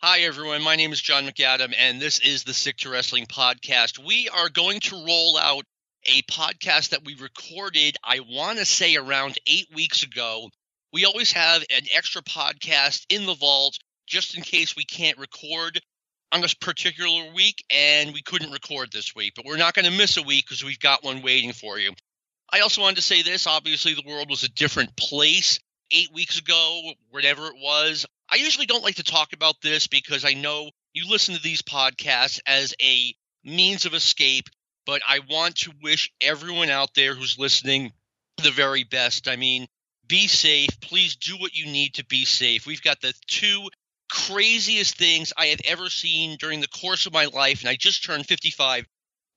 Hi, 0.00 0.20
everyone. 0.20 0.62
My 0.62 0.76
name 0.76 0.92
is 0.92 1.00
John 1.00 1.26
McAdam, 1.26 1.74
and 1.76 2.00
this 2.00 2.20
is 2.20 2.44
the 2.44 2.54
Stick 2.54 2.76
to 2.78 2.88
Wrestling 2.88 3.26
podcast. 3.26 3.98
We 3.98 4.28
are 4.28 4.48
going 4.48 4.78
to 4.78 5.04
roll 5.04 5.36
out 5.36 5.64
a 6.04 6.22
podcast 6.30 6.90
that 6.90 7.04
we 7.04 7.16
recorded, 7.16 7.96
I 8.04 8.20
want 8.20 8.60
to 8.60 8.64
say, 8.64 8.94
around 8.94 9.38
eight 9.48 9.66
weeks 9.74 10.04
ago. 10.04 10.50
We 10.92 11.04
always 11.04 11.32
have 11.32 11.62
an 11.62 11.82
extra 11.96 12.22
podcast 12.22 13.06
in 13.10 13.26
the 13.26 13.34
vault 13.34 13.76
just 14.06 14.36
in 14.36 14.44
case 14.44 14.76
we 14.76 14.84
can't 14.84 15.18
record 15.18 15.80
on 16.30 16.42
this 16.42 16.54
particular 16.54 17.34
week, 17.34 17.64
and 17.68 18.14
we 18.14 18.22
couldn't 18.22 18.52
record 18.52 18.92
this 18.92 19.16
week. 19.16 19.32
But 19.34 19.46
we're 19.46 19.56
not 19.56 19.74
going 19.74 19.86
to 19.86 19.98
miss 19.98 20.16
a 20.16 20.22
week 20.22 20.44
because 20.46 20.62
we've 20.62 20.78
got 20.78 21.02
one 21.02 21.22
waiting 21.22 21.52
for 21.52 21.76
you. 21.76 21.90
I 22.52 22.60
also 22.60 22.82
wanted 22.82 22.96
to 22.96 23.02
say 23.02 23.22
this 23.22 23.48
obviously, 23.48 23.94
the 23.94 24.08
world 24.08 24.30
was 24.30 24.44
a 24.44 24.48
different 24.48 24.96
place 24.96 25.58
eight 25.90 26.12
weeks 26.14 26.38
ago, 26.38 26.82
whatever 27.10 27.48
it 27.48 27.56
was. 27.60 28.06
I 28.30 28.36
usually 28.36 28.66
don't 28.66 28.84
like 28.84 28.96
to 28.96 29.02
talk 29.02 29.32
about 29.32 29.60
this 29.62 29.86
because 29.86 30.24
I 30.24 30.34
know 30.34 30.70
you 30.92 31.08
listen 31.08 31.34
to 31.34 31.42
these 31.42 31.62
podcasts 31.62 32.40
as 32.46 32.74
a 32.80 33.14
means 33.42 33.86
of 33.86 33.94
escape, 33.94 34.48
but 34.84 35.00
I 35.06 35.20
want 35.30 35.56
to 35.58 35.72
wish 35.82 36.12
everyone 36.20 36.68
out 36.68 36.94
there 36.94 37.14
who's 37.14 37.38
listening 37.38 37.92
the 38.42 38.50
very 38.50 38.84
best. 38.84 39.28
I 39.28 39.36
mean, 39.36 39.66
be 40.06 40.26
safe. 40.26 40.78
Please 40.80 41.16
do 41.16 41.36
what 41.38 41.56
you 41.56 41.66
need 41.66 41.94
to 41.94 42.04
be 42.04 42.26
safe. 42.26 42.66
We've 42.66 42.82
got 42.82 43.00
the 43.00 43.14
two 43.26 43.68
craziest 44.10 44.96
things 44.96 45.32
I 45.36 45.46
have 45.46 45.60
ever 45.64 45.88
seen 45.88 46.36
during 46.38 46.60
the 46.60 46.68
course 46.68 47.06
of 47.06 47.12
my 47.12 47.26
life, 47.26 47.60
and 47.60 47.68
I 47.70 47.76
just 47.76 48.04
turned 48.04 48.26
55, 48.26 48.86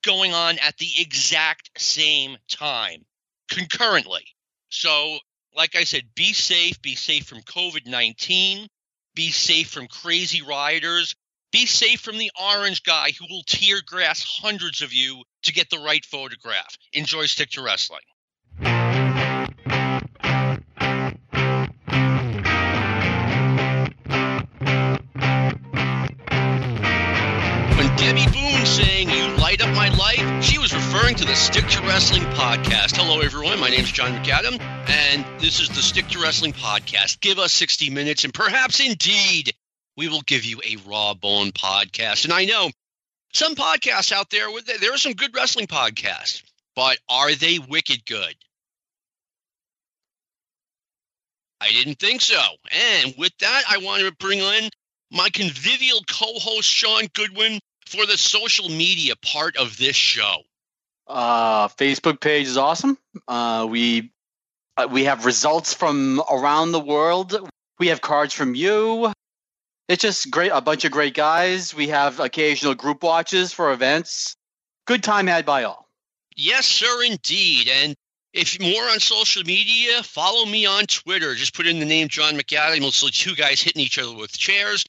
going 0.03 0.33
on 0.33 0.59
at 0.59 0.77
the 0.77 0.89
exact 0.97 1.69
same 1.77 2.37
time, 2.49 3.05
concurrently. 3.49 4.25
So, 4.69 5.17
like 5.55 5.75
I 5.75 5.83
said, 5.83 6.03
be 6.15 6.33
safe. 6.33 6.81
Be 6.81 6.95
safe 6.95 7.25
from 7.25 7.41
COVID 7.41 7.85
19. 7.87 8.67
Be 9.15 9.31
safe 9.31 9.69
from 9.69 9.87
crazy 9.87 10.41
rioters. 10.41 11.15
Be 11.51 11.65
safe 11.65 11.99
from 11.99 12.17
the 12.17 12.31
orange 12.41 12.83
guy 12.83 13.11
who 13.11 13.25
will 13.29 13.43
tear 13.43 13.81
grass 13.85 14.23
hundreds 14.23 14.81
of 14.81 14.93
you 14.93 15.23
to 15.43 15.53
get 15.53 15.69
the 15.69 15.79
right 15.79 16.05
photograph. 16.05 16.77
Enjoy 16.93 17.25
Stick 17.25 17.49
to 17.51 17.61
Wrestling. 17.61 18.01
Debby 28.01 28.25
Boone 28.31 28.65
saying 28.65 29.11
you 29.11 29.27
light 29.37 29.61
up 29.61 29.75
my 29.75 29.89
life, 29.89 30.43
she 30.43 30.57
was 30.57 30.73
referring 30.73 31.13
to 31.17 31.23
the 31.23 31.35
Stick 31.35 31.67
to 31.67 31.81
Wrestling 31.83 32.23
podcast. 32.23 32.97
Hello, 32.97 33.19
everyone. 33.19 33.59
My 33.59 33.69
name 33.69 33.81
is 33.81 33.91
John 33.91 34.11
McAdam, 34.13 34.59
and 34.89 35.23
this 35.39 35.59
is 35.59 35.69
the 35.69 35.83
Stick 35.83 36.07
to 36.07 36.19
Wrestling 36.19 36.53
podcast. 36.53 37.19
Give 37.19 37.37
us 37.37 37.53
60 37.53 37.91
minutes, 37.91 38.23
and 38.23 38.33
perhaps 38.33 38.79
indeed 38.79 39.53
we 39.97 40.07
will 40.07 40.23
give 40.23 40.45
you 40.45 40.59
a 40.67 40.77
raw 40.89 41.13
bone 41.13 41.51
podcast. 41.51 42.23
And 42.23 42.33
I 42.33 42.45
know 42.45 42.71
some 43.35 43.53
podcasts 43.53 44.11
out 44.11 44.31
there, 44.31 44.47
there 44.79 44.95
are 44.95 44.97
some 44.97 45.13
good 45.13 45.35
wrestling 45.35 45.67
podcasts, 45.67 46.41
but 46.75 46.97
are 47.07 47.35
they 47.35 47.59
wicked 47.59 48.03
good? 48.07 48.33
I 51.61 51.69
didn't 51.69 51.99
think 51.99 52.21
so. 52.21 52.41
And 53.03 53.13
with 53.19 53.37
that, 53.41 53.63
I 53.69 53.77
want 53.77 54.01
to 54.01 54.11
bring 54.13 54.39
in 54.39 54.71
my 55.11 55.29
convivial 55.29 55.99
co 56.09 56.39
host, 56.39 56.67
Sean 56.67 57.05
Goodwin, 57.13 57.59
for 57.91 58.05
the 58.05 58.17
social 58.17 58.69
media 58.69 59.15
part 59.15 59.57
of 59.57 59.77
this 59.77 59.95
show. 59.95 60.43
Uh, 61.07 61.67
Facebook 61.67 62.21
page 62.21 62.47
is 62.47 62.57
awesome. 62.57 62.97
Uh, 63.27 63.67
we 63.69 64.11
uh, 64.77 64.87
we 64.89 65.03
have 65.03 65.25
results 65.25 65.73
from 65.73 66.21
around 66.31 66.71
the 66.71 66.79
world. 66.79 67.49
We 67.79 67.87
have 67.87 68.01
cards 68.01 68.33
from 68.33 68.55
you. 68.55 69.11
It's 69.89 70.03
just 70.03 70.31
great. 70.31 70.51
A 70.53 70.61
bunch 70.61 70.85
of 70.85 70.91
great 70.91 71.13
guys. 71.13 71.75
We 71.75 71.89
have 71.89 72.21
occasional 72.21 72.75
group 72.75 73.03
watches 73.03 73.51
for 73.51 73.73
events. 73.73 74.37
Good 74.85 75.03
time 75.03 75.27
had 75.27 75.45
by 75.45 75.63
all. 75.63 75.89
Yes, 76.37 76.65
sir, 76.65 77.03
indeed. 77.03 77.67
And 77.67 77.95
if 78.33 78.57
more 78.61 78.83
on 78.83 79.01
social 79.01 79.43
media, 79.43 80.01
follow 80.03 80.45
me 80.45 80.65
on 80.65 80.85
Twitter. 80.85 81.35
Just 81.35 81.53
put 81.53 81.67
in 81.67 81.79
the 81.79 81.85
name 81.85 82.07
John 82.07 82.35
McAdam. 82.35 82.79
You'll 82.79 82.91
see 82.91 83.09
two 83.09 83.35
guys 83.35 83.61
hitting 83.61 83.81
each 83.81 83.99
other 83.99 84.15
with 84.15 84.31
chairs. 84.31 84.85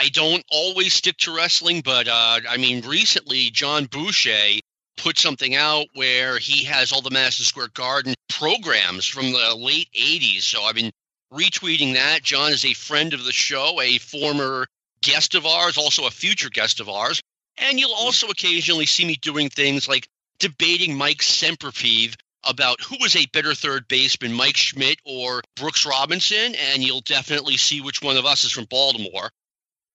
I 0.00 0.10
don't 0.10 0.44
always 0.48 0.94
stick 0.94 1.16
to 1.18 1.34
wrestling, 1.34 1.80
but 1.80 2.06
uh, 2.06 2.40
I 2.48 2.56
mean, 2.56 2.86
recently 2.86 3.50
John 3.50 3.86
Boucher 3.86 4.60
put 4.96 5.18
something 5.18 5.56
out 5.56 5.86
where 5.94 6.38
he 6.38 6.64
has 6.64 6.92
all 6.92 7.02
the 7.02 7.10
Madison 7.10 7.44
Square 7.44 7.70
Garden 7.74 8.14
programs 8.28 9.06
from 9.06 9.32
the 9.32 9.56
late 9.56 9.88
80s. 9.92 10.42
So 10.42 10.62
I've 10.62 10.76
been 10.76 10.92
retweeting 11.32 11.94
that. 11.94 12.22
John 12.22 12.52
is 12.52 12.64
a 12.64 12.74
friend 12.74 13.12
of 13.12 13.24
the 13.24 13.32
show, 13.32 13.80
a 13.80 13.98
former 13.98 14.68
guest 15.02 15.34
of 15.34 15.46
ours, 15.46 15.76
also 15.76 16.06
a 16.06 16.12
future 16.12 16.50
guest 16.50 16.78
of 16.78 16.88
ours. 16.88 17.20
And 17.56 17.80
you'll 17.80 17.92
also 17.92 18.28
occasionally 18.28 18.86
see 18.86 19.04
me 19.04 19.16
doing 19.16 19.48
things 19.48 19.88
like 19.88 20.06
debating 20.38 20.96
Mike 20.96 21.22
Sempervive 21.22 22.14
about 22.48 22.80
who 22.82 22.98
was 23.00 23.16
a 23.16 23.26
better 23.26 23.52
third 23.52 23.88
baseman, 23.88 24.32
Mike 24.32 24.56
Schmidt 24.56 25.00
or 25.04 25.42
Brooks 25.56 25.84
Robinson. 25.84 26.54
And 26.54 26.84
you'll 26.84 27.00
definitely 27.00 27.56
see 27.56 27.80
which 27.80 28.00
one 28.00 28.16
of 28.16 28.26
us 28.26 28.44
is 28.44 28.52
from 28.52 28.66
Baltimore. 28.66 29.30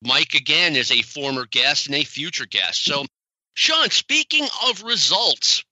Mike, 0.06 0.34
again, 0.34 0.76
is 0.76 0.92
a 0.92 1.02
former 1.02 1.46
guest 1.46 1.88
and 1.88 1.96
a 1.96 2.04
future 2.04 2.46
guest. 2.46 2.84
So, 2.84 3.06
Sean, 3.54 3.90
speaking 3.90 4.48
of 4.68 4.84
results, 4.84 5.64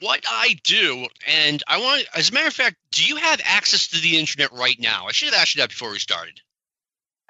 what 0.00 0.24
I 0.28 0.56
do, 0.64 1.06
and 1.26 1.62
I 1.66 1.78
want, 1.78 2.06
as 2.14 2.30
a 2.30 2.32
matter 2.32 2.46
of 2.46 2.54
fact, 2.54 2.76
do 2.92 3.04
you 3.04 3.16
have 3.16 3.40
access 3.44 3.88
to 3.88 4.00
the 4.00 4.18
internet 4.18 4.52
right 4.52 4.78
now? 4.78 5.06
I 5.08 5.12
should 5.12 5.30
have 5.30 5.40
asked 5.40 5.54
you 5.54 5.62
that 5.62 5.70
before 5.70 5.90
we 5.90 5.98
started. 5.98 6.40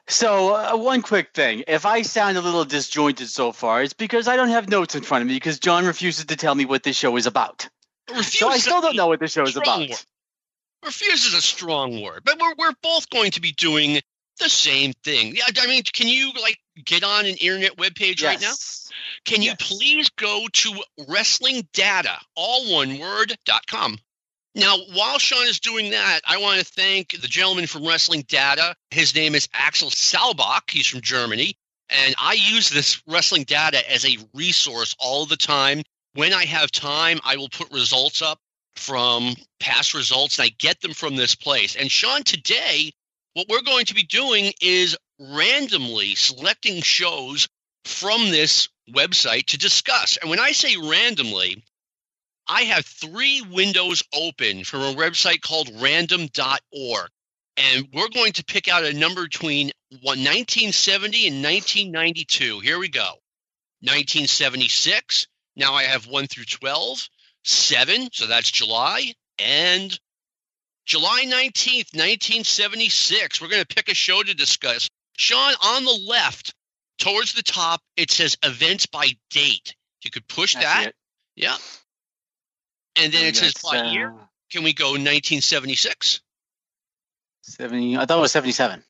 So, 0.09 0.55
uh, 0.55 0.77
one 0.77 1.03
quick 1.03 1.35
thing. 1.35 1.65
If 1.69 1.85
I 1.85 2.01
sound 2.03 2.39
a 2.39 2.41
little 2.41 2.65
disjointed 2.65 3.29
so 3.29 3.53
far, 3.53 3.83
it's 3.83 3.93
because 3.93 4.27
I 4.27 4.37
don't 4.37 4.49
have 4.49 4.69
notes 4.69 4.95
in 4.95 5.03
front 5.03 5.23
of 5.23 5.29
me 5.29 5.35
because 5.35 5.59
John 5.59 5.85
refuses 5.85 6.25
to 6.27 6.37
tell 6.37 6.55
me 6.55 6.65
what 6.65 6.83
this 6.83 6.97
show 6.97 7.15
is 7.17 7.27
about. 7.27 7.69
Refuse 8.09 8.39
so 8.39 8.49
I 8.49 8.57
still 8.57 8.81
don't 8.81 8.97
know 8.97 9.09
what 9.09 9.21
this 9.21 9.33
show 9.33 9.43
is 9.43 9.57
about. 9.57 9.81
Word. 9.81 10.05
Refuse 10.85 11.27
is 11.27 11.35
a 11.35 11.43
strong 11.43 12.01
word, 12.03 12.23
but 12.25 12.41
we're, 12.41 12.55
we're 12.57 12.75
both 12.83 13.11
going 13.11 13.33
to 13.33 13.41
be 13.41 13.53
doing 13.53 14.01
the 14.39 14.49
same 14.49 14.93
thing. 15.05 15.37
Yeah, 15.37 15.45
I 15.61 15.67
mean, 15.67 15.83
can 15.83 16.09
you 16.09 16.33
like 16.41 16.59
get 16.85 17.05
on 17.05 17.27
an 17.27 17.35
internet 17.37 17.77
webpage 17.77 18.21
yes. 18.21 18.25
right 18.25 18.41
now? 18.41 18.55
Can 19.25 19.43
you 19.43 19.53
please 19.59 20.09
go 20.11 20.47
to 20.51 20.83
wrestling 21.09 21.69
data, 21.73 22.19
all 22.35 22.73
one 22.73 22.99
word, 22.99 23.37
dot 23.45 23.67
com. 23.67 23.99
Now, 24.55 24.77
while 24.93 25.19
Sean 25.19 25.47
is 25.47 25.61
doing 25.61 25.91
that, 25.91 26.21
I 26.27 26.39
want 26.39 26.59
to 26.59 26.65
thank 26.65 27.11
the 27.11 27.29
gentleman 27.29 27.67
from 27.67 27.87
Wrestling 27.87 28.25
Data. 28.27 28.75
His 28.91 29.15
name 29.15 29.37
is 29.37 29.49
Axel 29.53 29.91
Salbach. 29.91 30.71
He's 30.71 30.87
from 30.87 31.01
Germany. 31.01 31.55
And 31.91 32.15
I 32.19 32.33
use 32.33 32.69
this 32.69 33.01
Wrestling 33.07 33.45
Data 33.45 33.89
as 33.93 34.05
a 34.05 34.19
resource 34.35 34.97
all 34.99 35.27
the 35.27 35.37
time. 35.37 35.83
When 36.15 36.33
I 36.33 36.45
have 36.47 36.73
time, 36.73 37.21
I 37.25 37.37
will 37.37 37.51
put 37.51 37.71
results 37.73 38.21
up 38.21 38.41
from 38.75 39.35
past 39.61 39.95
results 39.95 40.39
and 40.39 40.47
I 40.47 40.55
get 40.59 40.81
them 40.81 40.93
from 40.93 41.15
this 41.15 41.35
place. 41.35 41.77
And 41.77 41.91
Sean, 41.91 42.25
today, 42.25 42.93
what 43.39 43.49
we're 43.49 43.63
going 43.63 43.85
to 43.85 43.95
be 43.95 44.03
doing 44.03 44.53
is 44.61 44.97
randomly 45.21 46.17
selecting 46.17 46.83
shows 46.83 47.47
from 47.85 48.31
this 48.31 48.69
website 48.91 49.47
to 49.47 49.59
discuss. 49.59 50.17
And 50.17 50.29
when 50.29 50.41
I 50.41 50.51
say 50.51 50.75
randomly, 50.77 51.63
I 52.49 52.63
have 52.63 52.85
three 52.85 53.43
windows 53.43 54.03
open 54.13 54.65
from 54.65 54.81
a 54.81 54.95
website 54.95 55.41
called 55.41 55.71
random.org. 55.81 57.09
And 57.57 57.89
we're 57.95 58.09
going 58.09 58.33
to 58.33 58.45
pick 58.45 58.67
out 58.67 58.85
a 58.85 58.93
number 58.93 59.23
between 59.23 59.71
1970 59.91 61.29
and 61.29 61.37
1992. 61.37 62.59
Here 62.59 62.79
we 62.81 62.89
go 62.89 63.07
1976. 63.83 65.29
Now 65.55 65.75
I 65.75 65.85
have 65.85 66.09
1 66.09 66.27
through 66.27 66.47
12, 66.47 67.09
7, 67.45 68.09
so 68.13 68.27
that's 68.27 68.51
July, 68.51 69.13
and 69.39 69.97
July 70.89 71.25
19th, 71.27 71.93
1976. 71.95 73.43
We're 73.43 73.49
going 73.49 73.63
to 73.63 73.75
pick 73.75 73.91
a 73.91 73.95
show 73.95 74.23
to 74.23 74.33
discuss. 74.33 74.89
Sean, 75.19 75.53
on 75.63 75.85
the 75.85 76.01
left, 76.09 76.55
towards 76.99 77.35
the 77.35 77.43
top, 77.43 77.83
it 77.97 78.11
says 78.11 78.39
events 78.43 78.87
by 78.87 79.11
date. 79.31 79.77
You 80.03 80.11
could 80.11 80.27
push 80.27 80.55
That's 80.55 80.65
that. 80.65 80.87
it. 80.89 80.95
Yeah. 81.37 81.57
And 82.97 83.13
then 83.13 83.27
it 83.27 83.37
says 83.37 83.53
by 83.63 83.81
uh, 83.81 83.91
year. 83.93 84.15
Can 84.51 84.65
we 84.65 84.73
go 84.73 84.93
1976? 84.93 86.21
70. 87.43 87.99
I 87.99 88.07
thought 88.07 88.17
it 88.17 88.21
was 88.23 88.33
77. 88.33 88.83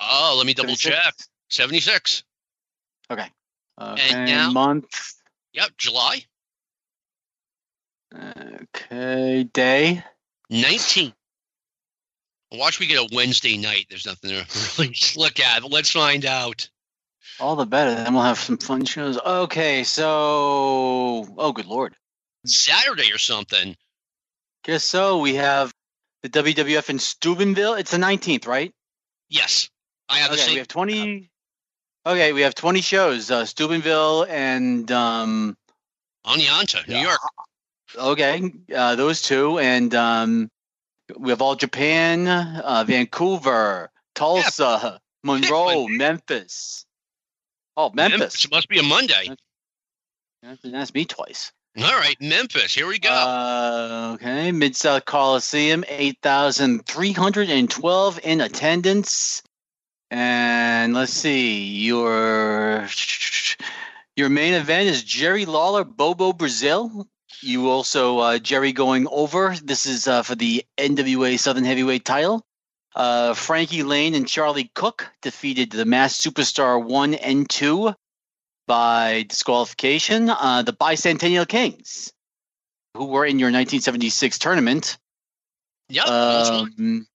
Oh, 0.00 0.34
let 0.38 0.46
me 0.46 0.54
double 0.54 0.76
76? 0.76 1.04
check. 1.04 1.14
76. 1.50 2.22
Okay. 3.10 3.26
Okay. 3.80 4.24
now- 4.24 4.52
month. 4.52 5.14
Yep, 5.52 5.70
July 5.78 6.24
Okay. 8.14 9.44
Day. 9.52 10.04
19. 10.50 11.12
Watch 12.52 12.78
we 12.78 12.86
get 12.86 12.98
a 12.98 13.14
Wednesday 13.14 13.56
night. 13.56 13.86
There's 13.88 14.06
nothing 14.06 14.30
to 14.30 14.46
really 14.78 14.94
look 15.16 15.40
at, 15.40 15.62
but 15.62 15.70
let's 15.70 15.90
find 15.90 16.24
out. 16.24 16.68
All 17.40 17.56
the 17.56 17.66
better. 17.66 17.94
Then 17.94 18.14
we'll 18.14 18.22
have 18.22 18.38
some 18.38 18.56
fun 18.56 18.84
shows. 18.84 19.18
Okay. 19.18 19.84
So. 19.84 21.26
Oh, 21.36 21.52
good 21.52 21.66
lord. 21.66 21.94
Saturday 22.46 23.12
or 23.12 23.18
something. 23.18 23.76
Guess 24.64 24.84
so. 24.84 25.18
We 25.18 25.34
have 25.34 25.72
the 26.22 26.28
WWF 26.28 26.88
in 26.88 26.98
Steubenville. 26.98 27.74
It's 27.74 27.90
the 27.90 27.98
19th, 27.98 28.46
right? 28.46 28.72
Yes. 29.28 29.68
I 30.08 30.18
have 30.18 30.30
the 30.30 30.38
same. 30.38 30.54
We 30.54 30.58
have 30.58 30.68
20. 30.68 31.30
Okay, 32.06 32.32
we 32.32 32.42
have 32.42 32.54
20 32.54 32.80
shows. 32.80 33.30
Uh, 33.30 33.44
Steubenville 33.44 34.24
and 34.28 34.90
um, 34.92 35.56
Oneonta, 36.24 36.86
New 36.88 36.98
York. 36.98 37.18
Okay, 37.94 38.52
uh, 38.74 38.96
those 38.96 39.22
two, 39.22 39.58
and 39.58 39.94
um, 39.94 40.50
we 41.16 41.30
have 41.30 41.42
all 41.42 41.54
Japan, 41.54 42.26
uh, 42.26 42.84
Vancouver, 42.86 43.90
Tulsa, 44.14 45.00
Monroe, 45.22 45.86
Memphis. 45.88 46.86
Oh, 47.76 47.90
Memphis. 47.94 48.18
Memphis 48.18 48.50
must 48.50 48.68
be 48.68 48.78
a 48.78 48.82
Monday. 48.82 49.30
That's, 50.42 50.60
that's 50.62 50.94
me 50.94 51.04
twice. 51.04 51.52
All 51.78 51.94
right, 51.94 52.16
Memphis. 52.20 52.74
Here 52.74 52.86
we 52.86 52.98
go. 52.98 53.10
Uh, 53.10 54.12
okay, 54.14 54.50
Mid 54.50 54.74
South 54.74 55.04
Coliseum, 55.04 55.84
8,312 55.86 58.20
in 58.24 58.40
attendance. 58.40 59.42
And 60.10 60.94
let's 60.94 61.12
see, 61.12 61.64
your 61.64 62.88
your 64.16 64.30
main 64.30 64.54
event 64.54 64.88
is 64.88 65.02
Jerry 65.02 65.44
Lawler, 65.44 65.84
Bobo 65.84 66.32
Brazil. 66.32 67.06
You 67.46 67.70
also 67.70 68.18
uh, 68.18 68.38
Jerry 68.38 68.72
going 68.72 69.06
over. 69.08 69.54
This 69.62 69.86
is 69.86 70.08
uh, 70.08 70.22
for 70.22 70.34
the 70.34 70.64
NWA 70.76 71.38
Southern 71.38 71.64
Heavyweight 71.64 72.04
title. 72.04 72.44
Uh, 72.94 73.34
Frankie 73.34 73.84
Lane 73.84 74.14
and 74.14 74.26
Charlie 74.26 74.70
Cook 74.74 75.08
defeated 75.22 75.70
the 75.70 75.84
Masked 75.84 76.24
Superstar 76.24 76.82
one 76.82 77.14
and 77.14 77.48
two 77.48 77.94
by 78.66 79.24
disqualification. 79.28 80.28
Uh, 80.28 80.62
the 80.62 80.72
Bicentennial 80.72 81.46
Kings, 81.46 82.12
who 82.94 83.04
were 83.04 83.24
in 83.24 83.38
your 83.38 83.48
1976 83.48 84.38
tournament, 84.38 84.98
Yep. 85.88 86.06
um, 86.08 87.06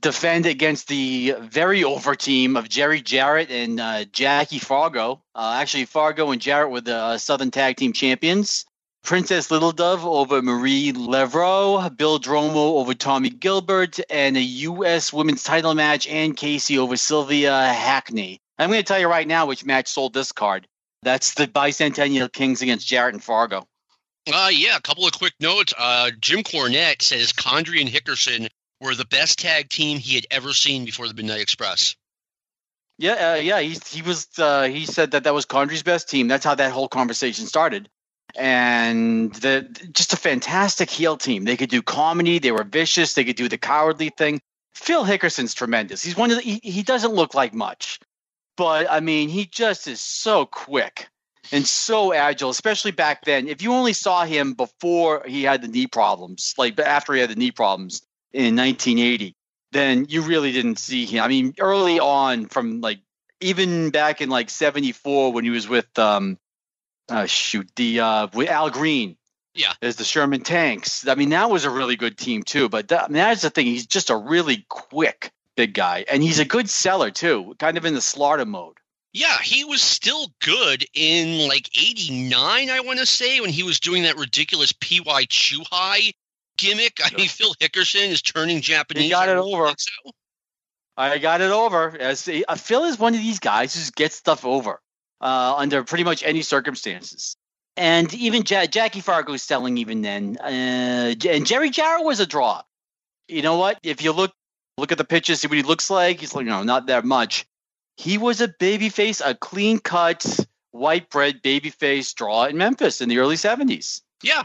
defend 0.00 0.46
against 0.46 0.88
the 0.88 1.36
very 1.38 1.84
over 1.84 2.16
team 2.16 2.56
of 2.56 2.68
Jerry 2.68 3.02
Jarrett 3.02 3.52
and 3.52 3.78
uh, 3.78 4.04
Jackie 4.06 4.58
Fargo. 4.58 5.22
Uh, 5.32 5.58
actually, 5.60 5.84
Fargo 5.84 6.32
and 6.32 6.40
Jarrett 6.40 6.72
were 6.72 6.80
the 6.80 6.96
uh, 6.96 7.18
Southern 7.18 7.52
Tag 7.52 7.76
Team 7.76 7.92
Champions. 7.92 8.64
Princess 9.02 9.50
Little 9.50 9.72
Dove 9.72 10.04
over 10.04 10.42
Marie 10.42 10.92
Levrow, 10.92 11.96
Bill 11.96 12.20
Dromo 12.20 12.78
over 12.78 12.94
Tommy 12.94 13.30
Gilbert, 13.30 13.98
and 14.10 14.36
a 14.36 14.42
U.S. 14.42 15.12
women's 15.12 15.42
title 15.42 15.74
match, 15.74 16.06
Ann 16.06 16.34
Casey 16.34 16.78
over 16.78 16.96
Sylvia 16.96 17.72
Hackney. 17.72 18.40
I'm 18.58 18.70
going 18.70 18.80
to 18.80 18.86
tell 18.86 18.98
you 18.98 19.08
right 19.08 19.26
now 19.26 19.46
which 19.46 19.64
match 19.64 19.88
sold 19.88 20.12
this 20.12 20.32
card. 20.32 20.66
That's 21.02 21.34
the 21.34 21.46
Bicentennial 21.46 22.30
Kings 22.32 22.60
against 22.60 22.86
Jarrett 22.86 23.14
and 23.14 23.22
Fargo. 23.22 23.66
Uh, 24.30 24.50
yeah, 24.52 24.76
a 24.76 24.80
couple 24.80 25.06
of 25.06 25.12
quick 25.12 25.34
notes. 25.40 25.72
Uh, 25.76 26.10
Jim 26.20 26.40
Cornette 26.40 27.02
says 27.02 27.32
Condrey 27.32 27.80
and 27.80 27.88
Hickerson 27.88 28.48
were 28.80 28.94
the 28.94 29.06
best 29.06 29.38
tag 29.38 29.70
team 29.70 29.98
he 29.98 30.16
had 30.16 30.26
ever 30.30 30.52
seen 30.52 30.84
before 30.84 31.08
the 31.08 31.14
Midnight 31.14 31.40
Express. 31.40 31.96
Yeah, 32.98 33.32
uh, 33.32 33.34
yeah. 33.36 33.60
He 33.60 33.78
he 33.90 34.02
was 34.02 34.26
uh, 34.38 34.64
he 34.64 34.84
said 34.84 35.12
that 35.12 35.24
that 35.24 35.32
was 35.32 35.46
Condrey's 35.46 35.84
best 35.84 36.10
team. 36.10 36.26
That's 36.26 36.44
how 36.44 36.56
that 36.56 36.72
whole 36.72 36.88
conversation 36.88 37.46
started. 37.46 37.88
And 38.38 39.34
the 39.34 39.62
just 39.92 40.12
a 40.12 40.16
fantastic 40.16 40.90
heel 40.90 41.16
team. 41.16 41.44
They 41.44 41.56
could 41.56 41.70
do 41.70 41.82
comedy. 41.82 42.38
They 42.38 42.52
were 42.52 42.64
vicious. 42.64 43.14
They 43.14 43.24
could 43.24 43.36
do 43.36 43.48
the 43.48 43.58
cowardly 43.58 44.10
thing. 44.10 44.40
Phil 44.74 45.04
Hickerson's 45.04 45.54
tremendous. 45.54 46.02
He's 46.02 46.16
one 46.16 46.30
of 46.30 46.36
the, 46.36 46.42
he, 46.42 46.60
he 46.62 46.82
doesn't 46.82 47.12
look 47.12 47.34
like 47.34 47.52
much, 47.52 47.98
but 48.56 48.86
I 48.88 49.00
mean 49.00 49.28
he 49.28 49.44
just 49.44 49.88
is 49.88 50.00
so 50.00 50.46
quick 50.46 51.08
and 51.50 51.66
so 51.66 52.12
agile, 52.12 52.50
especially 52.50 52.92
back 52.92 53.24
then. 53.24 53.48
If 53.48 53.62
you 53.62 53.72
only 53.72 53.92
saw 53.92 54.24
him 54.24 54.54
before 54.54 55.24
he 55.26 55.42
had 55.42 55.62
the 55.62 55.68
knee 55.68 55.86
problems, 55.86 56.54
like 56.58 56.78
after 56.78 57.14
he 57.14 57.20
had 57.20 57.30
the 57.30 57.36
knee 57.36 57.50
problems 57.50 58.02
in 58.32 58.54
1980, 58.56 59.34
then 59.72 60.06
you 60.08 60.22
really 60.22 60.52
didn't 60.52 60.78
see 60.78 61.06
him. 61.06 61.24
I 61.24 61.28
mean, 61.28 61.54
early 61.58 61.98
on, 61.98 62.46
from 62.46 62.80
like 62.80 63.00
even 63.40 63.90
back 63.90 64.20
in 64.20 64.30
like 64.30 64.50
'74 64.50 65.32
when 65.32 65.44
he 65.44 65.50
was 65.50 65.68
with 65.68 65.98
um, 65.98 66.38
uh, 67.08 67.26
shoot 67.26 67.70
the 67.76 68.00
uh, 68.00 68.28
with 68.34 68.48
Al 68.48 68.70
Green. 68.70 69.16
Yeah. 69.54 69.72
As 69.82 69.96
the 69.96 70.04
Sherman 70.04 70.42
Tanks. 70.42 71.08
I 71.08 71.16
mean, 71.16 71.30
that 71.30 71.50
was 71.50 71.64
a 71.64 71.70
really 71.70 71.96
good 71.96 72.16
team 72.16 72.44
too. 72.44 72.68
But 72.68 72.88
that, 72.88 73.04
I 73.04 73.08
mean, 73.08 73.14
that's 73.14 73.42
the 73.42 73.50
thing. 73.50 73.66
He's 73.66 73.86
just 73.86 74.10
a 74.10 74.16
really 74.16 74.64
quick 74.68 75.32
big 75.56 75.74
guy, 75.74 76.04
and 76.08 76.22
he's 76.22 76.38
a 76.38 76.44
good 76.44 76.70
seller 76.70 77.10
too. 77.10 77.56
Kind 77.58 77.76
of 77.76 77.84
in 77.84 77.94
the 77.94 78.00
slaughter 78.00 78.44
mode. 78.44 78.76
Yeah, 79.12 79.38
he 79.42 79.64
was 79.64 79.80
still 79.80 80.28
good 80.40 80.84
in 80.94 81.48
like 81.48 81.70
89, 81.76 82.70
I 82.70 82.80
want 82.80 83.00
to 83.00 83.06
say, 83.06 83.40
when 83.40 83.50
he 83.50 83.62
was 83.64 83.80
doing 83.80 84.04
that 84.04 84.16
ridiculous 84.16 84.72
PY 84.72 85.24
Chu-Hi 85.28 86.12
gimmick. 86.56 87.00
I 87.02 87.16
mean, 87.16 87.28
Phil 87.28 87.54
Hickerson 87.54 88.08
is 88.08 88.22
turning 88.22 88.60
Japanese. 88.60 89.04
He 89.04 89.10
got 89.10 89.28
it 89.28 89.36
over. 89.36 89.72
so. 89.76 90.12
I 90.96 91.18
got 91.18 91.40
it 91.40 91.50
over. 91.50 91.96
As 91.98 92.28
uh, 92.28 92.54
Phil 92.56 92.84
is 92.84 92.98
one 92.98 93.14
of 93.14 93.20
these 93.20 93.38
guys 93.38 93.74
who 93.74 93.90
gets 93.92 94.16
stuff 94.16 94.44
over 94.44 94.80
uh, 95.20 95.54
under 95.56 95.84
pretty 95.84 96.04
much 96.04 96.22
any 96.22 96.42
circumstances. 96.42 97.36
And 97.76 98.12
even 98.14 98.42
ja- 98.46 98.66
Jackie 98.66 99.00
Fargo's 99.00 99.42
selling 99.42 99.78
even 99.78 100.02
then. 100.02 100.36
Uh, 100.40 101.14
and 101.28 101.46
Jerry 101.46 101.70
Jarrett 101.70 102.04
was 102.04 102.20
a 102.20 102.26
draw. 102.26 102.62
You 103.28 103.42
know 103.42 103.56
what? 103.56 103.78
If 103.82 104.02
you 104.02 104.12
look 104.12 104.32
look 104.78 104.92
at 104.92 104.98
the 104.98 105.04
pictures, 105.04 105.40
see 105.40 105.48
what 105.48 105.56
he 105.56 105.62
looks 105.62 105.90
like. 105.90 106.20
He's 106.20 106.34
like, 106.34 106.46
no, 106.46 106.62
not 106.62 106.86
that 106.86 107.04
much. 107.04 107.46
He 107.96 108.16
was 108.16 108.40
a 108.40 108.48
baby 108.48 108.88
face, 108.88 109.20
a 109.20 109.34
clean 109.34 109.78
cut, 109.80 110.24
white 110.70 111.10
bread 111.10 111.42
baby 111.42 111.70
face 111.70 112.12
draw 112.14 112.44
in 112.44 112.56
Memphis 112.56 113.00
in 113.00 113.08
the 113.08 113.18
early 113.18 113.36
70s. 113.36 114.02
Yeah. 114.22 114.44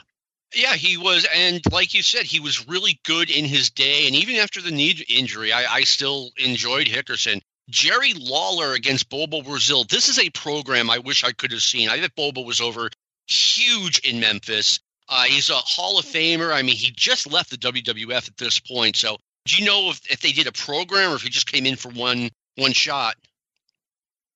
Yeah, 0.55 0.73
he 0.73 0.97
was, 0.97 1.25
and 1.35 1.61
like 1.71 1.95
you 1.95 2.03
said, 2.03 2.23
he 2.23 2.39
was 2.39 2.67
really 2.67 2.99
good 3.05 3.31
in 3.31 3.45
his 3.45 3.71
day. 3.71 4.05
And 4.05 4.15
even 4.15 4.35
after 4.35 4.61
the 4.61 4.69
knee 4.69 5.03
injury, 5.09 5.51
I, 5.51 5.65
I 5.65 5.81
still 5.81 6.29
enjoyed 6.37 6.85
Hickerson. 6.87 7.41
Jerry 7.69 8.13
Lawler 8.13 8.73
against 8.73 9.09
Bobo 9.09 9.41
Brazil. 9.41 9.83
This 9.85 10.09
is 10.09 10.19
a 10.19 10.29
program 10.29 10.89
I 10.89 10.99
wish 10.99 11.23
I 11.23 11.31
could 11.31 11.51
have 11.51 11.61
seen. 11.61 11.89
I 11.89 11.99
think 11.99 12.15
Bobo 12.15 12.41
was 12.41 12.61
over 12.61 12.89
huge 13.27 13.99
in 13.99 14.19
Memphis. 14.19 14.79
Uh, 15.09 15.23
he's 15.23 15.49
a 15.49 15.55
Hall 15.55 15.99
of 15.99 16.05
Famer. 16.05 16.53
I 16.53 16.61
mean, 16.61 16.75
he 16.75 16.91
just 16.91 17.31
left 17.31 17.49
the 17.49 17.57
WWF 17.57 18.27
at 18.27 18.37
this 18.37 18.59
point. 18.59 18.95
So, 18.95 19.17
do 19.45 19.57
you 19.57 19.65
know 19.65 19.89
if, 19.89 19.99
if 20.11 20.21
they 20.21 20.31
did 20.31 20.47
a 20.47 20.51
program 20.51 21.11
or 21.11 21.15
if 21.15 21.21
he 21.21 21.29
just 21.29 21.51
came 21.51 21.65
in 21.65 21.75
for 21.75 21.89
one 21.89 22.29
one 22.57 22.73
shot? 22.73 23.15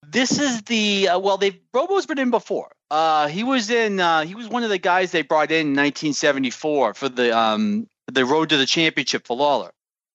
This 0.06 0.40
is 0.40 0.62
the 0.64 1.10
uh, 1.10 1.20
well, 1.20 1.38
they 1.38 1.52
Bobo's 1.72 2.06
been 2.06 2.20
in 2.20 2.32
before. 2.32 2.72
Uh, 2.92 3.28
he 3.28 3.44
was 3.44 3.70
in. 3.70 4.00
Uh, 4.00 4.24
he 4.24 4.36
was 4.36 4.48
one 4.48 4.64
of 4.64 4.70
the 4.70 4.78
guys 4.78 5.12
they 5.12 5.22
brought 5.22 5.52
in, 5.52 5.68
in 5.68 5.76
1974 5.76 6.94
for 6.94 7.10
the 7.10 7.38
um 7.38 7.88
the 8.08 8.26
Road 8.26 8.50
to 8.50 8.58
the 8.58 8.66
Championship 8.66 9.28
for 9.28 9.36
Lawler. 9.36 9.72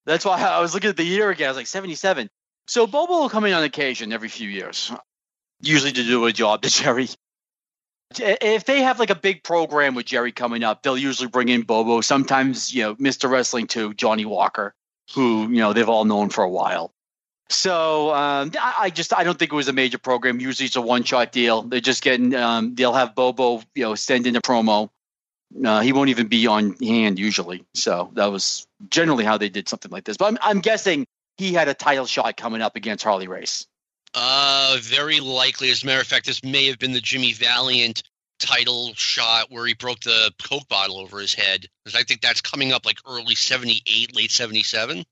That's 0.06 0.25
why 0.25 0.41
I 0.43 0.60
was 0.60 0.75
looking 0.75 0.91
at 0.91 0.96
the 0.96 1.05
year 1.05 1.31
again. 1.31 1.46
I 1.46 1.51
was 1.51 1.56
like 1.56 1.67
77. 1.67 2.29
So 2.67 2.87
Bobo 2.87 3.21
will 3.21 3.29
come 3.29 3.45
in 3.45 3.53
on 3.53 3.65
occasion 3.65 4.13
every 4.13 4.29
few 4.29 4.49
years, 4.49 4.93
usually 5.61 5.93
to 5.93 6.05
do 6.05 6.25
a 6.27 6.33
job 6.33 6.63
to 6.63 6.71
Jerry. 6.83 7.09
If 8.19 8.67
they 8.67 8.83
have 8.83 8.99
like 8.99 9.11
a 9.11 9.15
big 9.15 9.43
program 9.43 9.95
with 9.95 10.07
Jerry 10.07 10.33
coming 10.33 10.65
up, 10.65 10.83
they'll 10.83 10.99
usually 10.99 11.29
bring 11.29 11.49
in 11.49 11.63
Bobo. 11.63 12.03
Sometimes, 12.03 12.73
you 12.73 12.83
know, 12.83 12.95
Mr. 12.97 13.31
Wrestling 13.31 13.67
too, 13.67 13.95
Johnny 13.95 14.27
Walker, 14.27 14.75
who 15.15 15.49
you 15.49 15.57
know 15.57 15.73
they've 15.73 15.89
all 15.89 16.05
known 16.05 16.29
for 16.29 16.45
a 16.45 16.51
while. 16.51 16.93
So 17.49 18.15
um, 18.15 18.53
I, 18.61 18.91
just 18.91 19.15
I 19.15 19.25
don't 19.25 19.39
think 19.39 19.53
it 19.53 19.57
was 19.57 19.69
a 19.69 19.73
major 19.73 19.99
program. 19.99 20.41
Usually 20.41 20.67
it's 20.67 20.77
a 20.77 20.81
one 20.81 21.05
shot 21.05 21.33
deal. 21.33 21.63
They're 21.63 21.81
just 21.81 22.03
getting 22.03 22.35
um, 22.35 22.75
they'll 22.75 22.95
have 22.95 23.15
Bobo 23.15 23.63
you 23.75 23.85
know 23.85 23.95
send 23.95 24.27
in 24.27 24.37
a 24.37 24.41
promo. 24.41 24.89
Uh, 25.65 25.81
he 25.81 25.93
won't 25.93 26.09
even 26.09 26.29
be 26.29 26.47
on 26.47 26.75
hand 26.77 27.19
usually. 27.19 27.65
So 27.75 28.11
that 28.15 28.27
was 28.27 28.67
generally 28.89 29.25
how 29.25 29.37
they 29.37 29.51
did 29.51 29.69
something 29.69 29.91
like 29.91 30.05
this. 30.05 30.17
But 30.17 30.27
I'm, 30.27 30.39
I'm 30.41 30.61
guessing 30.61 31.07
he 31.36 31.53
had 31.53 31.69
a 31.69 31.74
title 31.74 32.06
shot 32.06 32.36
coming 32.36 32.62
up 32.62 32.77
against 32.77 33.05
Harley 33.05 33.29
Race. 33.29 33.67
Uh, 34.15 34.77
very 34.81 35.20
likely. 35.20 35.70
As 35.70 35.82
a 35.82 35.86
matter 35.86 36.01
of 36.01 36.06
fact, 36.06 36.27
this 36.27 36.44
may 36.44 36.67
have 36.67 36.79
been 36.79 36.93
the 36.93 37.01
Jimmy 37.01 37.32
Valiant 37.32 38.03
title 38.39 38.93
shot 38.94 39.46
where 39.51 39.65
he 39.67 39.74
broke 39.74 40.01
the 40.01 40.32
Coke 40.43 40.69
bottle 40.69 40.98
over 40.98 41.19
his 41.19 41.32
head. 41.32 41.67
Because 41.84 41.98
I 41.98 42.05
think 42.05 42.20
that's 42.20 42.41
coming 42.41 42.72
up 42.72 42.84
like 42.84 42.98
early 43.06 43.34
78, 43.34 44.15
late 44.15 44.31
77. 44.31 45.05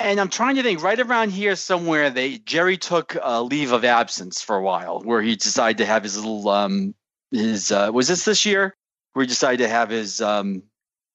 And 0.00 0.20
I'm 0.20 0.30
trying 0.30 0.56
to 0.56 0.62
think 0.64 0.82
right 0.82 0.98
around 0.98 1.30
here 1.30 1.54
somewhere. 1.54 2.10
They 2.10 2.38
Jerry 2.38 2.76
took 2.76 3.16
a 3.22 3.40
leave 3.40 3.70
of 3.70 3.84
absence 3.84 4.42
for 4.42 4.56
a 4.56 4.62
while, 4.62 5.00
where 5.00 5.22
he 5.22 5.36
decided 5.36 5.78
to 5.78 5.86
have 5.86 6.02
his 6.02 6.16
little 6.16 6.48
um 6.48 6.94
his 7.30 7.70
uh, 7.70 7.90
was 7.92 8.08
this 8.08 8.24
this 8.24 8.44
year 8.44 8.74
where 9.12 9.22
he 9.22 9.28
decided 9.28 9.58
to 9.58 9.68
have 9.68 9.90
his 9.90 10.20
um 10.20 10.64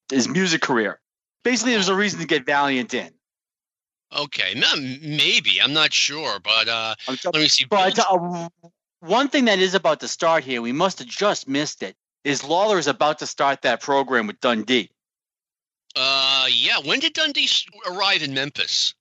his 0.10 0.30
music 0.30 0.62
career. 0.62 1.02
Basically, 1.44 1.74
there 1.74 1.80
was 1.80 1.90
a 1.90 1.96
reason 1.96 2.22
to 2.22 2.28
get 2.28 2.46
Valiant 2.46 2.94
in. 2.94 3.12
Okay, 4.16 4.54
m- 4.56 5.00
maybe. 5.02 5.62
I'm 5.62 5.74
not 5.74 5.92
sure. 5.94 6.40
But 6.40 6.68
uh, 6.68 6.96
let 7.08 7.36
me 7.36 7.48
see. 7.48 7.66
But 7.66 8.00
uh, 8.00 8.50
one 9.02 9.28
thing 9.28 9.46
that 9.46 9.60
is 9.60 9.74
about 9.76 10.00
to 10.02 10.08
start 10.08 10.44
here, 10.44 10.62
we 10.62 10.72
must 10.72 11.00
have 11.00 11.08
just 11.08 11.48
missed 11.48 11.84
it, 11.84 11.96
is 12.24 12.44
Lawler 12.44 12.78
is 12.78 12.88
about 12.88 13.20
to 13.20 13.28
start 13.28 13.62
that 13.64 13.82
program 13.82 14.28
with 14.28 14.40
Dundee. 14.40 14.90
Uh, 15.96 16.46
yeah. 16.50 16.80
When 16.84 17.00
did 17.00 17.14
Dundee 17.14 17.50
arrive 17.90 18.24
in 18.24 18.34
Memphis? 18.34 18.94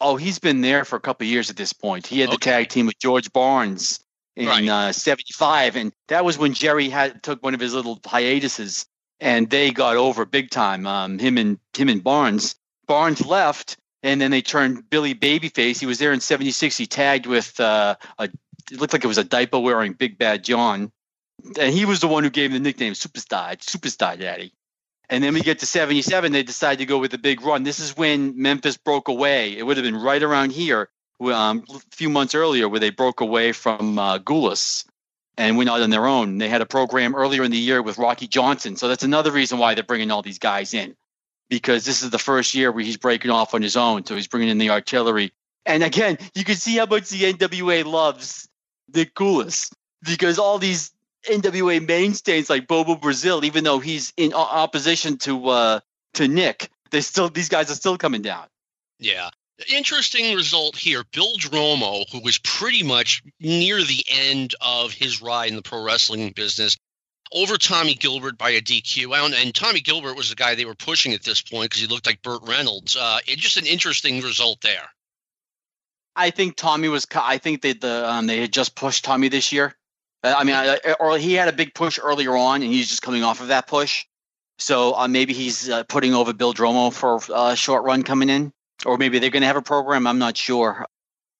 Oh, 0.00 0.16
he's 0.16 0.38
been 0.38 0.60
there 0.60 0.84
for 0.84 0.96
a 0.96 1.00
couple 1.00 1.24
of 1.24 1.30
years 1.30 1.48
at 1.48 1.56
this 1.56 1.72
point. 1.72 2.06
He 2.06 2.20
had 2.20 2.30
the 2.30 2.36
tag 2.36 2.68
team 2.68 2.86
with 2.86 2.98
George 2.98 3.32
Barnes 3.32 4.00
in 4.34 4.46
Right. 4.46 4.68
uh, 4.68 4.92
75, 4.92 5.76
and 5.76 5.92
that 6.08 6.24
was 6.24 6.38
when 6.38 6.54
Jerry 6.54 6.88
had 6.88 7.22
took 7.22 7.42
one 7.42 7.54
of 7.54 7.60
his 7.60 7.72
little 7.72 8.00
hiatuses, 8.04 8.84
and 9.20 9.48
they 9.48 9.70
got 9.70 9.96
over 9.96 10.24
big 10.24 10.50
time. 10.50 10.86
Um, 10.86 11.18
him 11.20 11.38
and 11.38 11.58
him 11.76 11.88
and 11.88 12.02
Barnes. 12.02 12.56
Barnes 12.88 13.24
left, 13.24 13.76
and 14.02 14.20
then 14.20 14.30
they 14.30 14.42
turned 14.42 14.88
Billy 14.90 15.14
Babyface. 15.14 15.78
He 15.78 15.86
was 15.86 15.98
there 15.98 16.12
in 16.12 16.20
76. 16.20 16.76
He 16.76 16.86
tagged 16.86 17.26
with 17.26 17.58
uh, 17.60 17.96
a 18.18 18.28
it 18.70 18.80
looked 18.80 18.92
like 18.92 19.04
it 19.04 19.08
was 19.08 19.18
a 19.18 19.24
diaper 19.24 19.58
wearing 19.58 19.92
Big 19.92 20.18
Bad 20.18 20.44
John, 20.44 20.92
and 21.58 21.74
he 21.74 21.84
was 21.84 22.00
the 22.00 22.08
one 22.08 22.24
who 22.24 22.30
gave 22.30 22.50
him 22.50 22.62
the 22.62 22.68
nickname 22.68 22.92
Superstar, 22.92 23.56
Superstar 23.58 24.18
Daddy. 24.18 24.52
And 25.08 25.22
then 25.22 25.34
we 25.34 25.40
get 25.40 25.58
to 25.58 25.66
77, 25.66 26.32
they 26.32 26.42
decide 26.42 26.78
to 26.78 26.86
go 26.86 26.98
with 26.98 27.10
the 27.10 27.18
big 27.18 27.42
run. 27.42 27.64
This 27.64 27.80
is 27.80 27.96
when 27.96 28.40
Memphis 28.40 28.78
broke 28.78 29.08
away. 29.08 29.56
It 29.56 29.66
would 29.66 29.76
have 29.76 29.84
been 29.84 29.96
right 29.96 30.22
around 30.22 30.52
here, 30.52 30.88
um, 31.20 31.64
a 31.68 31.80
few 31.90 32.08
months 32.08 32.34
earlier, 32.34 32.68
where 32.68 32.80
they 32.80 32.90
broke 32.90 33.20
away 33.20 33.52
from 33.52 33.98
uh, 33.98 34.18
Gulas 34.20 34.86
and 35.36 35.58
went 35.58 35.68
out 35.68 35.82
on 35.82 35.90
their 35.90 36.06
own. 36.06 36.38
They 36.38 36.48
had 36.48 36.62
a 36.62 36.66
program 36.66 37.14
earlier 37.14 37.42
in 37.42 37.50
the 37.50 37.58
year 37.58 37.82
with 37.82 37.98
Rocky 37.98 38.26
Johnson. 38.26 38.76
So 38.76 38.88
that's 38.88 39.02
another 39.02 39.32
reason 39.32 39.58
why 39.58 39.74
they're 39.74 39.84
bringing 39.84 40.10
all 40.10 40.22
these 40.22 40.38
guys 40.38 40.72
in 40.72 40.94
because 41.52 41.84
this 41.84 42.02
is 42.02 42.08
the 42.08 42.18
first 42.18 42.54
year 42.54 42.72
where 42.72 42.82
he's 42.82 42.96
breaking 42.96 43.30
off 43.30 43.52
on 43.52 43.60
his 43.60 43.76
own. 43.76 44.06
So 44.06 44.14
he's 44.14 44.26
bringing 44.26 44.48
in 44.48 44.56
the 44.56 44.70
artillery. 44.70 45.34
And 45.66 45.82
again, 45.82 46.16
you 46.34 46.44
can 46.44 46.54
see 46.54 46.78
how 46.78 46.86
much 46.86 47.10
the 47.10 47.30
NWA 47.30 47.84
loves 47.84 48.48
Nick 48.94 49.14
Gulas 49.14 49.70
because 50.02 50.38
all 50.38 50.58
these 50.58 50.92
NWA 51.28 51.86
mainstays 51.86 52.48
like 52.48 52.66
Bobo 52.66 52.94
Brazil, 52.94 53.44
even 53.44 53.64
though 53.64 53.80
he's 53.80 54.14
in 54.16 54.32
opposition 54.32 55.18
to 55.18 55.48
uh, 55.48 55.80
to 56.14 56.26
Nick, 56.26 56.70
they 56.90 57.02
still 57.02 57.28
these 57.28 57.50
guys 57.50 57.70
are 57.70 57.74
still 57.74 57.98
coming 57.98 58.22
down. 58.22 58.46
Yeah. 58.98 59.28
Interesting 59.68 60.34
result 60.34 60.74
here. 60.78 61.04
Bill 61.12 61.36
Dromo, 61.36 62.10
who 62.10 62.20
was 62.20 62.38
pretty 62.38 62.82
much 62.82 63.22
near 63.40 63.76
the 63.76 64.02
end 64.10 64.54
of 64.62 64.92
his 64.92 65.20
ride 65.20 65.50
in 65.50 65.56
the 65.56 65.62
pro 65.62 65.84
wrestling 65.84 66.32
business, 66.34 66.78
over 67.34 67.56
Tommy 67.56 67.94
Gilbert 67.94 68.38
by 68.38 68.50
a 68.50 68.60
DQ. 68.60 69.34
And 69.34 69.54
Tommy 69.54 69.80
Gilbert 69.80 70.16
was 70.16 70.30
the 70.30 70.36
guy 70.36 70.54
they 70.54 70.64
were 70.64 70.74
pushing 70.74 71.12
at 71.12 71.22
this 71.22 71.40
point 71.40 71.70
because 71.70 71.80
he 71.82 71.88
looked 71.88 72.06
like 72.06 72.22
Burt 72.22 72.42
Reynolds. 72.46 72.96
Uh, 72.96 73.18
it, 73.26 73.38
just 73.38 73.56
an 73.56 73.66
interesting 73.66 74.20
result 74.22 74.60
there. 74.60 74.88
I 76.14 76.30
think 76.30 76.56
Tommy 76.56 76.88
was. 76.88 77.06
I 77.14 77.38
think 77.38 77.62
they 77.62 77.72
the 77.72 78.10
um, 78.10 78.26
they 78.26 78.40
had 78.40 78.52
just 78.52 78.74
pushed 78.74 79.04
Tommy 79.04 79.28
this 79.28 79.50
year. 79.50 79.74
Uh, 80.22 80.34
I 80.36 80.44
mean, 80.44 80.54
I, 80.54 80.78
or 81.00 81.16
he 81.16 81.32
had 81.32 81.48
a 81.48 81.52
big 81.52 81.74
push 81.74 81.98
earlier 82.02 82.36
on, 82.36 82.62
and 82.62 82.70
he's 82.70 82.88
just 82.88 83.02
coming 83.02 83.24
off 83.24 83.40
of 83.40 83.48
that 83.48 83.66
push. 83.66 84.04
So 84.58 84.94
uh, 84.94 85.08
maybe 85.08 85.32
he's 85.32 85.70
uh, 85.70 85.84
putting 85.84 86.14
over 86.14 86.34
Bill 86.34 86.52
Dromo 86.52 86.92
for 86.92 87.20
a 87.34 87.56
short 87.56 87.84
run 87.84 88.02
coming 88.02 88.28
in, 88.28 88.52
or 88.84 88.98
maybe 88.98 89.18
they're 89.18 89.30
going 89.30 89.40
to 89.40 89.46
have 89.46 89.56
a 89.56 89.62
program. 89.62 90.06
I'm 90.06 90.18
not 90.18 90.36
sure. 90.36 90.84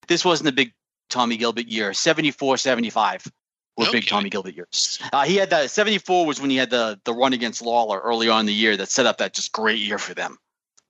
This 0.08 0.24
wasn't 0.24 0.48
a 0.48 0.52
big 0.52 0.72
Tommy 1.10 1.36
Gilbert 1.36 1.66
year. 1.66 1.92
74, 1.92 2.56
75 2.56 3.30
okay. 3.78 3.98
big 3.98 4.06
Tommy 4.06 4.30
Gilbert 4.30 4.54
years. 4.54 4.98
Uh, 5.12 5.24
he 5.24 5.36
had 5.36 5.50
that 5.50 5.70
74 5.70 6.26
was 6.26 6.40
when 6.40 6.50
he 6.50 6.56
had 6.56 6.70
the 6.70 7.00
the 7.04 7.12
run 7.12 7.32
against 7.32 7.62
Lawler 7.62 7.98
early 8.00 8.28
on 8.28 8.40
in 8.40 8.46
the 8.46 8.52
year 8.52 8.76
that 8.76 8.90
set 8.90 9.06
up 9.06 9.18
that 9.18 9.32
just 9.32 9.52
great 9.52 9.78
year 9.78 9.98
for 9.98 10.14
them. 10.14 10.38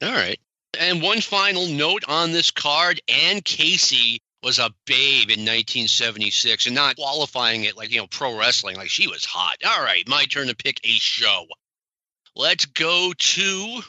All 0.03 0.13
right. 0.13 0.41
And 0.79 1.03
one 1.03 1.21
final 1.21 1.67
note 1.67 2.05
on 2.09 2.33
this 2.33 2.51
card: 2.51 3.01
Ann 3.09 3.41
Casey 3.43 4.23
was 4.43 4.59
a 4.59 4.71
babe 4.87 5.31
in 5.31 5.41
1976 5.41 6.67
and 6.67 6.75
not 6.75 6.97
qualifying 6.97 7.65
it 7.65 7.77
like, 7.77 7.93
you 7.93 7.99
know, 7.99 8.09
pro 8.09 8.37
wrestling. 8.37 8.77
Like 8.77 8.91
she 8.91 9.07
was 9.07 9.25
hot. 9.25 9.59
All 9.65 9.83
right, 9.83 10.07
my 10.09 10.25
turn 10.25 10.49
to 10.49 10.57
pick 10.57 10.81
a 10.85 10.93
show. 10.93 11.47
Let's 12.35 12.65
go 12.65 13.13
to 13.17 13.83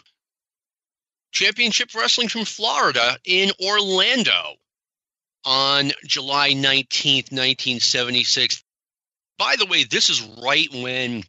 Championship 1.32 1.96
Wrestling 1.96 2.28
from 2.28 2.46
Florida 2.46 3.18
in 3.26 3.52
Orlando 3.60 4.56
on 5.46 5.92
July 6.06 6.52
19th, 6.52 7.32
1976. 7.32 8.63
By 9.38 9.56
the 9.58 9.66
way, 9.66 9.84
this 9.84 10.10
is 10.10 10.22
right 10.44 10.68
when 10.74 11.24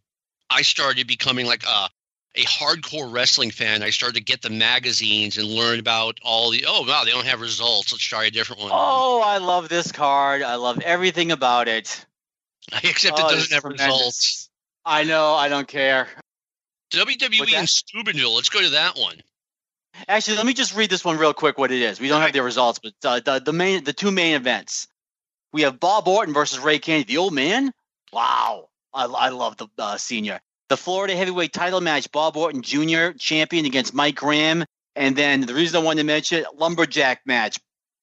I 0.50 0.62
started 0.62 1.06
becoming 1.06 1.46
like 1.46 1.64
a 1.64 1.88
a 2.37 2.44
hardcore 2.44 3.12
wrestling 3.12 3.50
fan, 3.50 3.82
I 3.82 3.90
started 3.90 4.16
to 4.16 4.25
get 4.25 4.42
the 4.42 4.50
magazines 4.50 5.38
and 5.38 5.46
learn 5.46 5.78
about 5.78 6.18
all 6.23 6.50
the. 6.50 6.64
Oh 6.66 6.84
wow, 6.87 7.04
they 7.04 7.12
don't 7.12 7.26
have 7.26 7.40
results. 7.40 7.92
Let's 7.92 8.04
try 8.04 8.25
a 8.25 8.30
different 8.30 8.62
one. 8.62 8.70
Oh, 8.73 9.23
I 9.25 9.38
love 9.38 9.68
this 9.68 9.92
card. 9.92 10.42
I 10.42 10.56
love 10.56 10.80
everything 10.80 11.30
about 11.32 11.68
it. 11.68 12.04
Except 12.82 13.18
oh, 13.18 13.28
it 13.28 13.30
doesn't 13.30 13.52
have 13.52 13.62
tremendous. 13.62 13.87
results. 13.87 14.50
I 14.84 15.04
know. 15.04 15.34
I 15.34 15.49
don't 15.49 15.68
care. 15.68 16.08
WWE 16.92 17.58
in 17.58 17.66
Steubenville. 17.66 18.34
Let's 18.34 18.49
go 18.49 18.61
to 18.61 18.70
that 18.70 18.96
one. 18.96 19.23
Actually, 20.08 20.37
let 20.38 20.46
me 20.46 20.54
just 20.54 20.75
read 20.75 20.90
this 20.90 21.04
one 21.04 21.18
real 21.18 21.34
quick. 21.34 21.56
What 21.56 21.70
it 21.70 21.80
is? 21.80 22.00
We 22.00 22.08
don't 22.08 22.20
have 22.20 22.32
the 22.32 22.42
results, 22.42 22.80
but 22.80 22.94
uh, 23.04 23.20
the 23.20 23.40
the 23.40 23.52
main 23.52 23.84
the 23.84 23.92
two 23.92 24.11
main 24.11 24.34
events. 24.34 24.88
We 25.52 25.62
have 25.62 25.78
Bob 25.78 26.08
Orton 26.08 26.34
versus 26.34 26.58
Ray 26.58 26.80
Kennedy, 26.80 27.14
the 27.14 27.18
old 27.18 27.32
man. 27.32 27.73
Wow, 28.14 28.68
I, 28.92 29.04
I 29.04 29.28
love 29.30 29.56
the 29.56 29.68
uh, 29.78 29.97
senior 29.97 30.40
the 30.68 30.76
Florida 30.76 31.16
heavyweight 31.16 31.52
title 31.52 31.80
match, 31.80 32.11
Bob 32.11 32.37
Orton 32.37 32.62
Jr. 32.62 33.11
champion 33.18 33.66
against 33.66 33.94
Mike 33.94 34.16
Graham. 34.16 34.64
And 34.97 35.16
then 35.16 35.42
the 35.42 35.54
reason 35.54 35.80
I 35.80 35.85
wanted 35.85 36.02
to 36.02 36.06
mention 36.06 36.44
lumberjack 36.54 37.23
match, 37.26 37.59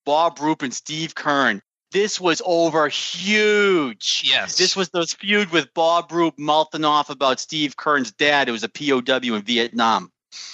Bob 0.06 0.40
Roop 0.40 0.62
and 0.62 0.74
Steve 0.74 1.16
Keirn. 1.16 1.62
This 1.92 2.22
was 2.22 2.42
over 2.46 2.88
huge. 2.88 4.24
Yes. 4.26 4.58
This 4.58 4.76
was 4.76 4.90
those 4.90 5.14
feud 5.14 5.52
with 5.52 5.74
Bob 5.74 6.12
Roop 6.12 6.36
mouthing 6.38 6.86
off 6.86 7.10
about 7.10 7.40
Steve 7.40 7.76
Keirn's 7.76 8.14
dad, 8.14 8.48
who 8.48 8.54
was 8.54 8.64
a 8.64 8.70
POW 8.70 9.36
in 9.36 9.42
Vietnam. 9.42 10.10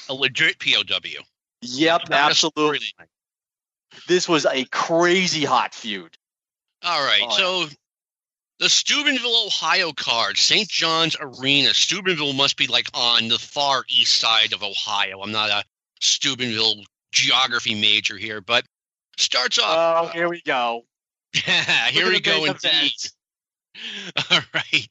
A 0.09 0.13
legit 0.13 0.59
POW. 0.59 1.23
Yep, 1.61 2.09
Not 2.09 2.31
absolutely. 2.31 2.87
This 4.07 4.27
was 4.27 4.45
a 4.45 4.65
crazy 4.65 5.45
hot 5.45 5.75
feud. 5.75 6.17
All 6.83 7.05
right. 7.05 7.21
Oh, 7.23 7.67
so. 7.67 7.75
The 8.59 8.69
Steubenville, 8.69 9.45
Ohio 9.45 9.91
card, 9.93 10.37
St. 10.37 10.67
John's 10.67 11.15
Arena. 11.19 11.73
Steubenville 11.73 12.33
must 12.33 12.57
be 12.57 12.65
like 12.65 12.87
on 12.93 13.27
the 13.27 13.37
far 13.37 13.83
east 13.87 14.15
side 14.15 14.53
of 14.53 14.63
Ohio. 14.63 15.21
I'm 15.21 15.31
not 15.31 15.49
a 15.51 15.63
Steubenville 16.01 16.83
geography 17.11 17.75
major 17.75 18.17
here, 18.17 18.41
but 18.41 18.65
starts 19.17 19.59
off. 19.59 20.07
Oh, 20.07 20.07
here 20.07 20.27
we 20.27 20.41
go. 20.41 20.85
here 21.33 22.09
we 22.09 22.19
go 22.19 22.45
indeed. 22.45 22.91
All 24.31 24.39
right. 24.53 24.89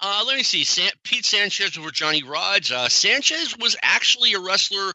Uh, 0.00 0.24
let 0.26 0.36
me 0.36 0.42
see. 0.42 0.64
San- 0.64 0.92
Pete 1.02 1.24
Sanchez 1.24 1.78
over 1.78 1.90
Johnny 1.90 2.22
Rodz. 2.22 2.70
Uh, 2.70 2.88
Sanchez 2.88 3.56
was 3.58 3.76
actually 3.82 4.34
a 4.34 4.40
wrestler 4.40 4.92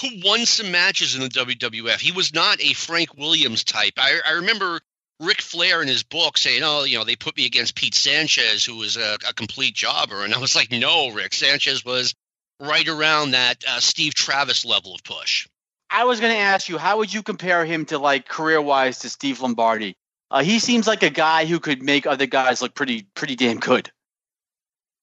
who 0.00 0.08
won 0.24 0.46
some 0.46 0.72
matches 0.72 1.14
in 1.14 1.22
the 1.22 1.28
WWF. 1.28 2.00
He 2.00 2.12
was 2.12 2.34
not 2.34 2.60
a 2.60 2.72
Frank 2.72 3.16
Williams 3.16 3.64
type. 3.64 3.94
I, 3.96 4.20
I 4.26 4.32
remember 4.32 4.80
Ric 5.22 5.40
Flair 5.40 5.82
in 5.82 5.88
his 5.88 6.02
book 6.02 6.36
saying, 6.36 6.62
"Oh, 6.64 6.84
you 6.84 6.98
know, 6.98 7.04
they 7.04 7.16
put 7.16 7.36
me 7.36 7.46
against 7.46 7.76
Pete 7.76 7.94
Sanchez, 7.94 8.64
who 8.64 8.76
was 8.76 8.96
a, 8.96 9.16
a 9.28 9.32
complete 9.32 9.74
jobber," 9.74 10.24
and 10.24 10.34
I 10.34 10.38
was 10.38 10.56
like, 10.56 10.70
"No, 10.70 11.10
Rick 11.10 11.32
Sanchez 11.32 11.84
was 11.84 12.14
right 12.60 12.88
around 12.88 13.30
that 13.30 13.64
uh, 13.66 13.80
Steve 13.80 14.14
Travis 14.14 14.64
level 14.64 14.94
of 14.94 15.04
push." 15.04 15.46
I 15.88 16.04
was 16.04 16.20
going 16.20 16.32
to 16.32 16.38
ask 16.38 16.68
you, 16.68 16.78
how 16.78 16.98
would 16.98 17.12
you 17.12 17.22
compare 17.22 17.66
him 17.66 17.84
to 17.86 17.98
like 17.98 18.26
career-wise 18.26 19.00
to 19.00 19.10
Steve 19.10 19.40
Lombardi? 19.42 19.94
Uh, 20.30 20.42
he 20.42 20.58
seems 20.58 20.86
like 20.86 21.02
a 21.02 21.10
guy 21.10 21.44
who 21.44 21.60
could 21.60 21.82
make 21.82 22.06
other 22.06 22.24
guys 22.24 22.62
look 22.62 22.74
pretty, 22.74 23.06
pretty 23.14 23.36
damn 23.36 23.58
good. 23.58 23.90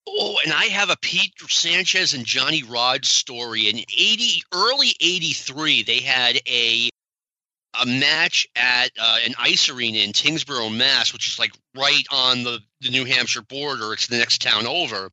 Oh, 0.08 0.40
and 0.44 0.52
I 0.52 0.66
have 0.66 0.90
a 0.90 0.98
Pete 0.98 1.34
Sanchez 1.48 2.16
and 2.16 2.26
Johnny 2.26 2.64
Rodz 2.64 3.06
story. 3.06 3.70
In 3.70 3.78
eighty, 3.78 4.42
early 4.52 4.96
'83, 5.00 5.84
they 5.84 6.00
had 6.00 6.38
a 6.48 6.90
a 7.80 7.86
match 7.86 8.48
at 8.56 8.92
uh, 9.00 9.18
an 9.26 9.36
ice 9.38 9.70
arena 9.70 10.00
in 10.00 10.12
Tyngsboro, 10.12 10.76
Mass, 10.76 11.14
which 11.14 11.28
is 11.28 11.40
like 11.40 11.52
right 11.78 12.06
on 12.12 12.44
the, 12.44 12.60
the 12.82 12.90
New 12.90 13.06
Hampshire 13.06 13.42
border. 13.42 13.94
It's 13.94 14.08
the 14.08 14.18
next 14.18 14.42
town 14.42 14.66
over. 14.66 15.12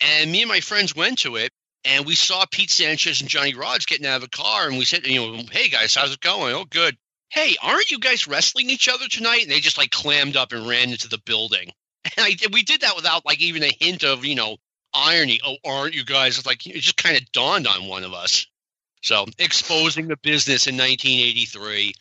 And 0.00 0.30
me 0.30 0.42
and 0.42 0.48
my 0.48 0.60
friends 0.60 0.94
went 0.94 1.20
to 1.20 1.36
it, 1.36 1.50
and 1.84 2.04
we 2.04 2.14
saw 2.14 2.44
Pete 2.50 2.70
Sanchez 2.70 3.20
and 3.20 3.30
Johnny 3.30 3.54
Rodz 3.54 3.86
getting 3.86 4.06
out 4.06 4.18
of 4.18 4.24
a 4.24 4.28
car, 4.28 4.68
and 4.68 4.76
we 4.76 4.84
said, 4.84 5.06
you 5.06 5.20
know, 5.20 5.42
hey 5.50 5.68
guys, 5.68 5.94
how's 5.94 6.12
it 6.12 6.20
going? 6.20 6.54
Oh, 6.54 6.64
good. 6.64 6.96
Hey, 7.30 7.56
aren't 7.62 7.90
you 7.90 7.98
guys 7.98 8.28
wrestling 8.28 8.70
each 8.70 8.88
other 8.88 9.08
tonight? 9.08 9.42
And 9.42 9.50
they 9.50 9.60
just 9.60 9.78
like 9.78 9.90
clammed 9.90 10.36
up 10.36 10.52
and 10.52 10.68
ran 10.68 10.90
into 10.90 11.08
the 11.08 11.20
building. 11.24 11.70
And 12.16 12.24
I, 12.24 12.36
we 12.52 12.62
did 12.62 12.82
that 12.82 12.94
without 12.94 13.26
like 13.26 13.40
even 13.40 13.64
a 13.64 13.76
hint 13.80 14.04
of, 14.04 14.24
you 14.24 14.36
know, 14.36 14.58
irony. 14.94 15.40
Oh, 15.44 15.56
aren't 15.64 15.96
you 15.96 16.04
guys? 16.04 16.38
It's 16.38 16.46
like 16.46 16.64
it 16.64 16.78
just 16.78 16.96
kind 16.96 17.16
of 17.16 17.32
dawned 17.32 17.66
on 17.66 17.88
one 17.88 18.04
of 18.04 18.12
us. 18.12 18.46
So 19.06 19.24
exposing 19.38 20.08
the 20.08 20.16
business 20.16 20.66
in 20.66 20.76
1983. 20.76 21.94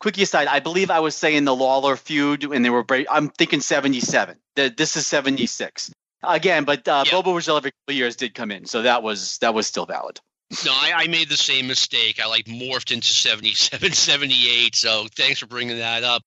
Quickie 0.00 0.22
aside, 0.22 0.48
I 0.48 0.58
believe 0.58 0.90
I 0.90 0.98
was 0.98 1.14
saying 1.14 1.44
the 1.44 1.54
Lawler 1.54 1.94
feud, 1.94 2.42
and 2.42 2.64
they 2.64 2.70
were. 2.70 2.84
I'm 3.08 3.28
thinking 3.28 3.60
77. 3.60 4.36
This 4.56 4.96
is 4.96 5.06
76 5.06 5.92
again, 6.24 6.64
but 6.64 6.88
uh, 6.88 7.04
yeah. 7.06 7.12
Bobo 7.12 7.34
Brazil 7.34 7.56
every 7.56 7.70
couple 7.70 7.94
years 7.94 8.16
did 8.16 8.34
come 8.34 8.50
in, 8.50 8.66
so 8.66 8.82
that 8.82 9.04
was 9.04 9.38
that 9.38 9.54
was 9.54 9.68
still 9.68 9.86
valid. 9.86 10.18
No, 10.64 10.72
I, 10.72 10.92
I, 10.96 11.06
made 11.06 11.28
the 11.28 11.36
same 11.36 11.68
mistake. 11.68 12.20
I 12.20 12.26
like 12.26 12.46
morphed 12.46 12.90
into 12.90 13.06
77, 13.06 13.92
78. 13.92 14.74
So 14.74 15.06
thanks 15.14 15.38
for 15.38 15.46
bringing 15.46 15.78
that 15.78 16.02
up. 16.02 16.22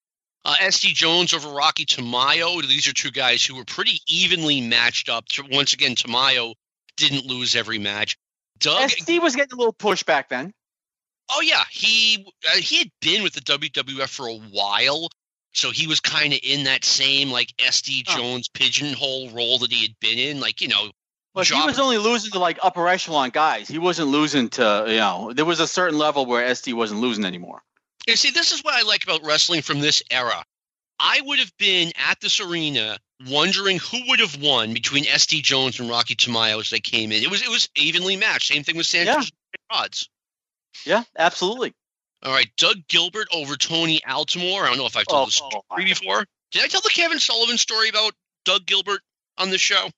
Uh, 0.46 0.54
SD 0.54 0.94
Jones 0.94 1.34
over 1.34 1.50
Rocky 1.50 1.84
Tamayo. 1.84 2.66
These 2.66 2.88
are 2.88 2.94
two 2.94 3.10
guys 3.10 3.44
who 3.44 3.56
were 3.56 3.66
pretty 3.66 3.98
evenly 4.08 4.62
matched 4.62 5.10
up. 5.10 5.26
Once 5.50 5.74
again, 5.74 5.94
Tamayo 5.94 6.54
didn't 6.96 7.26
lose 7.26 7.54
every 7.54 7.78
match. 7.78 8.16
Doug 8.58 8.90
SD 8.90 9.20
was 9.20 9.36
getting 9.36 9.52
a 9.52 9.56
little 9.56 9.72
push 9.72 10.02
back 10.02 10.28
then. 10.28 10.52
Oh 11.30 11.40
yeah, 11.40 11.64
he 11.70 12.26
uh, 12.46 12.56
he 12.56 12.78
had 12.78 12.90
been 13.00 13.22
with 13.22 13.32
the 13.32 13.40
WWF 13.40 14.08
for 14.08 14.28
a 14.28 14.34
while, 14.34 15.08
so 15.52 15.70
he 15.70 15.86
was 15.86 16.00
kind 16.00 16.32
of 16.32 16.40
in 16.42 16.64
that 16.64 16.84
same 16.84 17.30
like 17.30 17.54
SD 17.58 18.04
Jones 18.04 18.48
oh. 18.48 18.58
pigeonhole 18.58 19.30
role 19.30 19.58
that 19.58 19.72
he 19.72 19.82
had 19.82 19.98
been 20.00 20.18
in, 20.18 20.40
like 20.40 20.60
you 20.60 20.68
know. 20.68 20.90
But 21.34 21.48
he 21.48 21.66
was 21.66 21.80
only 21.80 21.98
losing 21.98 22.30
to 22.32 22.38
like 22.38 22.58
upper 22.62 22.86
echelon 22.88 23.30
guys. 23.30 23.66
He 23.66 23.78
wasn't 23.78 24.08
losing 24.08 24.50
to 24.50 24.84
you 24.86 24.96
know. 24.96 25.32
There 25.34 25.44
was 25.44 25.60
a 25.60 25.66
certain 25.66 25.98
level 25.98 26.26
where 26.26 26.48
SD 26.48 26.74
wasn't 26.74 27.00
losing 27.00 27.24
anymore. 27.24 27.60
You 28.06 28.16
see, 28.16 28.30
this 28.30 28.52
is 28.52 28.62
what 28.62 28.74
I 28.74 28.82
like 28.82 29.02
about 29.02 29.24
wrestling 29.24 29.62
from 29.62 29.80
this 29.80 30.02
era. 30.10 30.44
I 31.00 31.20
would 31.24 31.38
have 31.40 31.52
been 31.58 31.90
at 32.08 32.20
this 32.20 32.38
arena 32.38 32.98
wondering 33.28 33.78
who 33.78 34.00
would 34.08 34.20
have 34.20 34.40
won 34.40 34.74
between 34.74 35.04
SD 35.04 35.42
Jones 35.42 35.80
and 35.80 35.88
Rocky 35.88 36.14
Tamayo 36.14 36.60
as 36.60 36.70
they 36.70 36.80
came 36.80 37.12
in. 37.12 37.22
It 37.22 37.30
was 37.30 37.42
it 37.42 37.48
was 37.48 37.68
evenly 37.76 38.16
matched. 38.16 38.48
Same 38.48 38.64
thing 38.64 38.76
with 38.76 38.86
Sanchez 38.86 39.30
Yeah. 39.70 39.76
odds. 39.78 40.08
Yeah, 40.84 41.04
absolutely. 41.18 41.72
All 42.22 42.32
right, 42.32 42.50
Doug 42.56 42.76
Gilbert 42.88 43.28
over 43.32 43.56
Tony 43.56 44.00
Altomare. 44.00 44.62
I 44.62 44.68
don't 44.68 44.78
know 44.78 44.86
if 44.86 44.96
I've 44.96 45.06
told 45.06 45.22
Oh, 45.22 45.24
this 45.26 45.40
oh, 45.42 45.48
story 45.48 45.62
my- 45.70 45.84
before. 45.84 46.24
Did 46.52 46.62
I 46.64 46.68
tell 46.68 46.80
the 46.80 46.88
Kevin 46.90 47.18
Sullivan 47.20 47.58
story 47.58 47.88
about 47.88 48.14
Doug 48.44 48.64
Gilbert 48.66 49.00
on 49.38 49.50
the 49.50 49.58
show? 49.58 49.88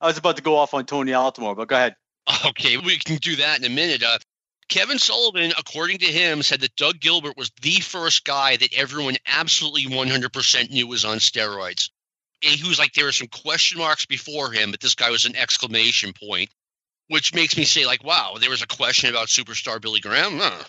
I 0.00 0.06
was 0.06 0.18
about 0.18 0.36
to 0.36 0.42
go 0.42 0.56
off 0.56 0.74
on 0.74 0.84
Tony 0.86 1.12
Altomare, 1.12 1.56
but 1.56 1.68
go 1.68 1.76
ahead. 1.76 1.96
Okay, 2.46 2.76
we 2.76 2.98
can 2.98 3.16
do 3.16 3.36
that 3.36 3.58
in 3.58 3.64
a 3.64 3.68
minute. 3.74 4.02
Uh, 4.02 4.18
Kevin 4.68 4.98
Sullivan, 4.98 5.52
according 5.58 5.98
to 5.98 6.06
him, 6.06 6.42
said 6.42 6.60
that 6.60 6.74
Doug 6.76 7.00
Gilbert 7.00 7.36
was 7.36 7.50
the 7.60 7.80
first 7.80 8.24
guy 8.24 8.56
that 8.56 8.72
everyone 8.74 9.16
absolutely 9.26 9.86
100% 9.86 10.70
knew 10.70 10.86
was 10.86 11.04
on 11.04 11.18
steroids. 11.18 11.90
And 12.44 12.58
he 12.58 12.68
was 12.68 12.78
like, 12.78 12.92
there 12.92 13.04
were 13.04 13.12
some 13.12 13.28
question 13.28 13.78
marks 13.78 14.06
before 14.06 14.50
him, 14.50 14.70
but 14.70 14.80
this 14.80 14.94
guy 14.94 15.10
was 15.10 15.24
an 15.24 15.36
exclamation 15.36 16.12
point, 16.12 16.50
which 17.08 17.34
makes 17.34 17.56
me 17.56 17.64
say, 17.64 17.86
like, 17.86 18.02
wow, 18.04 18.36
there 18.40 18.50
was 18.50 18.62
a 18.62 18.66
question 18.66 19.10
about 19.10 19.28
superstar 19.28 19.80
Billy 19.80 20.00
Graham? 20.00 20.38
Huh. 20.38 20.64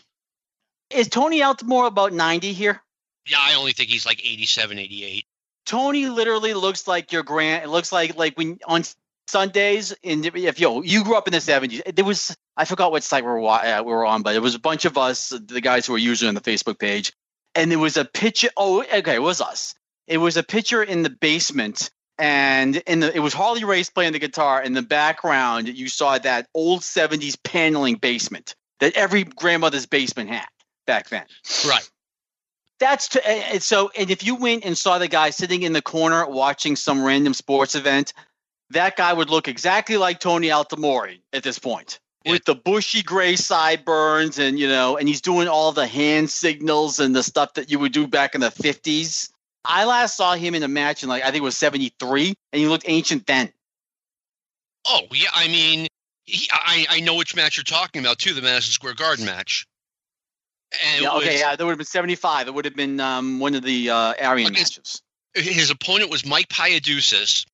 Is 0.90 1.08
Tony 1.08 1.40
Altomare 1.40 1.88
about 1.88 2.14
90 2.14 2.54
here? 2.54 2.82
Yeah, 3.28 3.38
I 3.40 3.56
only 3.56 3.72
think 3.72 3.90
he's 3.90 4.06
like 4.06 4.24
87, 4.24 4.78
88. 4.78 5.26
Tony 5.66 6.08
literally 6.08 6.54
looks 6.54 6.88
like 6.88 7.12
your 7.12 7.24
grand. 7.24 7.64
It 7.64 7.70
looks 7.70 7.92
like 7.92 8.18
like 8.18 8.38
when 8.38 8.60
on 8.66 8.84
Sundays 9.28 9.96
in 10.04 10.26
if 10.26 10.60
yo 10.60 10.82
you 10.82 11.04
grew 11.04 11.16
up 11.16 11.28
in 11.28 11.32
the 11.32 11.42
seventies. 11.42 11.82
There 11.94 12.06
was 12.06 12.36
I 12.58 12.66
forgot 12.66 12.92
what 12.92 13.04
site 13.04 13.24
we 13.24 13.32
were 13.32 13.48
uh, 13.48 13.82
we 13.82 13.92
were 13.92 14.06
on, 14.06 14.24
but 14.24 14.36
it 14.36 14.42
was 14.42 14.56
a 14.56 14.60
bunch 14.60 14.86
of 14.86 14.98
us, 14.98 15.30
the 15.30 15.62
guys 15.62 15.86
who 15.86 15.94
were 15.94 16.00
usually 16.00 16.28
on 16.28 16.36
the 16.36 16.42
Facebook 16.42 16.80
page, 16.80 17.14
and 17.56 17.72
there 17.72 17.80
was 17.80 17.98
a 17.98 18.06
picture. 18.06 18.50
Oh, 18.58 18.84
okay, 18.84 19.16
it 19.16 19.22
was 19.22 19.42
us. 19.42 19.76
It 20.08 20.18
was 20.18 20.38
a 20.38 20.44
picture 20.44 20.84
in 20.84 21.04
the 21.04 21.10
basement, 21.10 21.90
and 22.18 22.76
in 22.76 23.00
the 23.00 23.16
it 23.16 23.20
was 23.20 23.34
Harley 23.34 23.64
Race 23.64 23.90
playing 23.90 24.14
the 24.14 24.20
guitar. 24.20 24.62
In 24.62 24.74
the 24.74 24.82
background, 24.82 25.68
you 25.68 25.88
saw 25.88 26.18
that 26.18 26.48
old 26.54 26.84
seventies 26.84 27.36
paneling 27.36 27.96
basement 27.96 28.56
that 28.80 28.98
every 28.98 29.24
grandmother's 29.24 29.86
basement 29.86 30.30
had 30.30 30.46
back 30.86 31.08
then 31.08 31.24
Right. 31.66 31.90
that's 32.80 33.10
to, 33.10 33.26
and 33.26 33.40
eh, 33.40 33.56
eh, 33.56 33.60
so 33.60 33.90
and 33.98 34.12
if 34.12 34.26
you 34.26 34.36
went 34.36 34.66
and 34.66 34.78
saw 34.78 34.98
the 34.98 35.08
guy 35.08 35.30
sitting 35.30 35.62
in 35.64 35.72
the 35.72 35.82
corner 35.82 36.28
watching 36.28 36.76
some 36.76 37.02
random 37.02 37.34
sports 37.34 37.76
event 37.76 38.14
that 38.72 38.98
guy 38.98 39.14
would 39.14 39.30
look 39.30 39.48
exactly 39.48 39.96
like 39.96 40.20
tony 40.20 40.50
altomare 40.50 41.20
at 41.32 41.44
this 41.44 41.60
point 41.60 42.00
Yeah. 42.26 42.34
with 42.34 42.44
the 42.44 42.56
bushy 42.56 43.04
gray 43.04 43.38
sideburns 43.38 44.40
and 44.40 44.60
you 44.60 44.68
know 44.68 44.98
and 44.98 45.08
he's 45.08 45.22
doing 45.22 45.48
all 45.48 45.72
the 45.72 45.88
hand 45.88 46.30
signals 46.30 47.00
and 47.00 47.16
the 47.16 47.24
stuff 47.24 47.54
that 47.54 47.72
you 47.72 47.80
would 47.80 47.94
do 47.94 48.06
back 48.08 48.36
in 48.36 48.42
the 48.42 48.52
50s 48.52 49.30
i 49.66 49.86
last 49.86 50.18
saw 50.18 50.36
him 50.36 50.56
in 50.56 50.64
a 50.64 50.68
match 50.68 51.04
in 51.04 51.10
like 51.10 51.24
i 51.24 51.28
think 51.28 51.38
it 51.38 51.44
was 51.44 51.58
73 51.58 52.28
and 52.28 52.60
he 52.60 52.68
looked 52.68 52.86
ancient 52.88 53.26
then 53.26 53.52
Oh, 54.86 55.00
yeah, 55.14 55.30
I 55.34 55.48
mean, 55.48 55.88
he, 56.26 56.50
I, 56.52 56.86
I 56.90 57.00
know 57.00 57.16
which 57.16 57.38
match 57.38 57.56
you're 57.56 57.64
talking 57.64 58.02
about, 58.02 58.20
too, 58.20 58.34
the 58.34 58.42
Madison 58.42 58.74
Square 58.74 58.96
Garden 58.96 59.24
match. 59.24 59.66
And 60.94 61.04
yeah, 61.04 61.14
okay 61.14 61.32
was- 61.32 61.40
yeah 61.40 61.56
that 61.56 61.64
would 61.64 61.72
have 61.72 61.78
been 61.78 61.86
75 61.86 62.48
it 62.48 62.54
would 62.54 62.66
have 62.66 62.76
been 62.76 63.00
um, 63.00 63.40
one 63.40 63.56
of 63.56 63.64
the 63.64 63.92
uh, 63.92 64.14
Aryan 64.22 64.48
Okay. 64.52 64.60
matches 64.60 65.02
his 65.36 65.70
opponent 65.70 66.12
was 66.12 66.26
Mike 66.26 66.48
Paidousis. 66.50 67.46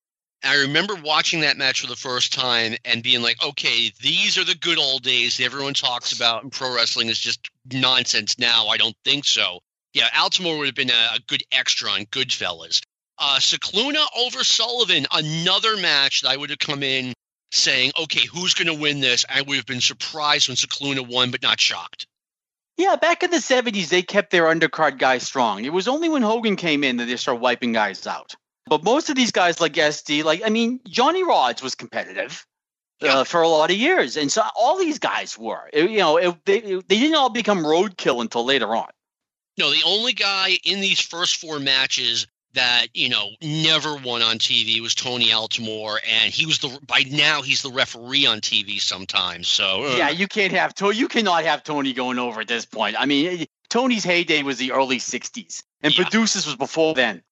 I 0.42 0.56
remember 0.62 0.94
watching 0.96 1.40
that 1.40 1.56
match 1.56 1.80
for 1.82 1.86
the 1.86 1.96
first 1.96 2.32
time 2.32 2.74
and 2.84 3.02
being 3.02 3.22
like, 3.22 3.42
okay, 3.42 3.92
these 4.00 4.38
are 4.38 4.44
the 4.44 4.54
good 4.54 4.78
old 4.78 5.02
days 5.02 5.36
that 5.36 5.44
everyone 5.44 5.74
talks 5.74 6.12
about, 6.12 6.42
and 6.42 6.50
pro 6.52 6.74
wrestling 6.74 7.08
is 7.08 7.18
just 7.18 7.50
nonsense 7.72 8.38
now. 8.38 8.68
I 8.68 8.76
don't 8.78 8.96
think 9.04 9.24
so. 9.26 9.60
Yeah, 9.94 10.08
Altomare 10.10 10.58
would 10.58 10.66
have 10.66 10.74
been 10.74 10.90
a, 10.90 11.10
a 11.16 11.18
good 11.26 11.42
extra 11.52 11.90
on 11.90 12.02
Goodfellas. 12.06 12.80
Uh, 13.18 13.38
Scicluna 13.38 14.04
over 14.18 14.44
Sullivan, 14.44 15.06
another 15.12 15.76
match 15.76 16.22
that 16.22 16.30
I 16.30 16.36
would 16.36 16.50
have 16.50 16.58
come 16.58 16.82
in 16.82 17.12
saying, 17.52 17.92
okay, 18.00 18.26
who's 18.26 18.54
going 18.54 18.68
to 18.74 18.80
win 18.80 19.00
this? 19.00 19.24
I 19.28 19.42
would 19.42 19.56
have 19.56 19.66
been 19.66 19.80
surprised 19.80 20.48
when 20.48 20.56
Scicluna 20.56 21.06
won, 21.06 21.30
but 21.30 21.42
not 21.42 21.60
shocked. 21.60 22.06
Yeah, 22.76 22.96
back 22.96 23.22
in 23.22 23.30
the 23.30 23.38
70s, 23.38 23.88
they 23.88 24.00
kept 24.02 24.30
their 24.30 24.44
undercard 24.44 24.98
guys 24.98 25.24
strong. 25.24 25.64
It 25.64 25.72
was 25.72 25.86
only 25.88 26.08
when 26.08 26.22
Hogan 26.22 26.56
came 26.56 26.82
in 26.84 26.96
that 26.96 27.06
they 27.06 27.16
started 27.16 27.40
wiping 27.42 27.72
guys 27.72 28.06
out. 28.06 28.34
But 28.66 28.84
most 28.84 29.10
of 29.10 29.16
these 29.16 29.32
guys, 29.32 29.60
like 29.60 29.72
SD, 29.74 30.22
like, 30.24 30.42
I 30.44 30.48
mean, 30.48 30.80
Johnny 30.88 31.22
Rodz 31.24 31.62
was 31.62 31.74
competitive 31.74 32.46
uh, 33.02 33.24
for 33.24 33.42
a 33.42 33.48
lot 33.48 33.70
of 33.70 33.76
years. 33.76 34.16
And 34.16 34.30
so 34.30 34.42
all 34.56 34.78
these 34.78 34.98
guys 35.00 35.36
were. 35.36 35.68
It- 35.72 35.90
you 35.90 35.98
know, 35.98 36.16
it, 36.16 36.36
they, 36.46 36.60
they 36.60 36.80
didn't 36.88 37.16
all 37.16 37.28
become 37.30 37.64
roadkill 37.64 38.22
until 38.22 38.44
later 38.44 38.74
on. 38.74 38.88
No, 39.60 39.70
the 39.70 39.82
only 39.84 40.12
guy 40.14 40.58
in 40.64 40.80
these 40.80 41.00
first 41.00 41.36
four 41.36 41.58
matches 41.60 42.26
that 42.54 42.86
you 42.94 43.08
know 43.08 43.28
never 43.42 43.94
won 43.94 44.22
on 44.22 44.38
TV 44.38 44.80
was 44.80 44.94
Tony 44.94 45.26
Altomare, 45.26 45.98
and 46.08 46.32
he 46.32 46.46
was 46.46 46.58
the 46.58 46.80
by 46.86 47.04
now 47.08 47.42
he's 47.42 47.62
the 47.62 47.70
referee 47.70 48.26
on 48.26 48.40
TV 48.40 48.80
sometimes. 48.80 49.46
So 49.48 49.84
uh, 49.84 49.96
Yeah, 49.96 50.08
you 50.10 50.26
can't 50.26 50.52
have 50.52 50.74
Tony. 50.74 50.96
You 50.96 51.06
cannot 51.08 51.44
have 51.44 51.62
Tony 51.62 51.92
going 51.92 52.18
over 52.18 52.40
at 52.40 52.48
this 52.48 52.64
point. 52.64 52.96
I 52.98 53.06
mean, 53.06 53.46
Tony's 53.68 54.02
heyday 54.02 54.42
was 54.42 54.56
the 54.58 54.72
early 54.72 54.98
60s, 54.98 55.62
and 55.82 55.96
Yeah. 55.96 56.02
Producers 56.04 56.46
was 56.46 56.56
before 56.56 56.94
then. 56.94 57.22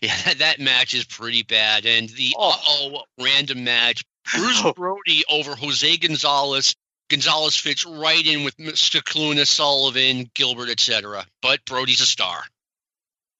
yeah, 0.00 0.16
that, 0.24 0.38
that 0.38 0.60
match 0.60 0.94
is 0.94 1.04
pretty 1.04 1.42
bad. 1.42 1.84
And 1.86 2.08
the 2.08 2.32
Oh. 2.38 2.50
uh 2.50 2.56
oh 2.66 3.02
random 3.22 3.64
match, 3.64 4.04
Bruiser 4.32 4.72
Brody 4.76 5.24
over 5.28 5.54
Jose 5.56 5.96
Gonzalez. 5.98 6.74
Gonzalez 7.10 7.56
fits 7.56 7.84
right 7.84 8.26
in 8.26 8.44
with 8.44 8.56
Mr. 8.56 9.02
Cluna, 9.02 9.46
Sullivan, 9.46 10.30
Gilbert, 10.34 10.70
etc. 10.70 11.26
But 11.42 11.64
Brody's 11.64 12.00
a 12.00 12.06
star. 12.06 12.42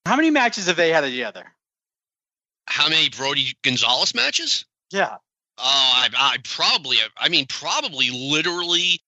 How 0.06 0.16
many 0.16 0.30
matches 0.30 0.66
have 0.66 0.76
they 0.76 0.90
had 0.90 1.00
together? 1.00 1.44
How 2.66 2.88
many 2.88 3.08
Brody 3.08 3.56
Gonzalez 3.62 4.14
matches? 4.14 4.64
Yeah. 4.90 5.16
Oh, 5.56 5.62
I, 5.62 6.08
I 6.12 6.36
probably, 6.42 6.96
I 7.16 7.28
mean, 7.28 7.46
probably 7.46 8.10
literally 8.10 9.00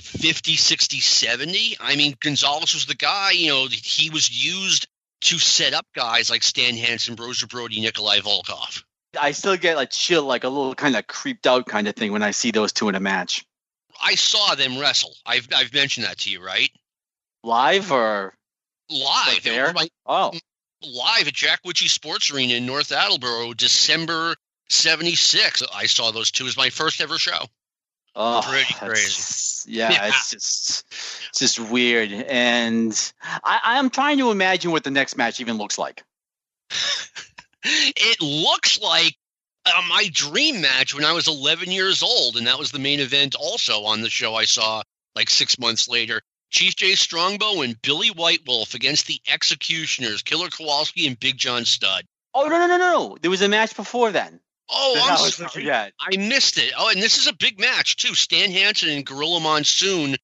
50, 0.00 0.56
60, 0.56 1.00
70. 1.00 1.76
I 1.80 1.96
mean, 1.96 2.14
Gonzalez 2.20 2.74
was 2.74 2.86
the 2.86 2.94
guy, 2.94 3.32
you 3.32 3.48
know, 3.48 3.66
he 3.70 4.10
was 4.10 4.30
used 4.30 4.88
to 5.22 5.38
set 5.38 5.72
up 5.72 5.86
guys 5.94 6.30
like 6.30 6.42
Stan 6.42 6.76
Hansen, 6.76 7.14
Bruiser 7.14 7.46
Brody, 7.46 7.80
Nikolai 7.80 8.18
Volkov. 8.18 8.82
I 9.18 9.32
still 9.32 9.56
get 9.56 9.78
a 9.78 9.86
chill, 9.86 10.24
like 10.24 10.44
a 10.44 10.48
little 10.48 10.74
kind 10.74 10.96
of 10.96 11.06
creeped 11.06 11.46
out 11.46 11.66
kind 11.66 11.88
of 11.88 11.96
thing 11.96 12.12
when 12.12 12.22
I 12.22 12.32
see 12.32 12.50
those 12.50 12.72
two 12.72 12.88
in 12.88 12.94
a 12.94 13.00
match. 13.00 13.44
I 14.02 14.14
saw 14.14 14.54
them 14.54 14.78
wrestle. 14.78 15.14
I've, 15.24 15.48
I've 15.54 15.72
mentioned 15.72 16.06
that 16.06 16.18
to 16.20 16.30
you, 16.30 16.44
right? 16.44 16.70
Live 17.42 17.92
or 17.92 18.34
Live. 18.90 19.26
Like 19.26 19.42
there? 19.42 19.72
my- 19.72 19.88
oh, 20.06 20.32
live 20.82 21.26
at 21.28 21.34
Jack 21.34 21.60
Witchy 21.64 21.88
Sports 21.88 22.30
Arena 22.30 22.54
in 22.54 22.66
North 22.66 22.92
Attleboro, 22.92 23.52
December 23.54 24.34
76. 24.68 25.62
I 25.74 25.86
saw 25.86 26.10
those 26.10 26.30
two 26.30 26.46
as 26.46 26.56
my 26.56 26.70
first 26.70 27.00
ever 27.00 27.18
show. 27.18 27.38
oh 28.14 28.42
Pretty 28.44 28.72
that's- 28.80 29.64
Yeah, 29.68 29.90
Yeah. 29.90 30.08
it's 30.08 30.30
just 30.30 30.84
it's 31.30 31.38
just 31.40 31.58
weird, 31.58 32.12
and 32.12 33.12
I, 33.22 33.60
I'm 33.64 33.90
trying 33.90 34.18
to 34.18 34.30
imagine 34.30 34.70
what 34.70 34.84
the 34.84 34.90
next 34.90 35.16
match 35.16 35.40
even 35.40 35.56
looks 35.58 35.78
like. 35.78 36.02
it 37.64 38.20
looks 38.20 38.80
like 38.80 39.16
uh, 39.66 39.82
my 39.88 40.08
dream 40.12 40.60
match 40.60 40.94
when 40.94 41.04
I 41.04 41.12
was 41.12 41.28
11 41.28 41.70
years 41.70 42.02
old, 42.02 42.36
and 42.36 42.46
that 42.46 42.58
was 42.58 42.70
the 42.70 42.78
main 42.78 43.00
event 43.00 43.34
also 43.34 43.84
on 43.84 44.00
the 44.00 44.10
show 44.10 44.34
I 44.34 44.44
saw 44.44 44.82
like 45.14 45.30
six 45.30 45.58
months 45.58 45.88
later. 45.88 46.20
Chief 46.50 46.76
Jay 46.76 46.94
Strongbow 46.94 47.62
and 47.62 47.80
Billy 47.82 48.08
White 48.08 48.46
Wolf 48.46 48.74
against 48.74 49.06
the 49.06 49.20
Executioners, 49.28 50.22
Killer 50.22 50.48
Kowalski 50.48 51.06
and 51.06 51.18
Big 51.18 51.36
John 51.36 51.64
Studd. 51.64 52.04
Oh 52.34 52.46
no 52.46 52.58
no 52.58 52.66
no 52.66 52.76
no! 52.76 53.18
There 53.20 53.30
was 53.30 53.42
a 53.42 53.48
match 53.48 53.74
before 53.74 54.12
then. 54.12 54.40
Oh, 54.70 54.94
that 54.94 55.20
I'm 55.20 55.50
sorry. 55.50 55.70
I 55.70 56.16
missed 56.16 56.58
it. 56.58 56.72
Oh, 56.76 56.90
and 56.90 57.02
this 57.02 57.18
is 57.18 57.26
a 57.26 57.34
big 57.34 57.58
match 57.58 57.96
too. 57.96 58.14
Stan 58.14 58.50
Hansen 58.50 58.90
and 58.90 59.06
Gorilla 59.06 59.40
Monsoon, 59.40 60.16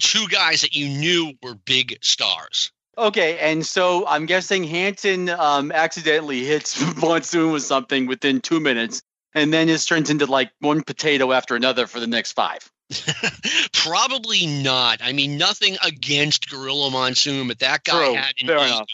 two 0.00 0.28
guys 0.28 0.62
that 0.62 0.74
you 0.74 0.88
knew 0.88 1.32
were 1.42 1.54
big 1.54 1.98
stars. 2.02 2.72
Okay, 2.98 3.38
and 3.38 3.64
so 3.64 4.04
I'm 4.08 4.26
guessing 4.26 4.64
Hansen 4.64 5.28
um, 5.30 5.70
accidentally 5.70 6.44
hits 6.44 6.96
Monsoon 7.00 7.52
with 7.52 7.62
something 7.62 8.06
within 8.06 8.40
two 8.40 8.58
minutes, 8.58 9.02
and 9.34 9.52
then 9.52 9.68
it 9.68 9.80
turns 9.82 10.10
into 10.10 10.26
like 10.26 10.50
one 10.58 10.82
potato 10.82 11.30
after 11.30 11.54
another 11.54 11.86
for 11.86 12.00
the 12.00 12.08
next 12.08 12.32
five. 12.32 12.68
Probably 13.72 14.46
not. 14.46 14.98
I 15.00 15.12
mean, 15.12 15.38
nothing 15.38 15.76
against 15.86 16.50
Gorilla 16.50 16.90
Monsoon, 16.90 17.46
but 17.46 17.60
that 17.60 17.84
guy 17.84 18.06
True. 18.06 18.14
had 18.14 18.34
an 18.40 18.46
Fair 18.48 18.66
ego. 18.66 18.84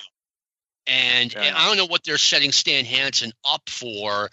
And 0.87 1.33
Fair 1.33 1.53
I 1.57 1.67
don't 1.67 1.79
know 1.79 1.87
what 1.87 2.05
they're 2.05 2.19
setting 2.19 2.53
Stan 2.53 2.85
Hansen 2.85 3.33
up 3.49 3.71
for, 3.71 4.31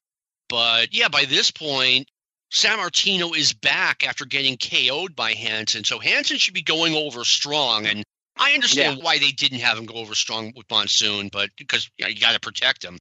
but 0.50 0.94
yeah, 0.94 1.08
by 1.08 1.24
this 1.24 1.50
point, 1.50 2.10
Sammartino 2.52 3.38
is 3.38 3.54
back 3.54 4.06
after 4.06 4.26
getting 4.26 4.58
KO'd 4.58 5.16
by 5.16 5.32
Hansen. 5.32 5.86
So 5.86 5.98
Hansen 6.00 6.38
should 6.38 6.54
be 6.54 6.62
going 6.62 6.94
over 6.94 7.24
strong. 7.24 7.86
And 7.86 8.04
I 8.42 8.54
understand 8.54 9.04
why 9.04 9.20
they 9.20 9.32
didn't 9.32 9.60
have 9.60 9.78
him 9.78 9.86
go 9.86 9.94
over 9.96 10.16
strong 10.16 10.52
with 10.56 10.66
Monsoon, 10.72 11.30
but 11.32 11.52
because 11.58 11.88
you, 11.98 12.06
know, 12.06 12.10
you 12.10 12.20
got 12.20 12.34
to 12.34 12.40
protect 12.40 12.84
him. 12.84 12.98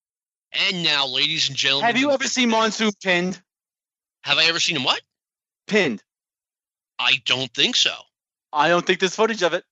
And 0.52 0.82
now, 0.82 1.06
ladies 1.06 1.48
and 1.48 1.56
gentlemen, 1.56 1.86
Have 1.86 1.96
you 1.96 2.10
ever 2.10 2.24
seen 2.24 2.50
Monsoon 2.50 2.90
pinned? 3.02 3.40
Have 4.24 4.36
I 4.36 4.44
ever 4.44 4.60
seen 4.60 4.76
him? 4.76 4.84
What? 4.84 5.00
Pinned. 5.66 6.02
I 6.98 7.22
don't 7.24 7.52
think 7.54 7.74
so. 7.74 7.94
I 8.52 8.68
don't 8.68 8.86
think 8.86 9.00
there's 9.00 9.16
footage 9.16 9.42
of 9.42 9.54
it. 9.54 9.64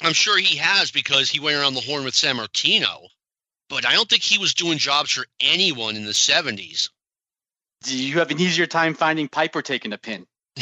I'm 0.00 0.12
sure 0.12 0.36
he 0.36 0.56
has 0.56 0.90
because 0.90 1.30
he 1.30 1.38
went 1.38 1.56
around 1.56 1.74
the 1.74 1.80
horn 1.80 2.04
with 2.04 2.14
Sammartino. 2.14 3.06
but 3.68 3.86
I 3.86 3.92
don't 3.92 4.08
think 4.08 4.22
he 4.22 4.38
was 4.38 4.54
doing 4.54 4.78
jobs 4.78 5.12
for 5.12 5.24
anyone 5.40 5.94
in 5.94 6.04
the 6.04 6.12
70s. 6.12 6.88
Do 7.84 7.96
you 7.96 8.18
have 8.18 8.30
an 8.30 8.40
easier 8.40 8.66
time 8.66 8.94
finding 8.94 9.28
Piper 9.28 9.62
taking 9.62 9.92
a 9.92 9.98
pin? 9.98 10.26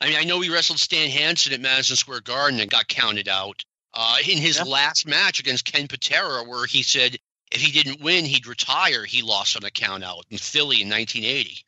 I 0.00 0.08
mean, 0.08 0.16
I 0.16 0.24
know 0.24 0.40
he 0.40 0.50
wrestled 0.50 0.78
Stan 0.78 1.08
Hansen 1.08 1.54
at 1.54 1.60
Madison 1.60 1.96
Square 1.96 2.20
Garden 2.20 2.60
and 2.60 2.70
got 2.70 2.88
counted 2.88 3.28
out 3.28 3.64
uh, 3.96 4.18
in 4.28 4.38
his 4.38 4.58
Yeah. 4.58 4.64
last 4.64 5.06
match 5.06 5.40
against 5.40 5.64
Ken 5.64 5.88
Patera, 5.88 6.44
where 6.44 6.66
he 6.66 6.82
said 6.82 7.16
if 7.50 7.60
he 7.60 7.72
didn't 7.72 8.00
win, 8.00 8.24
he'd 8.24 8.46
retire. 8.46 9.04
He 9.04 9.22
lost 9.22 9.56
on 9.56 9.64
a 9.64 9.70
count 9.70 10.04
out 10.04 10.24
in 10.30 10.38
Philly 10.38 10.82
in 10.82 10.88
1980. 10.90 11.64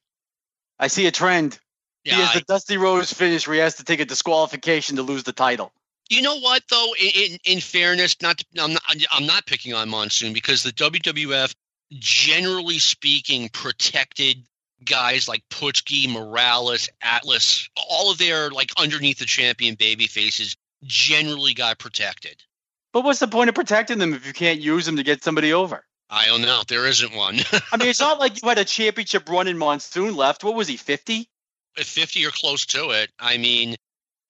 I 0.78 0.88
see 0.88 1.06
a 1.06 1.10
trend. 1.10 1.58
Yeah, 2.04 2.14
he 2.16 2.20
has 2.20 2.30
I- 2.30 2.38
the 2.40 2.44
Dusty 2.44 2.76
Rhodes 2.76 3.12
finish 3.12 3.46
where 3.46 3.54
he 3.54 3.60
has 3.60 3.76
to 3.76 3.84
take 3.84 4.00
a 4.00 4.04
disqualification 4.04 4.96
to 4.96 5.02
lose 5.02 5.24
the 5.24 5.32
title. 5.32 5.72
You 6.10 6.22
know 6.22 6.38
what 6.38 6.62
though? 6.70 6.94
In, 7.00 7.10
in, 7.32 7.38
in 7.44 7.60
fairness, 7.60 8.16
not 8.22 8.42
I'm 8.58 8.72
not 8.72 8.82
I'm 9.10 9.26
not 9.26 9.46
picking 9.46 9.74
on 9.74 9.88
Monsoon 9.88 10.32
because 10.32 10.62
the 10.62 10.72
WWF, 10.72 11.54
generally 11.92 12.78
speaking, 12.78 13.48
protected 13.50 14.44
guys 14.84 15.28
like 15.28 15.42
Putski, 15.50 16.08
Morales, 16.08 16.88
Atlas, 17.02 17.68
all 17.88 18.10
of 18.10 18.18
their 18.18 18.50
like 18.50 18.70
underneath 18.78 19.18
the 19.18 19.26
champion 19.26 19.74
baby 19.74 20.06
faces 20.06 20.56
generally 20.84 21.54
got 21.54 21.78
protected. 21.78 22.42
But 22.92 23.04
what's 23.04 23.18
the 23.20 23.28
point 23.28 23.48
of 23.48 23.54
protecting 23.54 23.98
them 23.98 24.14
if 24.14 24.26
you 24.26 24.32
can't 24.32 24.60
use 24.60 24.86
them 24.86 24.96
to 24.96 25.02
get 25.02 25.22
somebody 25.22 25.52
over? 25.52 25.84
I 26.10 26.26
don't 26.26 26.42
know. 26.42 26.62
There 26.66 26.86
isn't 26.86 27.14
one. 27.14 27.40
I 27.72 27.76
mean, 27.76 27.88
it's 27.88 28.00
not 28.00 28.18
like 28.20 28.42
you 28.42 28.48
had 28.48 28.58
a 28.58 28.64
championship 28.64 29.28
run 29.28 29.46
in 29.46 29.58
Monsoon 29.58 30.16
left. 30.16 30.42
What 30.42 30.54
was 30.54 30.68
he, 30.68 30.76
50? 30.76 31.28
At 31.78 31.84
50 31.84 32.26
or 32.26 32.30
close 32.30 32.66
to 32.66 32.90
it. 32.90 33.10
I 33.18 33.36
mean, 33.36 33.76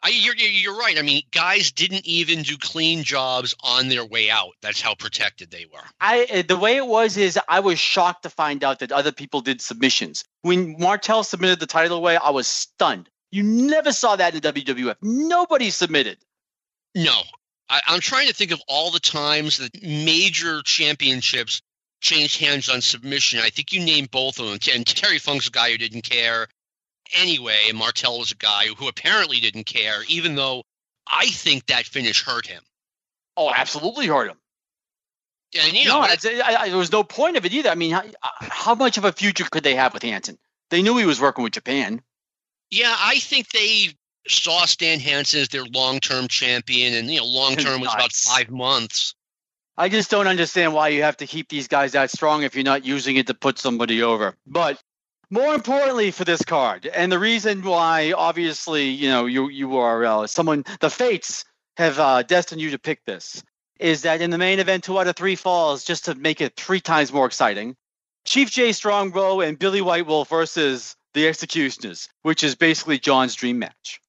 I, 0.02 0.10
you're, 0.10 0.36
you're 0.36 0.76
right. 0.76 0.98
I 0.98 1.02
mean, 1.02 1.22
guys 1.32 1.72
didn't 1.72 2.06
even 2.06 2.42
do 2.42 2.56
clean 2.56 3.02
jobs 3.02 3.54
on 3.62 3.88
their 3.88 4.04
way 4.04 4.30
out. 4.30 4.52
That's 4.62 4.80
how 4.80 4.94
protected 4.94 5.50
they 5.50 5.66
were. 5.72 5.80
I 6.00 6.26
uh, 6.32 6.42
the 6.46 6.56
way 6.56 6.76
it 6.76 6.86
was 6.86 7.16
is 7.16 7.38
I 7.48 7.60
was 7.60 7.78
shocked 7.78 8.22
to 8.22 8.30
find 8.30 8.62
out 8.62 8.78
that 8.78 8.92
other 8.92 9.12
people 9.12 9.40
did 9.40 9.60
submissions. 9.60 10.24
When 10.42 10.76
Martel 10.78 11.24
submitted 11.24 11.58
the 11.58 11.66
title 11.66 11.96
away, 11.96 12.16
I 12.16 12.30
was 12.30 12.46
stunned. 12.46 13.08
You 13.30 13.42
never 13.42 13.92
saw 13.92 14.16
that 14.16 14.34
in 14.34 14.40
WWF. 14.40 14.96
Nobody 15.02 15.70
submitted. 15.70 16.18
No, 16.94 17.22
I, 17.68 17.80
I'm 17.86 18.00
trying 18.00 18.28
to 18.28 18.34
think 18.34 18.50
of 18.50 18.62
all 18.68 18.90
the 18.90 19.00
times 19.00 19.58
that 19.58 19.82
major 19.82 20.62
championships 20.62 21.62
changed 22.00 22.40
hands 22.40 22.68
on 22.68 22.80
submission. 22.80 23.40
I 23.40 23.50
think 23.50 23.72
you 23.72 23.84
named 23.84 24.10
both 24.10 24.38
of 24.38 24.46
them. 24.46 24.58
And 24.74 24.86
Terry 24.86 25.18
Funk's 25.18 25.48
a 25.48 25.50
guy 25.50 25.70
who 25.70 25.78
didn't 25.78 26.02
care 26.02 26.46
anyway, 27.16 27.56
and 27.68 27.78
Martel 27.78 28.18
was 28.18 28.32
a 28.32 28.36
guy 28.36 28.66
who 28.66 28.88
apparently 28.88 29.40
didn't 29.40 29.64
care, 29.64 30.02
even 30.08 30.34
though 30.34 30.62
I 31.06 31.26
think 31.26 31.66
that 31.66 31.86
finish 31.86 32.24
hurt 32.24 32.46
him. 32.46 32.62
Oh, 33.36 33.52
absolutely 33.54 34.06
hurt 34.06 34.30
him. 34.30 34.38
And 35.58 35.72
you 35.72 35.86
know, 35.86 36.00
no, 36.00 36.06
I, 36.06 36.16
I, 36.44 36.68
there 36.68 36.76
was 36.76 36.92
no 36.92 37.02
point 37.02 37.36
of 37.36 37.46
it 37.46 37.54
either. 37.54 37.70
I 37.70 37.74
mean, 37.74 37.92
how, 37.92 38.02
how 38.20 38.74
much 38.74 38.98
of 38.98 39.04
a 39.04 39.12
future 39.12 39.46
could 39.50 39.62
they 39.62 39.76
have 39.76 39.94
with 39.94 40.02
Hansen? 40.02 40.38
They 40.70 40.82
knew 40.82 40.98
he 40.98 41.06
was 41.06 41.20
working 41.20 41.42
with 41.42 41.54
Japan. 41.54 42.02
yeah, 42.70 42.94
I 42.98 43.18
think 43.18 43.48
they 43.48 43.94
saw 44.28 44.64
Stan 44.66 45.00
Hansen 45.00 45.40
as 45.40 45.48
their 45.48 45.64
long-term 45.64 46.28
champion, 46.28 46.94
and 46.94 47.10
you 47.10 47.18
know, 47.18 47.26
long-term 47.26 47.80
was 47.80 47.92
about 47.92 48.12
five 48.12 48.50
months. 48.50 49.14
I 49.76 49.88
just 49.88 50.10
don't 50.10 50.26
understand 50.26 50.74
why 50.74 50.88
you 50.88 51.02
have 51.02 51.16
to 51.18 51.26
keep 51.26 51.48
these 51.48 51.68
guys 51.68 51.92
that 51.92 52.10
strong 52.10 52.42
if 52.42 52.54
you're 52.54 52.64
not 52.64 52.84
using 52.84 53.16
it 53.16 53.28
to 53.28 53.34
put 53.34 53.58
somebody 53.58 54.02
over. 54.02 54.34
But 54.44 54.82
more 55.30 55.54
importantly 55.54 56.10
for 56.10 56.24
this 56.24 56.42
card, 56.42 56.86
and 56.86 57.12
the 57.12 57.18
reason 57.18 57.62
why, 57.62 58.12
obviously, 58.12 58.88
you 58.88 59.08
know, 59.08 59.26
you 59.26 59.48
you 59.48 59.76
are 59.76 60.04
uh, 60.04 60.26
someone 60.26 60.64
the 60.80 60.90
fates 60.90 61.44
have 61.76 61.98
uh, 61.98 62.22
destined 62.22 62.60
you 62.60 62.70
to 62.70 62.78
pick 62.78 63.04
this, 63.04 63.42
is 63.78 64.02
that 64.02 64.20
in 64.20 64.30
the 64.30 64.38
main 64.38 64.58
event, 64.58 64.84
two 64.84 64.98
out 64.98 65.06
of 65.06 65.14
three 65.14 65.36
falls, 65.36 65.84
just 65.84 66.06
to 66.06 66.14
make 66.14 66.40
it 66.40 66.56
three 66.56 66.80
times 66.80 67.12
more 67.12 67.26
exciting. 67.26 67.76
Chief 68.24 68.50
Jay 68.50 68.72
Strongbow 68.72 69.40
and 69.40 69.58
Billy 69.58 69.80
White 69.80 70.06
Wolf 70.06 70.28
versus 70.28 70.96
the 71.14 71.28
Executioners, 71.28 72.08
which 72.22 72.42
is 72.42 72.56
basically 72.56 72.98
John's 72.98 73.34
dream 73.34 73.58
match. 73.58 74.00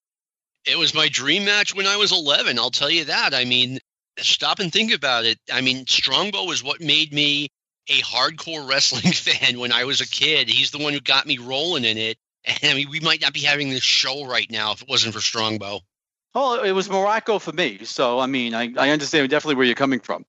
It 0.66 0.78
was 0.78 0.94
my 0.94 1.08
dream 1.08 1.44
match 1.44 1.74
when 1.74 1.86
I 1.86 1.96
was 1.96 2.12
11. 2.12 2.58
I'll 2.58 2.70
tell 2.70 2.90
you 2.90 3.06
that. 3.06 3.34
I 3.34 3.44
mean, 3.44 3.78
stop 4.18 4.58
and 4.58 4.72
think 4.72 4.92
about 4.92 5.24
it. 5.24 5.38
I 5.52 5.60
mean, 5.60 5.86
Strongbow 5.86 6.50
is 6.50 6.62
what 6.62 6.80
made 6.80 7.12
me 7.12 7.48
a 7.88 8.00
hardcore 8.02 8.68
wrestling 8.68 9.12
fan 9.12 9.58
when 9.58 9.72
I 9.72 9.84
was 9.84 10.00
a 10.00 10.08
kid. 10.08 10.48
He's 10.48 10.70
the 10.70 10.78
one 10.78 10.92
who 10.92 11.00
got 11.00 11.26
me 11.26 11.38
rolling 11.38 11.84
in 11.84 11.98
it. 11.98 12.18
And 12.44 12.58
I 12.64 12.74
mean, 12.74 12.88
we 12.90 13.00
might 13.00 13.20
not 13.20 13.34
be 13.34 13.40
having 13.40 13.70
this 13.70 13.82
show 13.82 14.24
right 14.24 14.50
now 14.50 14.72
if 14.72 14.82
it 14.82 14.88
wasn't 14.88 15.14
for 15.14 15.20
Strongbow. 15.20 15.80
Well, 16.34 16.62
it 16.62 16.72
was 16.72 16.88
Muraco 16.88 17.40
for 17.40 17.52
me. 17.52 17.84
So, 17.84 18.18
I 18.18 18.26
mean, 18.26 18.54
I, 18.54 18.72
I 18.78 18.90
understand 18.90 19.28
definitely 19.28 19.56
where 19.56 19.66
you're 19.66 19.74
coming 19.74 20.00
from. 20.00 20.24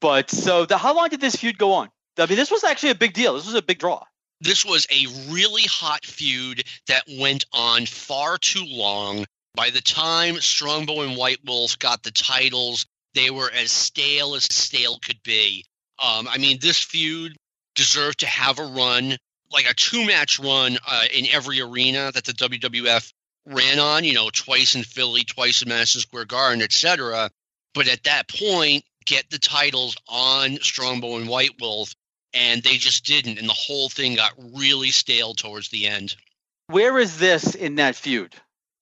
But 0.00 0.30
so, 0.30 0.66
the, 0.66 0.76
how 0.76 0.94
long 0.94 1.08
did 1.08 1.20
this 1.20 1.36
feud 1.36 1.58
go 1.58 1.72
on? 1.72 1.88
I 2.18 2.26
mean, 2.26 2.36
this 2.36 2.50
was 2.50 2.62
actually 2.62 2.90
a 2.90 2.94
big 2.94 3.14
deal. 3.14 3.34
This 3.34 3.46
was 3.46 3.54
a 3.54 3.62
big 3.62 3.78
draw. 3.78 4.02
This 4.40 4.64
was 4.64 4.86
a 4.90 5.06
really 5.32 5.62
hot 5.62 6.04
feud 6.04 6.64
that 6.88 7.04
went 7.18 7.46
on 7.52 7.86
far 7.86 8.36
too 8.36 8.64
long. 8.66 9.24
By 9.56 9.70
the 9.70 9.80
time 9.80 10.38
Strongbow 10.38 11.00
and 11.00 11.16
White 11.16 11.40
Wolf 11.46 11.78
got 11.78 12.02
the 12.02 12.10
titles, 12.10 12.84
they 13.14 13.30
were 13.30 13.50
as 13.50 13.72
stale 13.72 14.34
as 14.34 14.44
stale 14.44 14.98
could 14.98 15.22
be. 15.22 15.64
Um, 15.98 16.28
I 16.28 16.36
mean, 16.36 16.58
this 16.60 16.82
feud 16.82 17.34
deserved 17.74 18.20
to 18.20 18.26
have 18.26 18.58
a 18.58 18.66
run, 18.66 19.16
like 19.50 19.68
a 19.68 19.72
two 19.72 20.06
match 20.06 20.38
run 20.38 20.76
uh, 20.86 21.04
in 21.10 21.26
every 21.32 21.62
arena 21.62 22.12
that 22.12 22.24
the 22.26 22.34
WWF 22.34 23.10
ran 23.46 23.78
on, 23.78 24.04
you 24.04 24.12
know, 24.12 24.28
twice 24.30 24.74
in 24.74 24.84
Philly, 24.84 25.24
twice 25.24 25.62
in 25.62 25.70
Madison 25.70 26.02
Square 26.02 26.26
Garden, 26.26 26.60
etc. 26.60 27.30
But 27.72 27.88
at 27.88 28.04
that 28.04 28.28
point, 28.28 28.84
get 29.06 29.30
the 29.30 29.38
titles 29.38 29.96
on 30.06 30.58
Strongbow 30.60 31.16
and 31.16 31.28
White 31.28 31.58
Wolf, 31.62 31.94
and 32.34 32.62
they 32.62 32.76
just 32.76 33.06
didn't. 33.06 33.38
And 33.38 33.48
the 33.48 33.54
whole 33.54 33.88
thing 33.88 34.16
got 34.16 34.34
really 34.54 34.90
stale 34.90 35.32
towards 35.32 35.70
the 35.70 35.86
end. 35.86 36.14
Where 36.66 36.98
is 36.98 37.16
this 37.16 37.54
in 37.54 37.76
that 37.76 37.96
feud? 37.96 38.34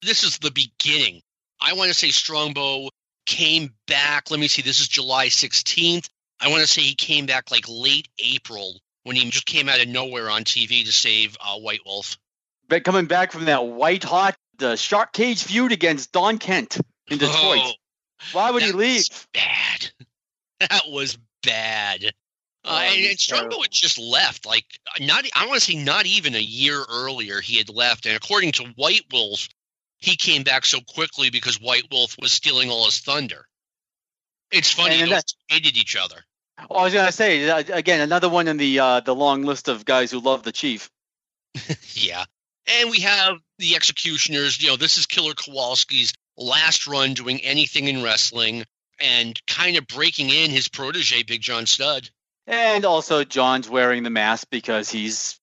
This 0.05 0.23
is 0.25 0.39
the 0.39 0.51
beginning. 0.51 1.23
I 1.61 1.73
want 1.75 1.89
to 1.89 1.95
say 1.95 2.11
Strongbow 2.11 2.89
came 3.27 3.75
back. 3.87 4.31
Let 4.31 4.39
me 4.39 4.49
see. 4.49 4.63
This 4.63 4.81
is 4.81 4.89
July 4.89 5.29
16th. 5.29 6.09
I 6.41 6.49
want 6.49 6.61
to 6.61 6.67
say 6.67 6.83
he 6.83 6.95
came 6.95 7.27
back 7.27 7.51
like 7.51 7.65
late 7.69 8.09
April 8.19 8.79
when 9.05 9.17
he 9.17 9.31
just 9.31 9.47
came 9.47 9.69
out 9.69 9.81
of 9.81 9.89
nowhere 9.89 10.31
on 10.31 10.45
TV 10.45 10.85
to 10.85 10.93
save 10.93 11.37
uh, 11.41 11.59
White 11.59 11.81
Wolf. 11.87 12.19
But 12.69 12.85
coming 12.85 13.07
back 13.07 13.33
from 13.33 13.47
that 13.47 13.67
white 13.67 14.05
hot 14.05 14.37
the 14.59 14.77
shark 14.77 15.13
cage 15.13 15.43
feud 15.43 15.73
against 15.73 16.13
Don 16.13 16.39
Kent 16.39 16.79
in 17.09 17.19
Detroit. 17.19 17.59
Oh, 17.61 17.73
Why 18.33 18.51
would 18.51 18.63
he 18.63 18.73
leave? 18.73 19.05
bad. 19.33 19.91
That 20.61 20.85
was 20.89 21.19
bad. 21.43 22.13
Uh, 22.65 22.83
and, 22.87 23.05
and 23.05 23.19
Strongbow 23.19 23.61
had 23.61 23.73
just 23.73 23.99
left. 23.99 24.47
Like 24.47 24.65
not, 25.01 25.25
I 25.35 25.47
want 25.47 25.61
to 25.61 25.61
say 25.61 25.75
not 25.75 26.07
even 26.07 26.35
a 26.35 26.41
year 26.41 26.83
earlier 26.89 27.41
he 27.41 27.59
had 27.59 27.69
left. 27.69 28.07
And 28.07 28.17
according 28.17 28.53
to 28.53 28.73
White 28.77 29.03
Wolf, 29.13 29.49
he 30.05 30.17
came 30.17 30.43
back 30.43 30.65
so 30.67 30.81
quickly 30.81 31.31
because 31.31 31.61
White 31.61 31.87
Wolf 31.91 32.17
was 32.21 32.33
stealing 32.33 32.71
all 32.71 32.85
his 32.85 32.99
thunder. 33.01 33.47
It's 34.51 34.71
funny 34.71 35.01
And 35.01 35.11
they 35.11 35.15
that- 35.15 35.33
hated 35.49 35.77
each 35.77 35.97
other. 35.97 36.17
Oh, 36.71 36.77
I 36.77 36.85
was 36.85 36.95
gonna 36.95 37.11
say 37.11 37.49
uh, 37.51 37.63
again 37.73 38.01
another 38.01 38.29
one 38.29 38.47
in 38.47 38.57
the 38.59 38.79
uh, 38.79 39.01
the 39.01 39.15
long 39.15 39.43
list 39.43 39.69
of 39.69 39.85
guys 39.85 40.11
who 40.13 40.21
love 40.21 40.43
the 40.43 40.53
chief. 40.53 40.89
Yeah. 41.95 42.25
And 42.67 42.91
we 42.91 43.01
have 43.01 43.37
the 43.59 43.75
executioners. 43.77 44.61
You 44.63 44.69
know, 44.71 44.77
this 44.77 44.97
is 44.99 45.07
Killer 45.07 45.35
Kowalski's 45.35 46.13
last 46.37 46.87
run 46.87 47.15
doing 47.15 47.41
anything 47.41 47.89
in 47.89 48.03
wrestling 48.03 48.65
and 49.01 49.39
kind 49.47 49.77
of 49.77 49.87
breaking 49.87 50.31
in 50.31 50.51
his 50.51 50.69
protege, 50.69 51.23
Big 51.25 51.41
John 51.43 51.67
Studd. 51.67 52.09
And 52.47 52.85
also 52.85 53.23
John's 53.25 53.69
wearing 53.69 54.03
the 54.03 54.11
mask 54.11 54.47
because 54.51 54.91
he's 54.91 55.39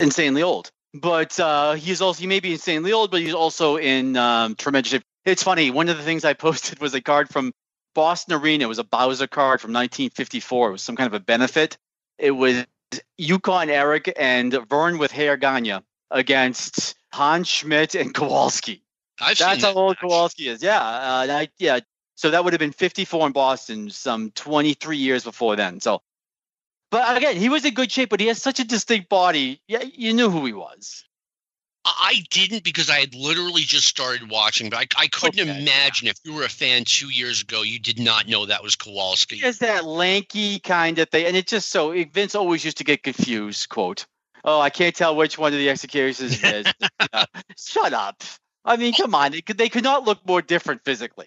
insanely 0.00 0.42
old. 0.42 0.70
But 0.94 1.38
uh, 1.40 1.72
he's 1.72 2.00
also 2.00 2.20
he 2.20 2.28
may 2.28 2.38
be 2.40 2.52
insanely 2.52 2.92
old, 2.92 3.10
but 3.10 3.20
he's 3.20 3.34
also 3.34 3.76
in 3.76 4.16
um, 4.16 4.54
tremendous 4.54 4.92
shape. 4.92 5.02
It's 5.24 5.42
funny. 5.42 5.70
One 5.70 5.88
of 5.88 5.96
the 5.96 6.04
things 6.04 6.24
I 6.24 6.32
posted 6.34 6.80
was 6.80 6.94
a 6.94 7.00
card 7.00 7.28
from 7.28 7.52
Boston 7.94 8.34
Arena. 8.34 8.64
It 8.64 8.68
was 8.68 8.78
a 8.78 8.84
Bowser 8.84 9.26
card 9.26 9.60
from 9.60 9.72
1954. 9.72 10.68
It 10.68 10.72
was 10.72 10.82
some 10.82 10.96
kind 10.96 11.08
of 11.08 11.14
a 11.14 11.20
benefit. 11.20 11.76
It 12.18 12.30
was 12.30 12.64
Yukon 13.18 13.70
Eric 13.70 14.12
and 14.16 14.52
Verne 14.68 14.98
with 14.98 15.10
hair 15.10 15.36
Gagne 15.36 15.80
against 16.12 16.94
Hans 17.12 17.48
Schmidt 17.48 17.96
and 17.96 18.14
Kowalski. 18.14 18.82
I've 19.20 19.38
That's 19.38 19.62
seen 19.62 19.74
how 19.74 19.80
old. 19.80 19.98
Kowalski 19.98 20.48
is. 20.48 20.62
Yeah, 20.62 20.78
uh, 20.78 21.26
I, 21.28 21.48
yeah. 21.58 21.80
So 22.16 22.30
that 22.30 22.44
would 22.44 22.52
have 22.52 22.60
been 22.60 22.72
54 22.72 23.26
in 23.26 23.32
Boston, 23.32 23.90
some 23.90 24.30
23 24.32 24.96
years 24.96 25.24
before 25.24 25.56
then. 25.56 25.80
So, 25.80 26.02
but 26.94 27.16
again, 27.16 27.36
he 27.36 27.48
was 27.48 27.64
in 27.64 27.74
good 27.74 27.90
shape, 27.90 28.08
but 28.08 28.20
he 28.20 28.28
has 28.28 28.40
such 28.40 28.60
a 28.60 28.64
distinct 28.64 29.08
body. 29.08 29.60
Yeah, 29.66 29.82
you 29.82 30.12
knew 30.12 30.30
who 30.30 30.46
he 30.46 30.52
was. 30.52 31.02
I 31.84 32.22
didn't 32.30 32.62
because 32.62 32.88
I 32.88 33.00
had 33.00 33.16
literally 33.16 33.62
just 33.62 33.88
started 33.88 34.30
watching, 34.30 34.70
but 34.70 34.78
I, 34.78 35.02
I 35.02 35.06
couldn't 35.08 35.40
Okay. 35.40 35.60
imagine 35.60 36.06
if 36.06 36.16
you 36.22 36.34
were 36.34 36.44
a 36.44 36.48
fan 36.48 36.84
two 36.84 37.10
years 37.10 37.42
ago, 37.42 37.62
you 37.62 37.80
did 37.80 37.98
not 37.98 38.28
know 38.28 38.46
that 38.46 38.62
was 38.62 38.76
Kowalski. 38.76 39.36
He 39.38 39.42
has 39.42 39.58
that 39.58 39.84
lanky 39.84 40.60
kind 40.60 40.96
of 41.00 41.10
thing, 41.10 41.26
and 41.26 41.36
it 41.36 41.48
just 41.48 41.68
so 41.70 41.90
Vince 42.12 42.36
always 42.36 42.64
used 42.64 42.76
to 42.76 42.84
get 42.84 43.02
confused. 43.02 43.68
Quote, 43.70 44.06
"Oh, 44.44 44.60
I 44.60 44.70
can't 44.70 44.94
tell 44.94 45.16
which 45.16 45.36
one 45.36 45.52
of 45.52 45.58
the 45.58 45.70
executions 45.70 46.44
is." 46.44 46.66
Uh, 47.12 47.26
Shut 47.58 47.92
up. 47.92 48.22
I 48.64 48.76
mean, 48.76 48.94
come 48.94 49.16
on. 49.16 49.32
They 49.32 49.40
could, 49.40 49.58
they 49.58 49.68
could 49.68 49.84
not 49.84 50.04
look 50.04 50.24
more 50.24 50.42
different 50.42 50.82
physically. 50.84 51.26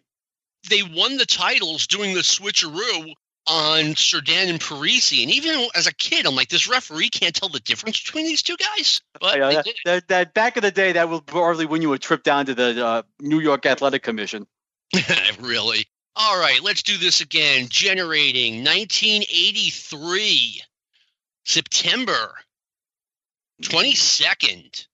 They 0.70 0.82
won 0.82 1.18
the 1.18 1.26
titles 1.26 1.88
doing 1.88 2.14
the 2.14 2.22
switcheroo 2.22 3.14
on 3.48 3.96
Cerdan 3.96 4.50
and 4.50 4.60
Parisi. 4.60 5.24
And 5.24 5.32
even 5.32 5.68
as 5.76 5.88
a 5.88 5.94
kid, 5.94 6.26
I'm 6.26 6.36
like, 6.36 6.50
this 6.50 6.68
referee 6.68 7.10
can't 7.10 7.34
tell 7.34 7.50
the 7.50 7.60
difference 7.60 8.02
between 8.02 8.26
these 8.26 8.44
two 8.44 8.58
guys. 8.58 9.02
But 9.20 9.38
Yeah, 9.38 9.50
that, 9.50 9.68
that, 9.86 10.08
that 10.10 10.34
back 10.34 10.58
in 10.58 10.64
the 10.64 10.72
day, 10.72 10.92
that 10.94 11.10
will 11.10 11.22
probably 11.22 11.66
win 11.66 11.82
you 11.82 11.94
a 11.94 12.00
trip 12.00 12.24
down 12.24 12.46
to 12.48 12.54
the 12.54 12.86
uh, 12.86 13.04
New 13.20 13.40
York 13.40 13.66
Athletic 13.66 14.04
Commission. 14.04 14.48
really. 15.40 15.86
All 16.16 16.40
right, 16.40 16.62
let's 16.64 16.84
do 16.84 16.98
this 16.98 17.22
again. 17.22 17.68
Generating 17.70 18.64
1983, 18.64 20.62
September 21.46 22.34
22nd. 23.64 24.88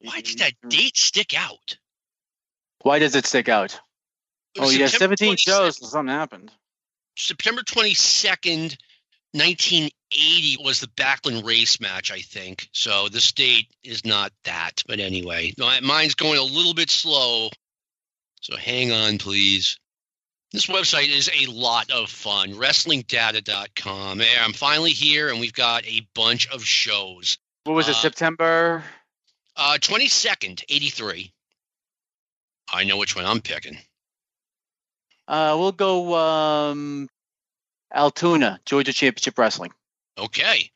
Why 0.00 0.20
did 0.20 0.38
that 0.40 0.52
date 0.68 0.96
stick 0.96 1.34
out? 1.34 1.78
Why 2.82 2.98
does 2.98 3.14
it 3.14 3.24
stick 3.26 3.48
out? 3.48 3.80
Oh, 4.58 4.68
yeah, 4.68 4.86
17 4.86 5.34
22nd 5.34 5.38
shows. 5.38 5.78
so 5.78 5.86
Something 5.86 6.14
happened. 6.14 6.52
September 7.16 7.62
22nd, 7.62 8.76
1980 9.32 10.58
was 10.62 10.80
the 10.80 10.88
Backlund 10.88 11.44
race 11.44 11.80
match, 11.80 12.10
I 12.10 12.20
think. 12.20 12.68
So 12.72 13.08
this 13.08 13.32
date 13.32 13.68
is 13.82 14.04
not 14.04 14.32
that. 14.44 14.82
But 14.86 15.00
anyway, 15.00 15.54
my, 15.58 15.80
mine's 15.80 16.14
going 16.14 16.38
a 16.38 16.42
little 16.42 16.74
bit 16.74 16.90
slow. 16.90 17.48
So 18.40 18.56
hang 18.56 18.92
on, 18.92 19.18
please. 19.18 19.78
This 20.52 20.66
website 20.66 21.08
is 21.08 21.30
a 21.32 21.46
lot 21.50 21.90
of 21.90 22.10
fun. 22.10 22.52
WrestlingData.com. 22.52 24.22
I'm 24.42 24.52
finally 24.52 24.90
here, 24.90 25.30
and 25.30 25.40
we've 25.40 25.54
got 25.54 25.86
a 25.86 26.06
bunch 26.14 26.50
of 26.50 26.62
shows. 26.62 27.38
What 27.64 27.74
was 27.74 27.88
it? 27.88 27.92
Uh, 27.92 28.00
September? 28.00 28.84
Uh, 29.56 29.78
22nd, 29.80 30.64
83. 30.68 31.32
I 32.70 32.84
know 32.84 32.98
which 32.98 33.16
one 33.16 33.24
I'm 33.24 33.40
picking. 33.40 33.78
Uh, 35.32 35.56
we'll 35.58 35.72
go 35.72 36.14
um, 36.14 37.08
Altoona, 37.90 38.60
Georgia 38.66 38.92
Championship 38.92 39.38
Wrestling. 39.38 39.72
Okay. 40.18 40.70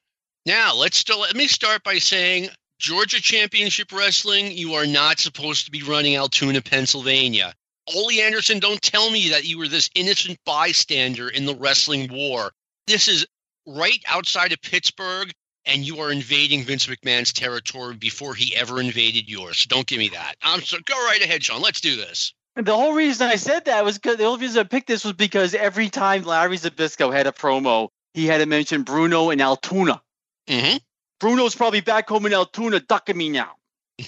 Now 0.46 0.74
let's 0.74 0.96
still 0.96 1.20
let 1.20 1.36
me 1.36 1.46
start 1.46 1.84
by 1.84 1.98
saying 1.98 2.48
Georgia 2.78 3.20
Championship 3.20 3.92
Wrestling, 3.92 4.52
you 4.52 4.72
are 4.74 4.86
not 4.86 5.20
supposed 5.20 5.66
to 5.66 5.70
be 5.70 5.82
running 5.82 6.16
Altoona, 6.16 6.62
Pennsylvania. 6.62 7.52
Ole 7.94 8.22
Anderson, 8.22 8.58
don't 8.58 8.80
tell 8.80 9.10
me 9.10 9.28
that 9.28 9.44
you 9.44 9.58
were 9.58 9.68
this 9.68 9.90
innocent 9.94 10.38
bystander 10.46 11.28
in 11.28 11.44
the 11.44 11.54
wrestling 11.54 12.10
war. 12.10 12.50
This 12.86 13.08
is 13.08 13.26
right 13.66 14.02
outside 14.06 14.52
of 14.52 14.62
Pittsburgh, 14.62 15.30
and 15.66 15.86
you 15.86 16.00
are 16.00 16.10
invading 16.10 16.64
Vince 16.64 16.86
McMahon's 16.86 17.34
territory 17.34 17.94
before 17.94 18.34
he 18.34 18.56
ever 18.56 18.80
invaded 18.80 19.28
yours. 19.28 19.58
So 19.58 19.66
don't 19.68 19.86
give 19.86 19.98
me 19.98 20.08
that. 20.10 20.36
I'm 20.42 20.62
so 20.62 20.78
go 20.82 20.94
right 20.94 21.22
ahead, 21.22 21.44
Sean. 21.44 21.60
Let's 21.60 21.82
do 21.82 21.96
this. 21.96 22.32
The 22.56 22.74
whole 22.74 22.94
reason 22.94 23.28
I 23.28 23.36
said 23.36 23.66
that 23.66 23.84
was 23.84 23.98
because 23.98 24.16
the 24.16 24.24
only 24.24 24.40
reason 24.40 24.60
I 24.60 24.64
picked 24.64 24.88
this 24.88 25.04
was 25.04 25.12
because 25.12 25.54
every 25.54 25.90
time 25.90 26.22
Larry 26.22 26.56
Zbyszko 26.56 27.12
had 27.12 27.26
a 27.26 27.32
promo, 27.32 27.90
he 28.14 28.26
had 28.26 28.38
to 28.38 28.46
mention 28.46 28.82
Bruno 28.82 29.28
and 29.28 29.42
Altoona. 29.42 30.00
Mm-hmm. 30.48 30.78
Bruno's 31.20 31.54
probably 31.54 31.82
back 31.82 32.08
home 32.08 32.24
in 32.24 32.32
Altoona 32.32 32.80
ducking 32.80 33.16
me 33.16 33.28
now. 33.28 33.52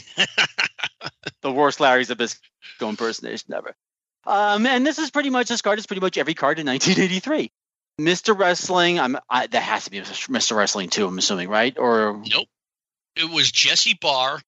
the 1.43 1.53
worst 1.53 1.79
Larry 1.79 2.07
Zbyszko 2.07 2.39
impersonation 2.81 3.53
ever. 3.53 3.75
Um, 4.27 4.67
and 4.67 4.87
this 4.87 4.99
is 4.99 5.11
pretty 5.11 5.31
much 5.31 5.49
this 5.49 5.63
card 5.63 5.79
is 5.79 5.87
pretty 5.87 6.01
much 6.01 6.17
every 6.17 6.35
card 6.35 6.59
in 6.59 6.67
1983. 6.67 7.51
Mr. 8.01 8.39
Wrestling, 8.39 8.99
I'm 8.99 9.19
I, 9.29 9.47
that 9.47 9.63
has 9.63 9.85
to 9.85 9.91
be 9.91 10.01
Mr. 10.01 10.57
Wrestling 10.57 10.89
too. 10.89 11.07
I'm 11.07 11.19
assuming, 11.19 11.49
right? 11.49 11.77
Or 11.79 12.23
Nope. 12.31 12.49
It 13.17 13.29
was 13.29 13.51
Jesse 13.51 13.99
Barr 14.01 14.41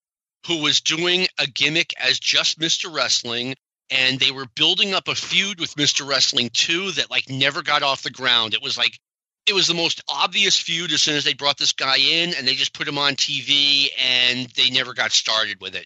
who 0.47 0.61
was 0.61 0.81
doing 0.81 1.27
a 1.37 1.45
gimmick 1.45 1.93
as 1.99 2.19
just 2.19 2.59
Mr. 2.59 2.93
Wrestling, 2.93 3.55
and 3.91 4.19
they 4.19 4.31
were 4.31 4.45
building 4.55 4.93
up 4.93 5.09
a 5.09 5.15
feud 5.15 5.59
with 5.59 5.75
Mr. 5.75 6.07
Wrestling 6.07 6.49
2 6.53 6.93
that 6.93 7.11
like 7.11 7.29
never 7.29 7.61
got 7.61 7.83
off 7.83 8.03
the 8.03 8.09
ground. 8.09 8.53
It 8.53 8.63
was 8.63 8.77
like 8.77 8.97
it 9.45 9.53
was 9.53 9.67
the 9.67 9.73
most 9.73 10.01
obvious 10.07 10.57
feud 10.57 10.91
as 10.93 11.01
soon 11.01 11.15
as 11.15 11.23
they 11.25 11.33
brought 11.33 11.57
this 11.57 11.73
guy 11.73 11.97
in 11.97 12.33
and 12.33 12.47
they 12.47 12.55
just 12.55 12.73
put 12.73 12.87
him 12.87 12.97
on 12.97 13.15
TV 13.15 13.89
and 13.99 14.47
they 14.55 14.69
never 14.69 14.93
got 14.93 15.11
started 15.11 15.59
with 15.59 15.75
it. 15.75 15.85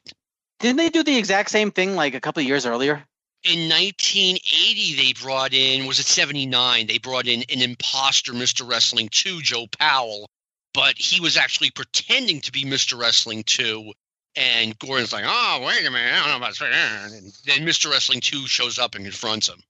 didn't 0.60 0.78
they 0.78 0.90
do 0.90 1.04
the 1.04 1.18
exact 1.18 1.50
same 1.50 1.72
thing 1.72 1.96
like 1.96 2.14
a 2.14 2.22
couple 2.22 2.42
of 2.42 2.48
years 2.48 2.66
earlier? 2.66 3.04
In 3.44 3.70
1980, 3.70 4.96
they 4.96 5.14
brought 5.14 5.54
in, 5.54 5.86
was 5.86 6.00
it 6.00 6.08
79? 6.08 6.88
They 6.88 6.98
brought 6.98 7.28
in 7.28 7.44
an 7.50 7.62
imposter 7.62 8.34
Mr. 8.34 8.68
Wrestling 8.68 9.10
2, 9.10 9.42
Joe 9.42 9.68
Powell, 9.80 10.28
but 10.74 10.96
he 10.98 11.22
was 11.22 11.38
actually 11.38 11.70
pretending 11.70 12.42
to 12.42 12.52
be 12.52 12.66
Mr. 12.66 13.00
Wrestling 13.00 13.44
2. 13.44 13.94
And 14.38 14.78
Gordon's 14.80 15.14
like, 15.14 15.24
oh, 15.26 15.64
wait 15.66 15.86
a 15.86 15.92
minute, 15.92 16.12
I 16.14 16.20
don't 16.20 16.30
know 16.30 16.38
about 16.38 16.58
that. 16.60 17.12
And 17.12 17.32
then 17.46 17.66
Mr. 17.66 17.90
Wrestling 17.90 18.20
2 18.20 18.48
shows 18.48 18.78
up 18.78 18.96
and 18.96 19.06
confronts 19.06 19.48
him. 19.48 19.62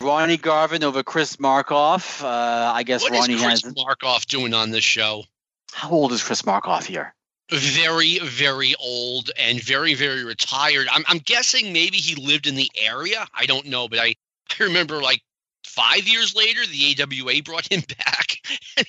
Ronnie 0.00 0.36
Garvin 0.36 0.84
over 0.84 1.02
Chris 1.02 1.36
Markoff. 1.36 2.22
Uh, 2.22 2.72
I 2.74 2.82
guess 2.82 3.02
What 3.02 3.12
is 3.14 3.20
Ronnie 3.20 3.38
Chris 3.38 3.62
has. 3.62 3.74
Markoff 3.74 4.26
doing 4.26 4.54
on 4.54 4.70
this 4.70 4.84
show? 4.84 5.24
How 5.72 5.90
old 5.90 6.12
is 6.12 6.22
Chris 6.22 6.42
Markoff 6.42 6.84
here? 6.84 7.14
Very, 7.50 8.18
very 8.20 8.74
old 8.80 9.30
and 9.38 9.62
very, 9.62 9.94
very 9.94 10.24
retired. 10.24 10.86
I'm, 10.90 11.04
I'm 11.08 11.18
guessing 11.18 11.72
maybe 11.72 11.96
he 11.96 12.14
lived 12.14 12.46
in 12.46 12.54
the 12.54 12.70
area. 12.80 13.26
I 13.34 13.46
don't 13.46 13.66
know, 13.66 13.88
but 13.88 13.98
I, 13.98 14.14
I 14.58 14.64
remember 14.64 15.02
like 15.02 15.20
five 15.66 16.06
years 16.06 16.34
later, 16.34 16.60
the 16.66 16.96
AWA 17.02 17.42
brought 17.42 17.70
him 17.70 17.82
back. 18.04 18.38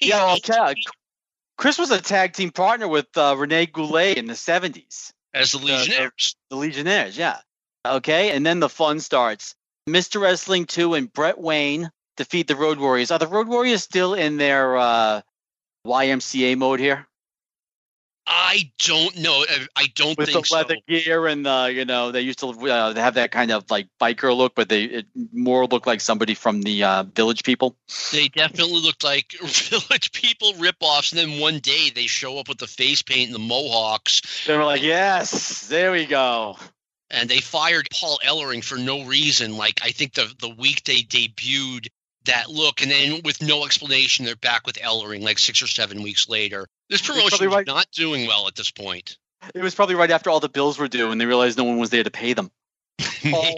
Yeah, 0.02 0.38
well, 0.48 0.74
Chris 1.58 1.78
was 1.78 1.92
a 1.92 2.02
tag 2.02 2.34
team 2.34 2.52
partner 2.52 2.88
with 2.88 3.08
uh, 3.18 3.36
Rene 3.38 3.68
Goulet 3.68 4.18
in 4.18 4.26
the 4.26 4.34
70s. 4.34 5.14
As 5.36 5.52
the 5.52 5.60
Legionnaires. 5.60 6.36
The 6.50 6.56
Legionnaires, 6.56 7.18
yeah. 7.18 7.40
Okay, 7.86 8.32
and 8.32 8.46
then 8.46 8.60
the 8.60 8.70
fun 8.70 9.00
starts. 9.00 9.54
Mr. 9.88 10.20
Wrestling 10.20 10.66
2 10.66 10.96
and 10.96 11.12
Brett 11.14 11.38
Wayne 11.38 11.92
defeat 12.18 12.48
the 12.48 12.56
Road 12.56 12.80
Warriors. 12.80 13.12
Are 13.12 13.20
the 13.20 13.28
Road 13.28 13.48
Warriors 13.48 13.84
still 13.84 14.16
in 14.16 14.38
their 14.38 14.78
uh, 14.78 15.22
YMCA 15.86 16.58
mode 16.58 16.80
here? 16.80 17.08
I 18.28 18.72
don't 18.80 19.18
know. 19.18 19.46
I- 19.76 19.88
don't 19.96 20.16
think 20.16 20.18
so. 20.18 20.18
With 20.18 20.28
the 20.28 20.34
think 20.34 20.46
so. 20.48 20.56
leather 20.58 20.76
gear 20.88 21.28
and 21.28 21.46
the, 21.46 21.72
you 21.74 21.86
know, 21.86 22.12
they 22.12 22.22
used 22.22 22.40
to 22.40 22.48
uh, 22.50 22.94
have 22.96 23.14
that 23.14 23.32
kind 23.32 23.52
of 23.52 23.70
like 23.70 23.88
biker 24.02 24.36
look, 24.36 24.56
but 24.56 24.68
they 24.68 24.84
it 24.84 25.06
more 25.32 25.66
look 25.68 25.86
like 25.88 26.02
somebody 26.02 26.34
from 26.34 26.62
the 26.62 26.84
uh, 26.84 27.04
Village 27.04 27.44
People. 27.44 27.78
They 28.12 28.28
definitely 28.28 28.82
looked 28.82 29.04
like 29.04 29.34
village 29.42 30.12
people 30.12 30.54
ripoffs, 30.54 31.12
and 31.14 31.20
then 31.32 31.40
one 31.40 31.60
day 31.60 31.92
they 31.94 32.08
show 32.08 32.38
up 32.40 32.50
with 32.50 32.58
the 32.58 32.68
face 32.68 33.02
paint 33.04 33.28
and 33.28 33.36
the 33.36 33.40
mohawks, 33.40 34.22
They 34.48 34.58
were 34.58 34.66
like, 34.66 34.82
yes, 34.82 35.68
there 35.68 35.92
we 35.92 36.06
go. 36.06 36.58
and 37.12 37.30
they 37.30 37.40
fired 37.40 37.88
Paul 37.94 38.20
Ellering 38.26 38.64
for 38.64 38.78
no 38.78 39.06
reason. 39.06 39.56
Like 39.56 39.80
I 39.84 39.92
think 39.92 40.14
the 40.14 40.34
the 40.40 40.50
week 40.50 40.84
they 40.84 41.02
debuted 41.04 41.88
that 42.26 42.50
look, 42.50 42.82
and 42.82 42.90
then 42.92 43.22
with 43.24 43.42
no 43.42 43.66
explanation, 43.66 44.26
they're 44.26 44.36
back 44.36 44.66
with 44.66 44.78
Ellering 44.78 45.22
like 45.22 45.38
six 45.40 45.62
or 45.62 45.68
seven 45.68 46.02
weeks 46.04 46.28
later. 46.28 46.66
This 46.90 47.02
promotion 47.02 47.48
is 47.48 47.54
right. 47.54 47.66
not 47.66 47.90
doing 47.92 48.28
well 48.28 48.48
at 48.48 48.56
this 48.56 48.72
point. 48.72 49.18
It 49.54 49.62
was 49.62 49.76
probably 49.76 49.96
right 49.96 50.12
after 50.12 50.30
all 50.30 50.40
the 50.40 50.50
bills 50.50 50.78
were 50.78 50.88
due, 50.88 51.12
and 51.12 51.20
they 51.20 51.26
realized 51.26 51.58
no 51.58 51.64
one 51.64 51.78
was 51.78 51.90
there 51.90 52.04
to 52.04 52.12
pay 52.12 52.34
them. 52.34 52.52
Oh, 53.28 53.56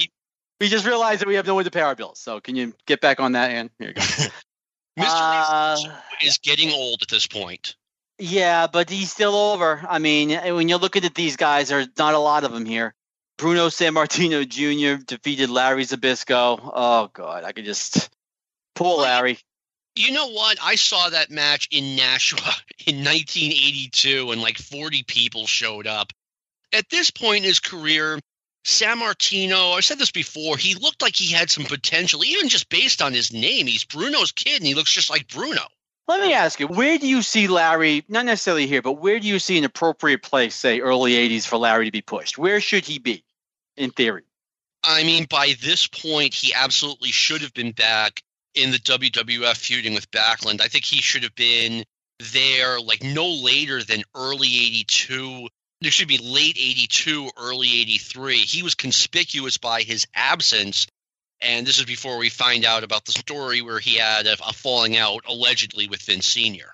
we 0.62 0.70
just 0.70 0.86
realized 0.86 1.20
that 1.20 1.28
we 1.28 1.36
have 1.36 1.46
no 1.46 1.54
one 1.54 1.66
to 1.66 1.72
pay 1.72 1.82
our 1.82 1.94
bills. 1.94 2.20
So 2.20 2.40
can 2.40 2.56
you 2.56 2.74
get 2.86 3.02
back 3.02 3.20
on 3.20 3.34
that, 3.34 3.52
Ann? 3.52 3.70
Here 3.80 3.90
you 3.90 3.94
go. 3.94 4.02
Mr. 4.98 5.06
Uh, 5.06 5.78
is 6.24 6.38
getting 6.38 6.72
old 6.72 7.02
at 7.02 7.10
this 7.10 7.28
point. 7.28 7.76
yeah, 8.18 8.68
but 8.68 8.90
he's 8.90 9.12
still 9.12 9.36
over. 9.36 9.86
I 9.88 10.00
mean, 10.00 10.30
when 10.32 10.70
you're 10.70 10.80
looking 10.80 11.04
at 11.04 11.14
these 11.16 11.36
guys, 11.36 11.68
there's 11.68 11.90
not 11.98 12.14
a 12.14 12.20
lot 12.20 12.46
of 12.46 12.54
them 12.54 12.66
here. 12.66 12.96
Bruno 13.38 13.68
Sammartino 13.68 14.48
Jr. 14.48 15.04
defeated 15.04 15.50
Larry 15.50 15.84
Zbyszko. 15.84 16.72
Oh 16.74 17.10
God, 17.14 17.44
I 17.44 17.52
could 17.52 17.66
just 17.66 18.10
poor 18.74 18.98
Larry. 19.02 19.38
You 19.98 20.12
know 20.12 20.28
what? 20.28 20.60
I 20.62 20.76
saw 20.76 21.10
that 21.10 21.32
match 21.32 21.68
in 21.72 21.96
Nashua 21.96 22.40
in 22.86 23.04
1982, 23.04 24.32
and 24.32 24.42
like 24.42 24.58
40 24.58 25.04
people 25.04 25.48
showed 25.48 25.88
up. 25.88 26.14
At 26.72 26.90
this 26.90 27.10
point 27.10 27.40
in 27.40 27.44
his 27.44 27.60
career, 27.60 28.20
Sammartino, 28.66 29.74
I 29.74 29.80
said 29.80 29.98
this 29.98 30.12
before, 30.12 30.58
he 30.58 30.76
looked 30.76 31.02
like 31.02 31.16
he 31.16 31.34
had 31.34 31.50
some 31.50 31.64
potential, 31.64 32.24
even 32.24 32.50
just 32.50 32.70
based 32.70 33.02
on 33.02 33.14
his 33.14 33.34
name. 33.34 33.66
He's 33.66 33.86
Bruno's 33.86 34.32
kid, 34.32 34.58
and 34.58 34.68
he 34.68 34.76
looks 34.76 34.92
just 34.92 35.10
like 35.10 35.30
Bruno. 35.30 35.62
Let 36.08 36.22
me 36.22 36.34
ask 36.34 36.60
you, 36.60 36.68
where 36.68 36.98
do 36.98 37.08
you 37.08 37.22
see 37.22 37.48
Larry? 37.48 38.04
Not 38.08 38.26
necessarily 38.26 38.68
here, 38.68 38.82
but 38.82 38.94
where 38.94 39.20
do 39.20 39.28
you 39.28 39.40
see 39.40 39.58
an 39.58 39.64
appropriate 39.64 40.22
place, 40.22 40.54
say 40.54 40.80
early 40.80 41.14
'80s, 41.14 41.46
for 41.46 41.58
Larry 41.58 41.86
to 41.86 41.92
be 41.92 42.02
pushed? 42.02 42.38
Where 42.38 42.62
should 42.62 42.86
he 42.86 43.00
be, 43.00 43.24
in 43.76 43.92
theory? 43.92 44.24
I 44.84 45.04
mean, 45.04 45.26
by 45.30 45.56
this 45.62 45.88
point, 45.88 46.34
he 46.34 46.54
absolutely 46.54 47.12
should 47.12 47.42
have 47.42 47.54
been 47.54 47.72
back 47.72 48.22
in 48.58 48.72
the 48.72 48.80
WWF 48.80 49.56
feuding 49.56 49.94
with 49.94 50.10
Backlund. 50.12 50.62
I 50.62 50.68
think 50.68 50.84
he 50.84 51.02
should 51.02 51.24
have 51.24 51.36
been 51.36 51.84
there 52.34 52.80
like 52.80 53.04
no 53.04 53.28
later 53.28 53.84
than 53.84 54.04
early 54.16 54.48
82. 54.48 55.48
There 55.82 55.92
should 55.92 56.08
be 56.08 56.18
late 56.18 56.58
82, 56.58 57.30
early 57.38 57.82
83. 57.82 58.38
He 58.38 58.64
was 58.64 58.76
conspicuous 58.76 59.58
by 59.58 59.84
his 59.84 60.08
absence. 60.14 60.88
And 61.40 61.68
this 61.68 61.78
is 61.78 61.86
before 61.86 62.18
we 62.18 62.30
find 62.30 62.66
out 62.66 62.84
about 62.84 63.06
the 63.06 63.12
story 63.12 63.62
where 63.62 63.80
he 63.80 63.98
had 63.98 64.26
a, 64.26 64.34
a 64.34 64.54
falling 64.54 64.98
out 64.98 65.26
allegedly 65.28 65.88
with 65.88 66.02
Vince 66.02 66.26
Sr. 66.26 66.74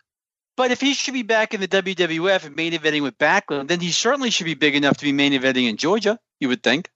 But 0.55 0.71
if 0.71 0.79
he 0.79 0.93
should 0.93 1.15
be 1.15 1.23
back 1.23 1.53
in 1.53 1.59
the 1.59 1.67
WWF 1.67 2.45
and 2.45 2.55
main 2.55 2.73
eventing 2.73 3.01
with 3.01 3.17
Backlund, 3.17 3.67
then 3.67 3.81
he 3.81 3.91
certainly 3.91 4.29
should 4.29 4.45
be 4.45 4.53
big 4.53 4.75
enough 4.75 4.97
to 4.97 5.05
be 5.05 5.11
main 5.11 5.33
eventing 5.33 5.67
in 5.67 5.77
Georgia. 5.77 6.17
You 6.39 6.47
would 6.49 6.63
think. 6.63 6.89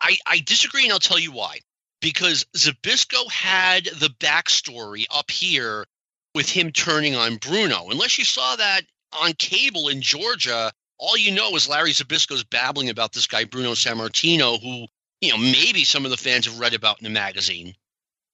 I, 0.00 0.16
I 0.26 0.38
disagree, 0.38 0.84
and 0.84 0.92
I'll 0.92 0.98
tell 0.98 1.18
you 1.18 1.32
why. 1.32 1.58
Because 2.00 2.46
Zbyszko 2.56 3.30
had 3.30 3.84
the 3.84 4.08
backstory 4.18 5.04
up 5.14 5.30
here 5.30 5.86
with 6.34 6.48
him 6.48 6.72
turning 6.72 7.14
on 7.14 7.36
Bruno. 7.36 7.88
Unless 7.90 8.18
you 8.18 8.24
saw 8.24 8.56
that 8.56 8.82
on 9.12 9.32
cable 9.34 9.88
in 9.88 10.00
Georgia, 10.00 10.72
all 10.98 11.16
you 11.16 11.32
know 11.32 11.54
is 11.56 11.68
Larry 11.68 11.90
Zbyszko's 11.92 12.44
babbling 12.44 12.90
about 12.90 13.12
this 13.12 13.26
guy 13.26 13.44
Bruno 13.44 13.72
Sammartino, 13.72 14.60
who 14.62 14.86
you 15.20 15.32
know 15.32 15.38
maybe 15.38 15.84
some 15.84 16.04
of 16.04 16.10
the 16.10 16.16
fans 16.16 16.46
have 16.46 16.58
read 16.58 16.74
about 16.74 16.98
in 17.00 17.04
the 17.04 17.10
magazine. 17.10 17.74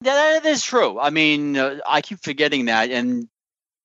Yeah, 0.02 0.14
that 0.14 0.46
is 0.46 0.62
true. 0.62 1.00
I 1.00 1.10
mean, 1.10 1.56
uh, 1.56 1.78
I 1.88 2.02
keep 2.02 2.22
forgetting 2.22 2.66
that, 2.66 2.90
and 2.90 3.28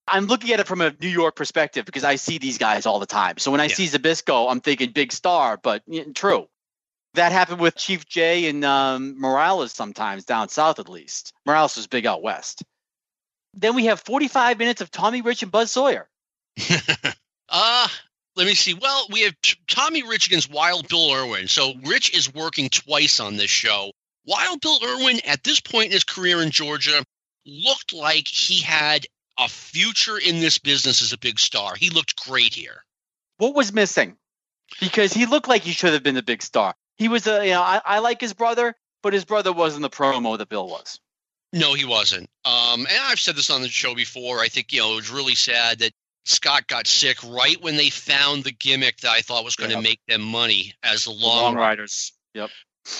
I'm 0.08 0.26
looking 0.26 0.52
at 0.52 0.60
it 0.60 0.68
from 0.68 0.82
a 0.82 0.94
New 1.00 1.08
York 1.08 1.36
perspective 1.36 1.86
because 1.86 2.04
I 2.04 2.16
see 2.16 2.38
these 2.38 2.58
guys 2.58 2.86
all 2.86 3.00
the 3.00 3.06
time. 3.06 3.38
So 3.38 3.52
when 3.52 3.62
I 3.62 3.66
yeah. 3.66 3.76
see 3.76 3.88
Zbyszko, 3.88 4.52
I'm 4.52 4.60
thinking 4.60 4.92
big 4.92 5.14
star, 5.14 5.58
but 5.58 5.84
yeah, 5.88 6.04
true. 6.14 6.48
That 7.16 7.32
happened 7.32 7.60
with 7.60 7.76
Chief 7.76 8.06
Jay 8.06 8.48
and 8.48 8.64
um, 8.64 9.20
Morales 9.20 9.74
sometimes 9.74 10.24
down 10.24 10.50
south, 10.50 10.80
at 10.80 10.88
least. 10.88 11.34
Morales 11.46 11.76
was 11.76 11.88
big 11.88 12.06
out 12.06 12.22
west. 12.22 12.64
Then 13.54 13.76
we 13.76 13.86
have 13.86 14.00
45 14.00 14.58
minutes 14.58 14.82
of 14.82 14.92
Tommy 14.92 15.22
Rich 15.22 15.44
and 15.44 15.52
Buzz 15.52 15.72
Sawyer. 15.72 16.08
uh, 17.50 17.88
let 18.36 18.48
me 18.48 18.56
see. 18.56 18.74
Well, 18.74 19.08
we 19.12 19.22
have 19.22 19.36
Tommy 19.68 20.04
Rich 20.04 20.28
against 20.28 20.52
Wild 20.52 20.88
Bill 20.88 21.14
Irwin. 21.14 21.48
So 21.50 21.74
Rich 21.84 22.16
is 22.16 22.34
working 22.34 22.70
twice 22.70 23.20
on 23.20 23.36
this 23.36 23.50
show. 23.50 23.92
Wild 24.26 24.62
Bill 24.62 24.80
Irwin, 24.84 25.20
at 25.26 25.44
this 25.44 25.60
point 25.60 25.88
in 25.88 25.92
his 25.92 26.04
career 26.06 26.42
in 26.42 26.52
Georgia, 26.52 27.04
looked 27.46 27.92
like 27.92 28.28
he 28.28 28.62
had 28.62 29.06
a 29.38 29.50
future 29.50 30.18
in 30.18 30.40
this 30.40 30.60
business 30.60 31.02
as 31.02 31.12
a 31.12 31.18
big 31.18 31.40
star. 31.40 31.76
He 31.76 31.90
looked 31.90 32.24
great 32.28 32.54
here. 32.54 32.86
What 33.38 33.56
was 33.56 33.74
missing? 33.74 34.16
Because 34.80 35.12
he 35.12 35.26
looked 35.26 35.48
like 35.48 35.64
he 35.64 35.72
should 35.72 35.94
have 35.94 36.04
been 36.04 36.16
the 36.16 36.24
big 36.24 36.42
star. 36.42 36.76
He 37.02 37.08
was 37.08 37.26
a, 37.26 37.44
you 37.44 37.50
know, 37.50 37.64
I, 37.64 37.82
I 37.84 37.98
like 37.98 38.22
his 38.22 38.34
brother, 38.34 38.76
but 39.02 39.14
his 39.14 39.26
brother 39.26 39.52
wasn't 39.52 39.82
the 39.82 39.90
promo 39.90 40.38
that 40.38 40.50
Bill 40.50 40.68
was. 40.68 41.00
No, 41.52 41.74
he 41.74 41.84
wasn't. 41.84 42.30
Um, 42.46 42.82
and 42.82 43.00
I've 43.06 43.20
said 43.20 43.36
this 43.36 43.50
on 43.50 43.64
the 43.64 43.70
show 43.70 43.96
before. 43.96 44.40
I 44.40 44.50
think 44.50 44.72
you 44.72 44.82
know 44.82 44.94
it 44.94 44.98
was 44.98 45.10
really 45.10 45.34
sad 45.34 45.80
that 45.80 45.94
Scott 46.26 46.68
got 46.68 46.86
sick 46.86 47.18
right 47.24 47.60
when 47.60 47.76
they 47.76 47.90
found 47.90 48.44
the 48.44 48.52
gimmick 48.52 48.98
that 48.98 49.10
I 49.10 49.22
thought 49.22 49.44
was 49.44 49.56
going 49.56 49.72
to 49.72 49.78
yep. 49.78 49.84
make 49.84 50.00
them 50.08 50.22
money 50.22 50.76
as 50.84 51.06
the 51.06 51.10
long, 51.10 51.42
long 51.42 51.56
riders. 51.56 52.14
Yep. 52.36 52.52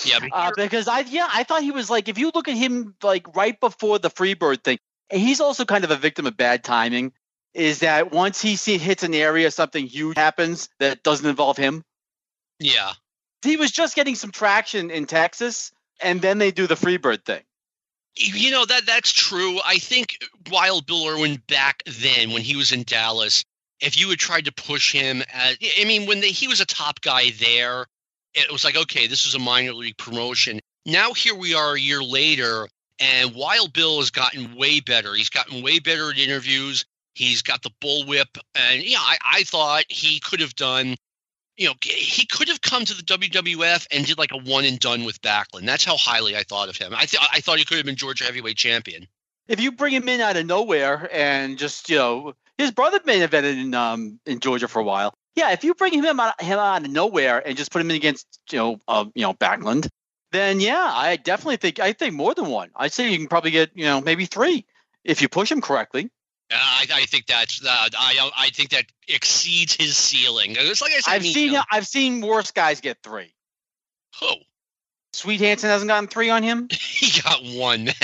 Yeah, 0.04 0.18
uh, 0.32 0.50
because 0.56 0.88
I 0.88 1.00
yeah 1.02 1.28
I 1.32 1.44
thought 1.44 1.62
he 1.62 1.70
was 1.70 1.88
like 1.88 2.08
if 2.08 2.18
you 2.18 2.32
look 2.34 2.48
at 2.48 2.56
him 2.56 2.96
like 3.04 3.36
right 3.36 3.58
before 3.60 4.00
the 4.00 4.10
Freebird 4.10 4.64
thing, 4.64 4.78
he's 5.12 5.40
also 5.40 5.64
kind 5.64 5.84
of 5.84 5.92
a 5.92 5.96
victim 5.96 6.26
of 6.26 6.36
bad 6.36 6.64
timing. 6.64 7.12
Is 7.54 7.78
that 7.80 8.10
once 8.10 8.42
he 8.42 8.56
see, 8.56 8.78
hits 8.78 9.04
an 9.04 9.14
area, 9.14 9.52
something 9.52 9.86
huge 9.86 10.16
happens 10.16 10.68
that 10.80 11.04
doesn't 11.04 11.28
involve 11.30 11.56
him. 11.56 11.84
Yeah, 12.58 12.94
he 13.44 13.56
was 13.56 13.70
just 13.70 13.96
getting 13.96 14.14
some 14.14 14.30
traction 14.30 14.90
in 14.90 15.06
Texas, 15.06 15.72
and 16.00 16.20
then 16.20 16.38
they 16.38 16.50
do 16.50 16.66
the 16.66 16.74
Freebird 16.74 17.24
thing. 17.24 17.42
You 18.14 18.50
know 18.50 18.66
that 18.66 18.84
that's 18.86 19.10
true. 19.10 19.58
I 19.64 19.78
think 19.78 20.18
Wild 20.50 20.86
Bill 20.86 21.08
Irwin 21.08 21.42
back 21.46 21.82
then, 21.86 22.32
when 22.32 22.42
he 22.42 22.56
was 22.56 22.72
in 22.72 22.82
Dallas, 22.82 23.44
if 23.80 23.98
you 23.98 24.10
had 24.10 24.18
tried 24.18 24.44
to 24.44 24.52
push 24.52 24.92
him, 24.92 25.22
as, 25.32 25.56
I 25.80 25.84
mean, 25.84 26.06
when 26.06 26.20
they, 26.20 26.28
he 26.28 26.46
was 26.46 26.60
a 26.60 26.66
top 26.66 27.00
guy 27.00 27.30
there, 27.40 27.86
it 28.34 28.52
was 28.52 28.64
like, 28.64 28.76
okay, 28.76 29.06
this 29.06 29.26
is 29.26 29.34
a 29.34 29.38
minor 29.38 29.72
league 29.72 29.96
promotion. 29.96 30.60
Now 30.84 31.14
here 31.14 31.34
we 31.34 31.54
are 31.54 31.74
a 31.74 31.80
year 31.80 32.02
later, 32.02 32.68
and 32.98 33.34
Wild 33.34 33.72
Bill 33.72 33.98
has 33.98 34.10
gotten 34.10 34.56
way 34.56 34.80
better. 34.80 35.14
He's 35.14 35.30
gotten 35.30 35.62
way 35.62 35.78
better 35.78 36.10
at 36.10 36.18
interviews. 36.18 36.84
He's 37.14 37.42
got 37.42 37.62
the 37.62 37.70
bullwhip, 37.80 38.38
and 38.54 38.82
yeah, 38.82 38.98
I, 39.00 39.18
I 39.24 39.42
thought 39.44 39.84
he 39.88 40.18
could 40.20 40.40
have 40.40 40.54
done 40.54 40.96
you 41.56 41.68
know, 41.68 41.74
he 41.82 42.26
could 42.26 42.48
have 42.48 42.60
come 42.60 42.84
to 42.84 42.94
the 42.94 43.02
WWF 43.02 43.86
and 43.90 44.06
did 44.06 44.18
like 44.18 44.32
a 44.32 44.38
one 44.38 44.64
and 44.64 44.78
done 44.78 45.04
with 45.04 45.20
Backlund. 45.20 45.66
That's 45.66 45.84
how 45.84 45.96
highly 45.96 46.36
I 46.36 46.42
thought 46.42 46.68
of 46.68 46.76
him. 46.76 46.92
I 46.94 47.04
th- 47.04 47.22
I 47.32 47.40
thought 47.40 47.58
he 47.58 47.64
could 47.64 47.76
have 47.76 47.86
been 47.86 47.96
Georgia 47.96 48.24
heavyweight 48.24 48.56
champion. 48.56 49.06
If 49.48 49.60
you 49.60 49.72
bring 49.72 49.92
him 49.92 50.08
in 50.08 50.20
out 50.20 50.36
of 50.36 50.46
nowhere 50.46 51.08
and 51.12 51.58
just 51.58 51.90
you 51.90 51.96
know, 51.96 52.32
his 52.56 52.70
brother 52.70 53.00
may 53.04 53.18
have 53.18 53.30
been 53.30 53.44
in 53.44 53.74
um 53.74 54.18
in 54.26 54.40
Georgia 54.40 54.68
for 54.68 54.80
a 54.80 54.84
while. 54.84 55.14
Yeah, 55.34 55.52
if 55.52 55.64
you 55.64 55.74
bring 55.74 55.92
him 55.92 56.20
out 56.20 56.40
him 56.40 56.58
out 56.58 56.84
of 56.84 56.90
nowhere 56.90 57.46
and 57.46 57.56
just 57.56 57.70
put 57.70 57.80
him 57.80 57.90
in 57.90 57.96
against 57.96 58.26
you 58.50 58.58
know 58.58 58.80
uh, 58.88 59.04
you 59.14 59.22
know 59.22 59.34
Backlund, 59.34 59.88
then 60.30 60.60
yeah, 60.60 60.90
I 60.94 61.16
definitely 61.16 61.56
think 61.56 61.80
I 61.80 61.92
think 61.92 62.14
more 62.14 62.34
than 62.34 62.46
one. 62.46 62.70
I'd 62.74 62.92
say 62.92 63.10
you 63.10 63.18
can 63.18 63.28
probably 63.28 63.50
get 63.50 63.70
you 63.74 63.84
know 63.84 64.00
maybe 64.00 64.26
three 64.26 64.64
if 65.04 65.20
you 65.20 65.28
push 65.28 65.52
him 65.52 65.60
correctly. 65.60 66.10
Uh, 66.52 66.56
I, 66.56 66.86
I, 66.92 67.04
think 67.06 67.26
that's 67.26 67.64
uh, 67.64 67.88
I 67.98 68.30
I 68.36 68.50
think 68.50 68.70
that 68.70 68.84
exceeds 69.08 69.74
his 69.74 69.96
ceiling. 69.96 70.54
It's 70.58 70.82
like 70.82 70.92
I 70.92 71.00
said, 71.00 71.14
I've 71.14 71.24
seen 71.24 71.56
I've 71.70 71.86
seen 71.86 72.20
worse 72.20 72.50
guys 72.50 72.80
get 72.80 72.98
three. 73.02 73.34
Who? 74.20 74.34
Sweet 75.14 75.40
Hansen 75.40 75.70
hasn't 75.70 75.88
gotten 75.88 76.08
three 76.08 76.30
on 76.30 76.42
him. 76.42 76.68
he 76.72 77.20
got 77.20 77.42
one, 77.42 77.84
man. 77.84 77.94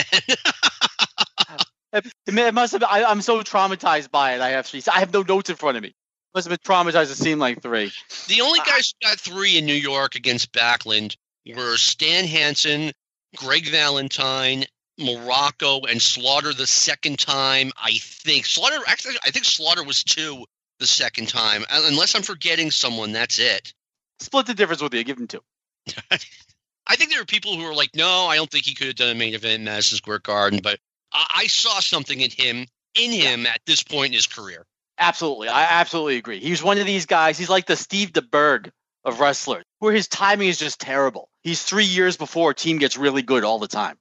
it, 2.26 2.54
must 2.54 2.72
have. 2.72 2.80
Been, 2.80 2.88
I, 2.90 3.10
am 3.10 3.22
so 3.22 3.40
traumatized 3.42 4.10
by 4.10 4.34
it. 4.34 4.40
I 4.40 4.52
actually 4.52 4.82
I 4.92 5.00
have 5.00 5.12
no 5.12 5.22
notes 5.22 5.50
in 5.50 5.56
front 5.56 5.76
of 5.76 5.82
me. 5.82 5.94
Must 6.34 6.48
have 6.48 6.58
been 6.58 6.74
traumatized 6.74 7.08
to 7.08 7.14
seem 7.14 7.38
like 7.38 7.62
three. 7.62 7.90
The 8.28 8.42
only 8.42 8.60
guys 8.60 8.92
who 9.00 9.08
got 9.08 9.18
three 9.18 9.56
in 9.58 9.64
New 9.64 9.74
York 9.74 10.14
against 10.14 10.52
Backlund 10.52 11.16
were 11.54 11.76
Stan 11.76 12.26
Hansen, 12.26 12.92
Greg 13.36 13.66
Valentine, 13.68 14.64
Muraco 14.98 15.88
and 15.90 16.00
Slaughter 16.00 16.52
the 16.52 16.66
second 16.66 17.18
time. 17.18 17.72
I 17.76 17.92
think 18.00 18.46
Slaughter 18.46 18.78
actually 18.86 19.16
I 19.24 19.30
think 19.30 19.44
Slaughter 19.44 19.84
was 19.84 20.02
two 20.02 20.44
the 20.78 20.86
second 20.86 21.28
time. 21.28 21.64
Unless 21.70 22.14
I'm 22.14 22.22
forgetting 22.22 22.70
someone, 22.70 23.12
that's 23.12 23.38
it. 23.38 23.72
Split 24.20 24.46
the 24.46 24.54
difference 24.54 24.82
with 24.82 24.94
you. 24.94 25.04
Give 25.04 25.18
him 25.18 25.26
two. 25.26 25.42
I 26.10 26.96
think 26.96 27.10
there 27.10 27.20
are 27.20 27.26
people 27.26 27.56
who 27.56 27.64
are 27.64 27.74
like, 27.74 27.94
no, 27.94 28.26
I 28.26 28.36
don't 28.36 28.50
think 28.50 28.64
he 28.64 28.74
could 28.74 28.86
have 28.88 28.96
done 28.96 29.10
a 29.10 29.14
main 29.14 29.34
event 29.34 29.60
in 29.60 29.64
Madison 29.64 29.98
Square 29.98 30.20
Garden, 30.20 30.60
but 30.62 30.78
I, 31.12 31.26
I 31.36 31.46
saw 31.46 31.80
something 31.80 32.20
in 32.20 32.30
him 32.30 32.66
in 32.94 33.12
him 33.12 33.46
at 33.46 33.60
this 33.66 33.82
point 33.82 34.08
in 34.08 34.14
his 34.14 34.26
career. 34.26 34.64
Absolutely, 34.98 35.48
I 35.48 35.80
absolutely 35.80 36.16
agree. 36.16 36.40
He's 36.40 36.62
one 36.62 36.78
of 36.78 36.86
these 36.86 37.06
guys. 37.06 37.38
He's 37.38 37.50
like 37.50 37.66
the 37.66 37.76
Steve 37.76 38.12
DeBerg 38.12 38.70
of 39.04 39.20
wrestlers, 39.20 39.64
where 39.78 39.92
his 39.92 40.08
timing 40.08 40.48
is 40.48 40.58
just 40.58 40.80
terrible. 40.80 41.28
He's 41.42 41.62
three 41.62 41.84
years 41.84 42.16
before 42.16 42.50
a 42.50 42.54
team 42.54 42.78
gets 42.78 42.96
really 42.96 43.22
good 43.22 43.44
all 43.44 43.58
the 43.58 43.68
time. 43.68 43.96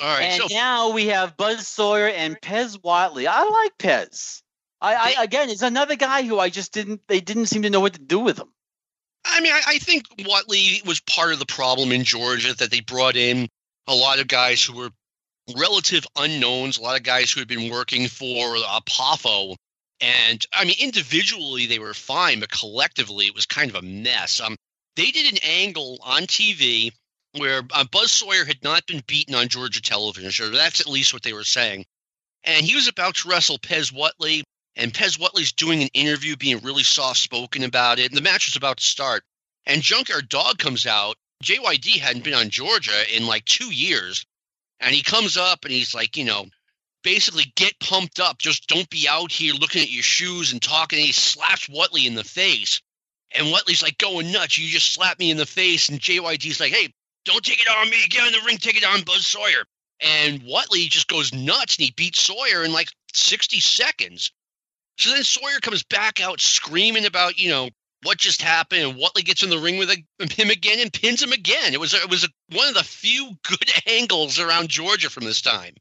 All 0.00 0.06
right. 0.06 0.22
And 0.22 0.42
so, 0.42 0.54
now 0.54 0.92
we 0.92 1.06
have 1.06 1.36
Buzz 1.36 1.66
Sawyer 1.66 2.08
and 2.08 2.40
Pez 2.40 2.78
Whatley. 2.78 3.26
I 3.26 3.48
like 3.48 3.78
Pez. 3.78 4.42
I, 4.80 5.14
I 5.18 5.24
again, 5.24 5.50
it's 5.50 5.62
another 5.62 5.96
guy 5.96 6.22
who 6.22 6.38
I 6.38 6.48
just 6.48 6.72
didn't. 6.72 7.02
They 7.06 7.20
didn't 7.20 7.46
seem 7.46 7.62
to 7.62 7.70
know 7.70 7.80
what 7.80 7.94
to 7.94 8.00
do 8.00 8.18
with 8.18 8.38
him. 8.38 8.48
I 9.24 9.40
mean, 9.40 9.52
I, 9.52 9.60
I 9.66 9.78
think 9.78 10.06
Watley 10.26 10.82
was 10.86 11.00
part 11.00 11.32
of 11.32 11.38
the 11.38 11.46
problem 11.46 11.92
in 11.92 12.04
Georgia 12.04 12.54
that 12.54 12.70
they 12.70 12.80
brought 12.80 13.16
in 13.16 13.48
a 13.86 13.94
lot 13.94 14.18
of 14.18 14.28
guys 14.28 14.62
who 14.62 14.76
were 14.76 14.90
relative 15.56 16.06
unknowns, 16.16 16.78
a 16.78 16.82
lot 16.82 16.96
of 16.96 17.02
guys 17.02 17.30
who 17.30 17.40
had 17.40 17.48
been 17.48 17.70
working 17.70 18.08
for 18.08 18.56
Apofo. 18.56 19.56
And 20.00 20.44
I 20.54 20.64
mean, 20.64 20.76
individually 20.80 21.66
they 21.66 21.78
were 21.78 21.92
fine, 21.92 22.40
but 22.40 22.50
collectively 22.50 23.26
it 23.26 23.34
was 23.34 23.44
kind 23.44 23.68
of 23.68 23.76
a 23.76 23.82
mess. 23.82 24.40
Um, 24.40 24.56
they 24.96 25.10
did 25.10 25.30
an 25.32 25.38
angle 25.42 25.98
on 26.02 26.22
TV 26.22 26.92
where 27.36 27.62
uh, 27.72 27.84
Buzz 27.84 28.10
Sawyer 28.10 28.44
had 28.44 28.62
not 28.62 28.86
been 28.86 29.02
beaten 29.06 29.34
on 29.34 29.48
Georgia 29.48 29.80
television. 29.80 30.44
Or 30.44 30.50
that's 30.50 30.80
at 30.80 30.86
least 30.86 31.12
what 31.12 31.22
they 31.22 31.32
were 31.32 31.44
saying. 31.44 31.86
And 32.44 32.64
he 32.64 32.74
was 32.74 32.88
about 32.88 33.16
to 33.16 33.28
wrestle 33.28 33.58
Pez 33.58 33.92
Whatley, 33.92 34.42
and 34.76 34.94
Pez 34.94 35.18
Whatley's 35.18 35.52
doing 35.52 35.82
an 35.82 35.90
interview, 35.92 36.36
being 36.36 36.60
really 36.60 36.82
soft 36.82 37.20
spoken 37.20 37.64
about 37.64 37.98
it. 37.98 38.10
And 38.10 38.16
the 38.16 38.22
match 38.22 38.46
was 38.46 38.56
about 38.56 38.78
to 38.78 38.84
start. 38.84 39.24
And 39.66 39.82
Junkyard 39.82 40.28
Dog 40.28 40.58
comes 40.58 40.86
out. 40.86 41.16
JYD 41.44 41.98
hadn't 41.98 42.24
been 42.24 42.34
on 42.34 42.50
Georgia 42.50 43.14
in 43.14 43.26
like 43.26 43.44
two 43.44 43.72
years. 43.72 44.24
And 44.80 44.94
he 44.94 45.02
comes 45.02 45.36
up 45.36 45.64
and 45.64 45.72
he's 45.72 45.94
like, 45.94 46.16
you 46.16 46.24
know, 46.24 46.46
basically 47.02 47.52
get 47.56 47.78
pumped 47.80 48.20
up. 48.20 48.38
Just 48.38 48.68
don't 48.68 48.88
be 48.88 49.06
out 49.08 49.32
here 49.32 49.54
looking 49.54 49.82
at 49.82 49.90
your 49.90 50.02
shoes 50.02 50.52
and 50.52 50.62
talking. 50.62 50.98
And 50.98 51.06
he 51.06 51.12
slaps 51.12 51.68
Whatley 51.68 52.06
in 52.06 52.14
the 52.14 52.24
face. 52.24 52.80
And 53.32 53.48
Whatley's 53.48 53.82
like 53.82 53.98
going 53.98 54.32
nuts. 54.32 54.58
You 54.58 54.68
just 54.68 54.92
slapped 54.92 55.20
me 55.20 55.30
in 55.30 55.36
the 55.36 55.46
face. 55.46 55.88
And 55.88 56.00
JYD's 56.00 56.60
like, 56.60 56.72
hey, 56.72 56.92
don't 57.24 57.44
take 57.44 57.60
it 57.60 57.68
on 57.68 57.90
me. 57.90 57.96
Get 58.08 58.26
in 58.26 58.32
the 58.32 58.46
ring, 58.46 58.58
take 58.58 58.76
it 58.76 58.84
on 58.84 59.02
Buzz 59.02 59.26
Sawyer. 59.26 59.64
And 60.00 60.42
Whatley 60.42 60.88
just 60.88 61.08
goes 61.08 61.34
nuts 61.34 61.76
and 61.76 61.84
he 61.84 61.92
beats 61.92 62.20
Sawyer 62.20 62.64
in 62.64 62.72
like 62.72 62.88
60 63.12 63.60
seconds. 63.60 64.32
So 64.98 65.10
then 65.10 65.24
Sawyer 65.24 65.60
comes 65.60 65.82
back 65.82 66.20
out 66.20 66.40
screaming 66.40 67.06
about, 67.06 67.38
you 67.38 67.50
know, 67.50 67.68
what 68.02 68.18
just 68.18 68.42
happened. 68.42 68.82
And 68.82 68.94
Whatley 68.98 69.24
gets 69.24 69.42
in 69.42 69.50
the 69.50 69.58
ring 69.58 69.78
with 69.78 69.90
him 69.90 70.50
again 70.50 70.80
and 70.80 70.92
pins 70.92 71.22
him 71.22 71.32
again. 71.32 71.74
It 71.74 71.80
was 71.80 71.94
it 71.94 72.08
was 72.08 72.28
one 72.52 72.68
of 72.68 72.74
the 72.74 72.84
few 72.84 73.30
good 73.42 73.72
angles 73.86 74.38
around 74.38 74.68
Georgia 74.68 75.10
from 75.10 75.24
this 75.24 75.42
time. 75.42 75.74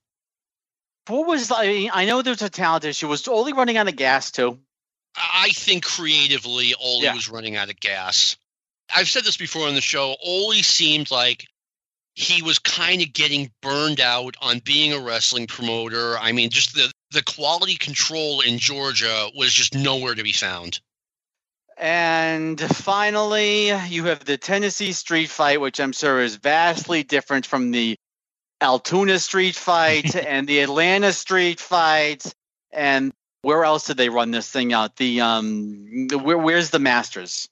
What 1.07 1.27
was 1.27 1.51
I 1.51 1.67
mean, 1.67 1.91
I 1.93 2.05
know 2.05 2.21
there's 2.21 2.41
a 2.41 2.49
talent 2.49 2.85
issue. 2.85 3.07
Was 3.07 3.27
Ole 3.27 3.51
running 3.53 3.77
out 3.77 3.87
of 3.87 3.95
gas 3.95 4.31
too? 4.31 4.59
I 5.15 5.49
think 5.49 5.83
creatively, 5.83 6.75
Ole 6.79 7.03
yeah. 7.03 7.15
was 7.15 7.29
running 7.29 7.55
out 7.55 7.69
of 7.69 7.79
gas. 7.79 8.37
I've 8.93 9.09
said 9.09 9.23
this 9.23 9.37
before 9.37 9.67
on 9.67 9.75
the 9.75 9.81
show. 9.81 10.15
Ole 10.23 10.53
seemed 10.55 11.11
like 11.11 11.45
he 12.15 12.41
was 12.41 12.59
kind 12.59 13.01
of 13.01 13.13
getting 13.13 13.51
burned 13.61 13.99
out 13.99 14.35
on 14.41 14.59
being 14.59 14.93
a 14.93 14.99
wrestling 14.99 15.47
promoter. 15.47 16.17
I 16.17 16.31
mean, 16.31 16.49
just 16.49 16.73
the 16.75 16.91
the 17.11 17.23
quality 17.23 17.75
control 17.75 18.41
in 18.41 18.59
Georgia 18.59 19.29
was 19.35 19.53
just 19.53 19.73
nowhere 19.73 20.13
to 20.13 20.23
be 20.23 20.31
found. 20.31 20.79
And 21.77 22.59
finally, 22.59 23.69
you 23.87 24.05
have 24.05 24.25
the 24.25 24.37
Tennessee 24.37 24.91
street 24.91 25.29
fight, 25.29 25.61
which 25.61 25.79
I'm 25.79 25.93
sure 25.93 26.21
is 26.21 26.35
vastly 26.35 27.03
different 27.03 27.45
from 27.45 27.71
the 27.71 27.95
Altoona 28.59 29.17
street 29.17 29.55
fight 29.55 30.13
and 30.27 30.45
the 30.45 30.59
Atlanta 30.59 31.13
street 31.13 31.59
fight. 31.59 32.31
And 32.71 33.13
where 33.41 33.63
else 33.63 33.87
did 33.87 33.97
they 33.97 34.09
run 34.09 34.31
this 34.31 34.51
thing 34.51 34.73
out? 34.73 34.97
The 34.97 35.21
um, 35.21 36.09
where, 36.11 36.37
where's 36.37 36.69
the 36.69 36.79
Masters? 36.79 37.47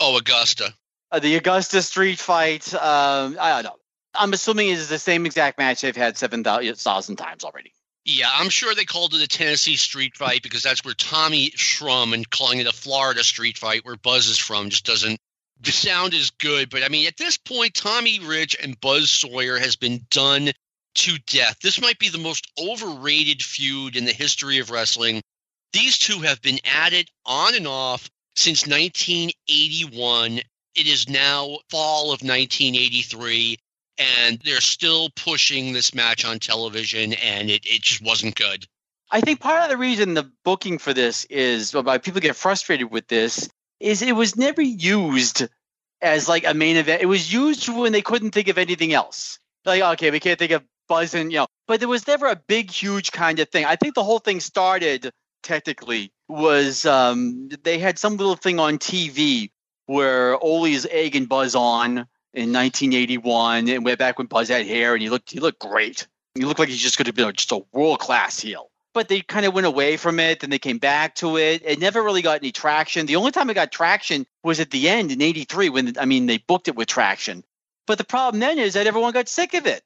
Oh, 0.00 0.16
Augusta. 0.16 0.72
Uh, 1.12 1.18
the 1.18 1.36
Augusta 1.36 1.82
street 1.82 2.18
fight. 2.18 2.72
Um, 2.74 3.36
I 3.38 3.62
don't 3.62 3.64
know. 3.64 3.76
I'm 4.14 4.32
assuming 4.32 4.68
it 4.68 4.78
is 4.78 4.88
the 4.88 4.98
same 4.98 5.26
exact 5.26 5.58
match 5.58 5.82
they've 5.82 5.94
had 5.94 6.16
seven 6.16 6.42
thousand 6.42 7.16
times 7.16 7.44
already. 7.44 7.72
Yeah, 8.04 8.30
I'm 8.32 8.48
sure 8.48 8.74
they 8.74 8.84
called 8.84 9.14
it 9.14 9.22
a 9.22 9.28
Tennessee 9.28 9.76
street 9.76 10.16
fight 10.16 10.42
because 10.42 10.62
that's 10.62 10.84
where 10.84 10.94
Tommy 10.94 11.50
Schrum 11.50 12.14
and 12.14 12.28
calling 12.28 12.58
it 12.58 12.66
a 12.66 12.72
Florida 12.72 13.22
street 13.22 13.58
fight, 13.58 13.84
where 13.84 13.96
Buzz 13.96 14.26
is 14.26 14.38
from, 14.38 14.70
just 14.70 14.86
doesn't 14.86 15.20
the 15.60 15.72
sound 15.72 16.14
is 16.14 16.30
good. 16.30 16.70
But 16.70 16.82
I 16.82 16.88
mean, 16.88 17.06
at 17.06 17.16
this 17.16 17.36
point, 17.36 17.74
Tommy 17.74 18.18
Rich 18.20 18.56
and 18.62 18.80
Buzz 18.80 19.10
Sawyer 19.10 19.58
has 19.58 19.76
been 19.76 20.00
done 20.10 20.50
to 20.96 21.18
death. 21.26 21.58
This 21.62 21.80
might 21.80 21.98
be 21.98 22.08
the 22.08 22.18
most 22.18 22.50
overrated 22.58 23.42
feud 23.42 23.96
in 23.96 24.04
the 24.04 24.12
history 24.12 24.58
of 24.58 24.70
wrestling. 24.70 25.22
These 25.72 25.98
two 25.98 26.20
have 26.20 26.42
been 26.42 26.58
at 26.64 26.92
it 26.92 27.08
on 27.24 27.54
and 27.54 27.66
off 27.66 28.10
since 28.36 28.66
1981. 28.66 30.40
It 30.76 30.86
is 30.86 31.08
now 31.08 31.58
fall 31.68 32.12
of 32.12 32.22
1983 32.22 33.58
and 34.00 34.40
they're 34.44 34.60
still 34.60 35.10
pushing 35.10 35.72
this 35.72 35.94
match 35.94 36.24
on 36.24 36.38
television, 36.38 37.12
and 37.12 37.50
it, 37.50 37.66
it 37.66 37.82
just 37.82 38.02
wasn't 38.02 38.34
good. 38.34 38.64
I 39.10 39.20
think 39.20 39.40
part 39.40 39.62
of 39.62 39.68
the 39.68 39.76
reason 39.76 40.14
the 40.14 40.30
booking 40.44 40.78
for 40.78 40.94
this 40.94 41.26
is 41.26 41.74
why 41.74 41.98
people 41.98 42.20
get 42.20 42.36
frustrated 42.36 42.90
with 42.90 43.08
this 43.08 43.48
is 43.78 44.02
it 44.02 44.16
was 44.16 44.36
never 44.36 44.62
used 44.62 45.48
as 46.00 46.28
like 46.28 46.46
a 46.46 46.54
main 46.54 46.76
event. 46.76 47.02
It 47.02 47.06
was 47.06 47.32
used 47.32 47.68
when 47.68 47.92
they 47.92 48.02
couldn't 48.02 48.30
think 48.30 48.48
of 48.48 48.56
anything 48.56 48.92
else. 48.92 49.38
Like, 49.64 49.82
okay, 49.82 50.10
we 50.10 50.20
can't 50.20 50.38
think 50.38 50.52
of 50.52 50.64
buzzing, 50.88 51.30
you 51.30 51.38
know, 51.38 51.46
but 51.66 51.80
there 51.80 51.88
was 51.88 52.06
never 52.06 52.26
a 52.26 52.36
big, 52.36 52.70
huge 52.70 53.12
kind 53.12 53.38
of 53.40 53.48
thing. 53.50 53.64
I 53.64 53.76
think 53.76 53.94
the 53.94 54.04
whole 54.04 54.18
thing 54.18 54.40
started 54.40 55.10
technically 55.42 56.12
was 56.28 56.86
um, 56.86 57.48
they 57.62 57.78
had 57.78 57.98
some 57.98 58.16
little 58.16 58.36
thing 58.36 58.58
on 58.58 58.78
TV 58.78 59.50
where 59.86 60.42
Ole's 60.42 60.86
egg 60.86 61.16
and 61.16 61.28
Buzz 61.28 61.54
on 61.54 62.06
in 62.32 62.52
1981, 62.52 63.68
and 63.68 63.84
way 63.84 63.96
back 63.96 64.18
when 64.18 64.28
Buzz 64.28 64.48
had 64.48 64.66
hair, 64.66 64.94
and 64.94 65.02
he 65.02 65.10
looked 65.10 65.30
he 65.30 65.40
looked 65.40 65.58
great. 65.58 66.06
He 66.34 66.44
looked 66.44 66.60
like 66.60 66.68
he's 66.68 66.80
just 66.80 66.96
going 66.96 67.06
to 67.06 67.12
be 67.12 67.32
just 67.32 67.52
a 67.52 67.62
world 67.72 67.98
class 67.98 68.38
heel. 68.38 68.70
But 68.92 69.08
they 69.08 69.20
kind 69.20 69.46
of 69.46 69.54
went 69.54 69.66
away 69.66 69.96
from 69.96 70.18
it, 70.18 70.40
then 70.40 70.50
they 70.50 70.58
came 70.58 70.78
back 70.78 71.16
to 71.16 71.36
it. 71.36 71.62
It 71.64 71.78
never 71.78 72.02
really 72.02 72.22
got 72.22 72.38
any 72.38 72.52
traction. 72.52 73.06
The 73.06 73.16
only 73.16 73.30
time 73.30 73.50
it 73.50 73.54
got 73.54 73.70
traction 73.72 74.26
was 74.42 74.60
at 74.60 74.70
the 74.70 74.88
end 74.88 75.10
in 75.10 75.22
'83 75.22 75.70
when 75.70 75.98
I 75.98 76.04
mean 76.04 76.26
they 76.26 76.38
booked 76.38 76.68
it 76.68 76.76
with 76.76 76.88
traction. 76.88 77.44
But 77.86 77.98
the 77.98 78.04
problem 78.04 78.40
then 78.40 78.58
is 78.58 78.74
that 78.74 78.86
everyone 78.86 79.12
got 79.12 79.28
sick 79.28 79.54
of 79.54 79.66
it. 79.66 79.82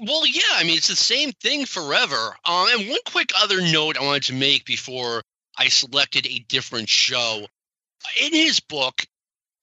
Well, 0.00 0.26
yeah, 0.26 0.42
I 0.54 0.64
mean 0.64 0.76
it's 0.76 0.88
the 0.88 0.96
same 0.96 1.32
thing 1.32 1.66
forever. 1.66 2.36
Um, 2.44 2.68
and 2.72 2.88
one 2.88 3.00
quick 3.06 3.30
other 3.40 3.60
note 3.60 3.96
I 3.96 4.04
wanted 4.04 4.24
to 4.24 4.34
make 4.34 4.64
before 4.64 5.22
I 5.56 5.68
selected 5.68 6.26
a 6.26 6.44
different 6.48 6.88
show. 6.88 7.46
In 8.20 8.32
his 8.32 8.60
book, 8.60 9.06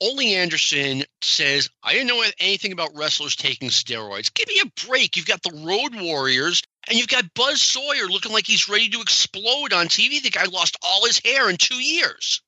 Ole 0.02 0.22
Anderson 0.22 1.04
says, 1.22 1.70
I 1.84 1.94
didn't 1.94 2.08
know 2.08 2.24
anything 2.40 2.72
about 2.72 2.96
wrestlers 2.96 3.36
taking 3.36 3.70
steroids. 3.70 4.34
Give 4.34 4.48
me 4.48 4.62
a 4.64 4.88
break. 4.88 5.16
You've 5.16 5.28
got 5.28 5.44
the 5.44 5.64
Road 5.64 6.02
Warriors 6.02 6.64
and 6.88 6.98
you've 6.98 7.08
got 7.08 7.34
Buzz 7.36 7.62
Sawyer 7.62 8.08
looking 8.08 8.32
like 8.32 8.48
he's 8.48 8.68
ready 8.68 8.90
to 8.90 9.02
explode 9.02 9.74
on 9.74 9.88
TV. 9.88 10.22
The 10.22 10.32
guy 10.32 10.46
lost 10.46 10.78
all 10.82 11.06
his 11.06 11.22
hair 11.24 11.50
in 11.50 11.58
two 11.58 11.76
years. 11.76 12.42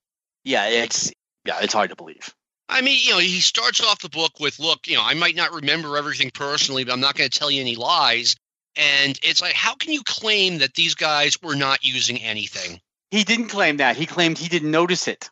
Yeah, 0.44 0.68
it's 0.68 1.12
yeah, 1.46 1.60
it's 1.62 1.74
hard 1.74 1.92
to 1.92 1.96
believe. 1.96 2.34
I 2.70 2.82
mean, 2.82 2.98
you 3.04 3.12
know, 3.12 3.20
he 3.20 3.40
starts 3.42 3.82
off 3.82 4.02
the 4.02 4.10
book 4.10 4.40
with, 4.40 4.60
look, 4.60 4.88
you 4.88 4.96
know, 4.96 5.04
I 5.04 5.14
might 5.14 5.36
not 5.36 5.54
remember 5.54 5.98
everything 5.98 6.32
personally, 6.32 6.84
but 6.84 6.94
I'm 6.94 7.02
not 7.02 7.16
going 7.16 7.30
to 7.30 7.40
tell 7.40 7.52
you 7.52 7.62
any 7.62 7.76
lies. 7.76 8.36
And 8.76 9.20
it's 9.22 9.42
like, 9.42 9.54
how 9.54 9.76
can 9.76 9.92
you 9.92 10.02
claim 10.04 10.60
that 10.60 10.74
these 10.74 10.96
guys 10.96 11.42
were 11.42 11.56
not 11.56 11.84
using 11.84 12.20
anything? 12.22 12.80
He 13.12 13.24
didn't 13.24 13.50
claim 13.50 13.78
that. 13.78 13.96
He 13.96 14.06
claimed 14.06 14.38
he 14.38 14.48
didn't 14.48 14.72
notice 14.72 15.08
it. 15.08 15.30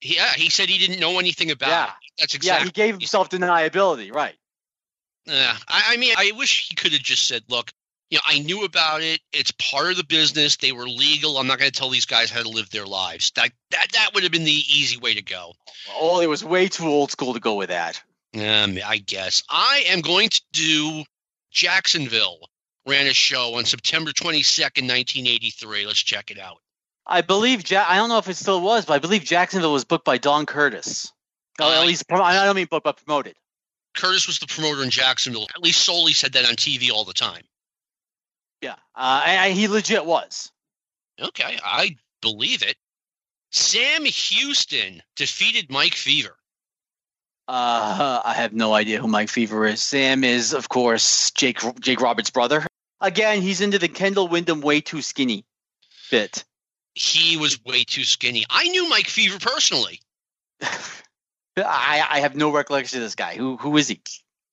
Yeah, 0.00 0.32
he 0.34 0.48
said 0.48 0.68
he 0.68 0.78
didn't 0.78 1.00
know 1.00 1.18
anything 1.18 1.50
about 1.50 1.68
yeah. 1.68 1.84
it. 1.84 1.90
That's 2.18 2.34
exactly. 2.34 2.62
Yeah, 2.62 2.64
he 2.66 2.70
gave 2.70 2.94
himself 2.94 3.28
deniability, 3.28 4.14
right? 4.14 4.34
Yeah, 5.26 5.56
I, 5.68 5.82
I 5.88 5.96
mean, 5.96 6.14
I 6.16 6.32
wish 6.36 6.68
he 6.68 6.74
could 6.74 6.92
have 6.92 7.02
just 7.02 7.26
said, 7.26 7.42
"Look, 7.48 7.72
you 8.10 8.18
know, 8.18 8.22
I 8.26 8.38
knew 8.38 8.64
about 8.64 9.02
it. 9.02 9.20
It's 9.32 9.52
part 9.52 9.90
of 9.90 9.96
the 9.96 10.04
business. 10.04 10.56
They 10.56 10.72
were 10.72 10.88
legal. 10.88 11.38
I'm 11.38 11.46
not 11.46 11.58
going 11.58 11.70
to 11.70 11.78
tell 11.78 11.90
these 11.90 12.06
guys 12.06 12.30
how 12.30 12.42
to 12.42 12.48
live 12.48 12.70
their 12.70 12.86
lives." 12.86 13.32
That 13.36 13.50
that 13.70 13.88
that 13.92 14.10
would 14.14 14.22
have 14.22 14.32
been 14.32 14.44
the 14.44 14.50
easy 14.50 14.98
way 14.98 15.14
to 15.14 15.22
go. 15.22 15.52
Oh, 15.94 16.20
it 16.20 16.28
was 16.28 16.44
way 16.44 16.68
too 16.68 16.86
old 16.86 17.10
school 17.10 17.34
to 17.34 17.40
go 17.40 17.54
with 17.54 17.68
that. 17.70 18.02
Um, 18.34 18.78
I 18.84 18.98
guess 18.98 19.42
I 19.48 19.84
am 19.88 20.00
going 20.02 20.28
to 20.28 20.42
do 20.52 21.04
Jacksonville 21.50 22.38
ran 22.86 23.06
a 23.06 23.14
show 23.14 23.54
on 23.54 23.64
September 23.64 24.12
22nd, 24.12 24.86
1983. 24.88 25.86
Let's 25.86 25.98
check 26.02 26.30
it 26.30 26.38
out. 26.38 26.58
I 27.06 27.22
believe 27.22 27.68
ja- 27.70 27.86
I 27.88 27.96
don't 27.96 28.08
know 28.08 28.18
if 28.18 28.28
it 28.28 28.36
still 28.36 28.60
was, 28.60 28.84
but 28.84 28.94
I 28.94 28.98
believe 28.98 29.24
Jacksonville 29.24 29.72
was 29.72 29.84
booked 29.84 30.04
by 30.04 30.18
Don 30.18 30.44
Curtis. 30.46 31.12
Uh, 31.58 31.80
at 31.80 31.86
least 31.86 32.04
I 32.10 32.44
don't 32.44 32.56
mean 32.56 32.66
booked, 32.70 32.84
but 32.84 33.02
promoted. 33.02 33.34
Curtis 33.96 34.26
was 34.26 34.38
the 34.38 34.46
promoter 34.46 34.82
in 34.82 34.90
Jacksonville. 34.90 35.46
At 35.54 35.62
least 35.62 35.88
Solie 35.88 36.14
said 36.14 36.34
that 36.34 36.44
on 36.46 36.54
TV 36.56 36.90
all 36.90 37.04
the 37.04 37.14
time. 37.14 37.42
Yeah, 38.62 38.76
uh, 38.94 39.22
and 39.26 39.54
he 39.54 39.68
legit 39.68 40.04
was. 40.04 40.50
Okay, 41.20 41.58
I 41.62 41.96
believe 42.20 42.62
it. 42.62 42.76
Sam 43.50 44.04
Houston 44.04 45.02
defeated 45.14 45.70
Mike 45.70 45.94
Fever. 45.94 46.36
Uh, 47.48 48.20
I 48.24 48.34
have 48.34 48.52
no 48.52 48.74
idea 48.74 49.00
who 49.00 49.06
Mike 49.06 49.28
Fever 49.28 49.66
is. 49.66 49.82
Sam 49.82 50.24
is, 50.24 50.52
of 50.52 50.68
course, 50.68 51.30
Jake 51.30 51.60
Jake 51.80 52.00
Roberts' 52.00 52.30
brother. 52.30 52.66
Again, 53.00 53.40
he's 53.40 53.60
into 53.60 53.78
the 53.78 53.88
Kendall 53.88 54.28
Windham 54.28 54.60
way 54.60 54.80
too 54.80 55.00
skinny 55.00 55.44
bit 56.10 56.44
he 56.96 57.36
was 57.36 57.62
way 57.64 57.84
too 57.84 58.04
skinny. 58.04 58.44
I 58.48 58.68
knew 58.68 58.88
Mike 58.88 59.06
Fever 59.06 59.38
personally. 59.38 60.00
I, 61.58 62.04
I 62.10 62.20
have 62.20 62.34
no 62.34 62.50
recollection 62.50 62.98
of 62.98 63.04
this 63.04 63.14
guy. 63.14 63.36
Who 63.36 63.56
who 63.58 63.76
is 63.76 63.88
he? 63.88 64.00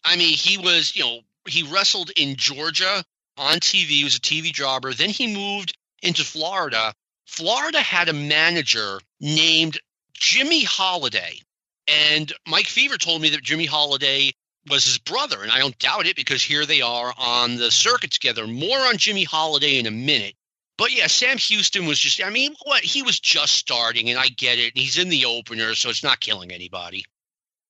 I 0.03 0.17
mean, 0.17 0.33
he 0.33 0.57
was, 0.57 0.95
you 0.95 1.03
know, 1.03 1.19
he 1.47 1.63
wrestled 1.63 2.11
in 2.17 2.35
Georgia 2.35 3.03
on 3.37 3.59
TV. 3.59 3.87
He 3.87 4.03
was 4.03 4.15
a 4.15 4.21
TV 4.21 4.51
jobber. 4.53 4.93
Then 4.93 5.09
he 5.09 5.33
moved 5.33 5.77
into 6.01 6.23
Florida. 6.23 6.93
Florida 7.25 7.81
had 7.81 8.09
a 8.09 8.13
manager 8.13 8.99
named 9.19 9.79
Jimmy 10.13 10.63
Holiday. 10.63 11.39
And 11.87 12.31
Mike 12.47 12.67
Fever 12.67 12.97
told 12.97 13.21
me 13.21 13.29
that 13.29 13.43
Jimmy 13.43 13.65
Holiday 13.65 14.31
was 14.69 14.85
his 14.85 14.97
brother. 14.97 15.41
And 15.41 15.51
I 15.51 15.59
don't 15.59 15.77
doubt 15.79 16.07
it 16.07 16.15
because 16.15 16.43
here 16.43 16.65
they 16.65 16.81
are 16.81 17.13
on 17.17 17.57
the 17.57 17.71
circuit 17.71 18.11
together. 18.11 18.47
More 18.47 18.79
on 18.79 18.97
Jimmy 18.97 19.23
Holiday 19.23 19.79
in 19.79 19.85
a 19.85 19.91
minute. 19.91 20.35
But 20.77 20.91
yeah, 20.91 21.07
Sam 21.07 21.37
Houston 21.37 21.85
was 21.85 21.99
just, 21.99 22.23
I 22.23 22.29
mean, 22.29 22.55
what? 22.63 22.81
He 22.81 23.03
was 23.03 23.19
just 23.19 23.53
starting, 23.53 24.09
and 24.09 24.17
I 24.17 24.27
get 24.27 24.57
it. 24.57 24.75
He's 24.75 24.97
in 24.97 25.09
the 25.09 25.25
opener, 25.25 25.75
so 25.75 25.89
it's 25.89 26.03
not 26.03 26.19
killing 26.19 26.51
anybody. 26.51 27.05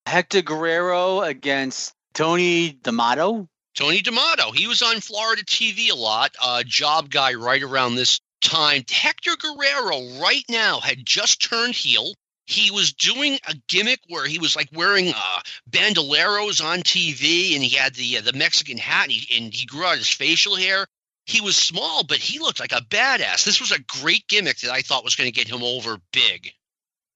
Hector 0.05 0.41
Guerrero 0.41 1.21
against 1.21 1.93
Tony 2.13 2.71
D'Amato. 2.71 3.49
Tony 3.75 4.01
D'Amato. 4.01 4.51
He 4.51 4.67
was 4.67 4.81
on 4.81 5.01
Florida 5.01 5.43
TV 5.43 5.91
a 5.91 5.95
lot, 5.95 6.35
uh, 6.41 6.63
job 6.63 7.09
guy 7.09 7.33
right 7.33 7.61
around 7.61 7.95
this 7.95 8.21
time. 8.41 8.83
Hector 8.89 9.35
Guerrero 9.35 10.19
right 10.19 10.45
now 10.49 10.79
had 10.79 11.05
just 11.05 11.41
turned 11.41 11.75
heel. 11.75 12.13
He 12.45 12.71
was 12.71 12.93
doing 12.93 13.39
a 13.47 13.55
gimmick 13.69 13.99
where 14.07 14.27
he 14.27 14.37
was 14.37 14.55
like 14.55 14.69
wearing 14.73 15.13
uh, 15.15 15.39
bandoleros 15.69 16.63
on 16.63 16.79
TV, 16.79 17.55
and 17.55 17.63
he 17.63 17.75
had 17.75 17.95
the 17.95 18.17
uh, 18.17 18.21
the 18.21 18.33
Mexican 18.33 18.77
hat, 18.77 19.03
and 19.03 19.11
he, 19.13 19.37
and 19.37 19.53
he 19.53 19.65
grew 19.65 19.85
out 19.85 19.97
his 19.97 20.09
facial 20.09 20.55
hair 20.55 20.85
he 21.25 21.41
was 21.41 21.55
small, 21.55 22.03
but 22.03 22.17
he 22.17 22.39
looked 22.39 22.59
like 22.59 22.73
a 22.73 22.81
badass. 22.81 23.45
This 23.45 23.61
was 23.61 23.71
a 23.71 23.79
great 23.79 24.27
gimmick 24.27 24.57
that 24.59 24.71
I 24.71 24.81
thought 24.81 25.03
was 25.03 25.15
going 25.15 25.31
to 25.31 25.35
get 25.35 25.47
him 25.47 25.63
over 25.63 25.97
big. 26.11 26.51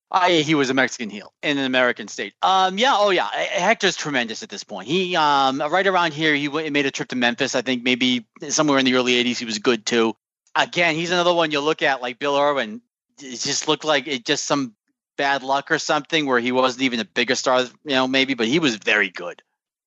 Uh, 0.10 0.30
he 0.30 0.56
was 0.56 0.70
a 0.70 0.74
Mexican 0.74 1.10
heel 1.10 1.34
in 1.44 1.58
an 1.58 1.66
American 1.66 2.08
state. 2.08 2.34
Um, 2.42 2.78
yeah, 2.78 2.94
oh 2.96 3.10
yeah, 3.10 3.28
Hector's 3.28 3.98
tremendous 3.98 4.42
at 4.42 4.50
this 4.50 4.64
point. 4.64 4.88
He 4.88 5.16
um, 5.18 5.60
right 5.60 5.86
around 5.86 6.14
here, 6.14 6.34
he 6.34 6.46
w- 6.48 6.72
made 6.72 6.86
a 6.86 6.92
trip 6.92 7.10
to 7.10 7.18
Memphis. 7.18 7.56
I 7.56 7.62
think 7.62 7.84
maybe 7.84 8.26
somewhere 8.48 8.80
in 8.80 8.86
the 8.86 8.96
early 8.96 9.22
'80s, 9.22 9.38
he 9.38 9.46
was 9.46 9.60
good 9.60 9.86
too. 9.86 10.16
Again, 10.56 10.96
he's 10.96 11.12
another 11.12 11.34
one 11.34 11.52
you 11.52 11.60
look 11.60 11.82
at 11.82 12.02
like 12.02 12.20
Bill 12.20 12.38
Irwin. 12.38 12.82
It 13.22 13.40
just 13.40 13.68
looked 13.68 13.84
like 13.84 14.08
it 14.08 14.26
just 14.26 14.46
some 14.46 14.76
bad 15.18 15.44
luck 15.44 15.72
or 15.72 15.80
something 15.80 16.26
where 16.26 16.40
he 16.40 16.52
wasn't 16.52 16.84
even 16.84 17.00
a 17.00 17.06
bigger 17.06 17.36
star, 17.36 17.62
you 17.62 17.72
know, 17.86 18.08
maybe, 18.08 18.34
but 18.34 18.48
he 18.48 18.60
was 18.60 18.76
very 18.78 19.10
good. 19.10 19.42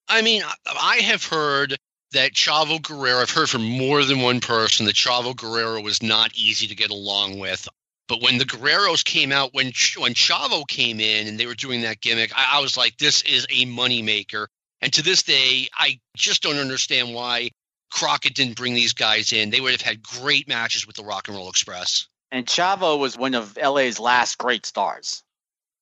I 0.09 0.23
mean, 0.23 0.43
I 0.67 0.97
have 0.97 1.25
heard 1.25 1.77
that 2.13 2.33
Chavo 2.33 2.83
Guerrero, 2.83 3.23
I've 3.23 3.31
heard 3.31 3.49
from 3.49 3.63
more 3.63 4.05
than 4.05 4.21
one 4.21 4.41
person 4.41 4.87
that 4.87 4.97
Chavo 4.97 5.35
Guerrero 5.35 5.81
was 5.81 6.03
not 6.03 6.35
easy 6.35 6.67
to 6.67 6.75
get 6.75 6.91
along 6.91 7.39
with. 7.39 7.69
But 8.11 8.23
when 8.23 8.39
the 8.39 8.45
Guerreros 8.45 9.05
came 9.05 9.31
out, 9.31 9.55
when 9.55 9.67
when 9.97 10.15
Chavo 10.15 10.67
came 10.67 10.99
in 10.99 11.29
and 11.29 11.39
they 11.39 11.47
were 11.47 11.55
doing 11.55 11.83
that 11.83 12.01
gimmick, 12.01 12.37
I, 12.37 12.59
I 12.59 12.61
was 12.61 12.77
like, 12.77 12.99
this 12.99 13.23
is 13.23 13.45
a 13.45 13.67
moneymaker. 13.67 14.49
And 14.81 14.93
to 14.95 15.03
this 15.03 15.23
day, 15.23 15.69
I 15.79 16.01
just 16.17 16.43
don't 16.43 16.57
understand 16.57 17.15
why 17.15 17.51
Crockett 17.93 18.35
didn't 18.35 18.57
bring 18.57 18.75
these 18.75 18.95
guys 18.95 19.33
in. 19.33 19.51
They 19.51 19.61
would 19.61 19.71
have 19.71 19.81
had 19.81 20.03
great 20.03 20.49
matches 20.49 20.89
with 20.89 20.97
the 20.97 21.05
Rock 21.05 21.29
and 21.29 21.37
Roll 21.37 21.49
Express. 21.49 22.09
And 22.33 22.47
Chavo 22.47 22.99
was 22.99 23.17
one 23.17 23.37
of 23.37 23.57
LA's 23.57 24.01
last 24.01 24.39
great 24.39 24.67
stars. 24.67 25.23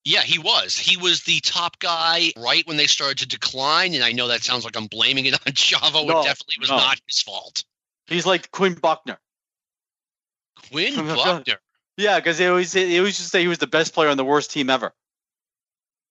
Yeah, 0.04 0.20
he 0.20 0.38
was. 0.38 0.76
He 0.76 0.98
was 0.98 1.22
the 1.22 1.40
top 1.40 1.78
guy 1.78 2.34
right 2.36 2.66
when 2.66 2.76
they 2.76 2.88
started 2.88 3.16
to 3.20 3.26
decline. 3.26 3.94
And 3.94 4.04
I 4.04 4.12
know 4.12 4.28
that 4.28 4.42
sounds 4.42 4.66
like 4.66 4.76
I'm 4.76 4.86
blaming 4.86 5.24
it 5.24 5.32
on 5.46 5.52
Chavo. 5.54 6.06
No, 6.06 6.20
it 6.20 6.24
definitely 6.24 6.56
was 6.60 6.68
no. 6.68 6.76
not 6.76 7.00
his 7.06 7.22
fault. 7.22 7.64
He's 8.06 8.26
like 8.26 8.50
Quinn 8.50 8.74
Buckner. 8.74 9.18
Quinn 10.68 10.94
Buckner. 11.06 11.58
Yeah, 11.98 12.18
because 12.20 12.38
they 12.38 12.46
always 12.46 12.72
they 12.72 12.96
always 12.98 13.18
just 13.18 13.30
say 13.30 13.42
he 13.42 13.48
was 13.48 13.58
the 13.58 13.66
best 13.66 13.92
player 13.92 14.08
on 14.08 14.16
the 14.16 14.24
worst 14.24 14.52
team 14.52 14.70
ever. 14.70 14.94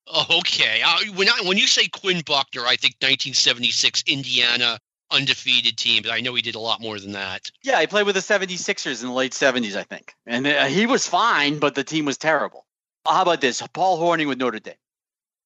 Oh, 0.06 0.40
okay. 0.40 0.82
Uh, 0.86 1.14
when 1.16 1.30
I, 1.30 1.42
when 1.46 1.58
you 1.58 1.66
say 1.66 1.88
Quinn 1.88 2.22
Buckner, 2.26 2.62
I 2.62 2.76
think 2.76 2.96
1976 3.00 4.04
Indiana 4.08 4.80
undefeated 5.12 5.78
team, 5.78 6.04
but 6.04 6.12
I 6.12 6.20
know 6.20 6.34
he 6.36 6.42
did 6.42 6.56
a 6.56 6.60
lot 6.60 6.82
more 6.82 7.00
than 7.00 7.14
that. 7.14 7.50
Yeah, 7.64 7.80
he 7.80 7.88
played 7.88 8.06
with 8.06 8.16
the 8.16 8.22
76ers 8.22 9.02
in 9.02 9.08
the 9.08 9.14
late 9.14 9.32
70s, 9.32 9.76
I 9.76 9.84
think. 9.84 10.14
And 10.26 10.46
uh, 10.46 10.66
he 10.66 10.86
was 10.86 11.08
fine, 11.08 11.60
but 11.60 11.76
the 11.76 11.84
team 11.84 12.06
was 12.06 12.18
terrible. 12.18 12.66
How 13.06 13.22
about 13.22 13.42
this? 13.42 13.62
Paul 13.74 13.98
Hornung 13.98 14.28
with 14.28 14.38
Notre 14.38 14.60
Dame. 14.60 14.76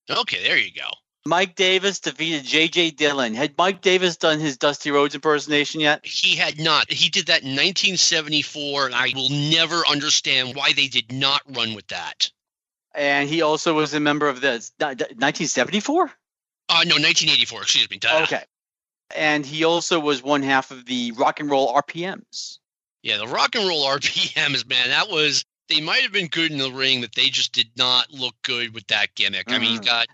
Okay, 0.10 0.44
there 0.44 0.58
you 0.58 0.72
go. 0.74 0.90
Mike 1.26 1.56
Davis 1.56 2.00
defeated 2.00 2.44
J.J. 2.44 2.92
Dillon. 2.92 3.36
Had 3.36 3.56
Mike 3.58 3.82
Davis 3.82 4.18
done 4.18 4.40
his 4.40 4.58
Dusty 4.58 4.90
Rhodes 4.90 5.14
impersonation 5.14 5.80
yet? 5.80 6.06
He 6.06 6.36
had 6.36 6.60
not. 6.60 6.92
He 6.92 7.10
did 7.10 7.28
that 7.28 7.44
in 7.44 7.50
1974, 7.50 8.88
and 8.88 8.96
I 8.96 9.12
will 9.14 9.30
never 9.30 9.86
understand 9.88 10.56
why 10.56 10.74
they 10.74 10.88
did 10.88 11.12
not 11.12 11.42
run 11.48 11.76
with 11.76 11.88
that. 11.88 12.32
And 12.96 13.30
he 13.30 13.42
also 13.44 13.74
was 13.76 13.94
a 13.94 14.00
member 14.00 14.28
of 14.28 14.42
the 14.42 14.68
1974? 14.80 16.04
Uh, 16.70 16.84
no, 16.86 16.96
1984. 16.96 17.62
Excuse 17.62 17.90
me. 17.90 17.98
Duh. 17.98 18.22
Okay. 18.24 18.44
And 19.16 19.46
he 19.46 19.64
also 19.64 20.00
was 20.00 20.24
one 20.24 20.42
half 20.42 20.72
of 20.72 20.86
the 20.86 21.12
rock 21.12 21.40
and 21.40 21.50
roll 21.50 21.74
RPMs. 21.74 22.58
Yeah, 23.04 23.18
the 23.18 23.28
rock 23.28 23.56
and 23.56 23.68
roll 23.68 23.86
RPMs, 23.86 24.68
man. 24.68 24.90
That 24.90 25.10
was. 25.10 25.46
They 25.70 25.82
might 25.82 26.02
have 26.02 26.12
been 26.12 26.28
good 26.28 26.52
in 26.52 26.58
the 26.58 26.72
ring, 26.72 27.00
but 27.00 27.14
they 27.16 27.30
just 27.30 27.54
did 27.54 27.70
not 27.78 28.12
look 28.12 28.36
good 28.44 28.74
with 28.74 28.88
that 28.88 29.16
gimmick. 29.16 29.50
I 29.50 29.58
mean, 29.58 29.72
you've 29.72 29.82
Mhm. 29.82 29.86
got 29.86 30.08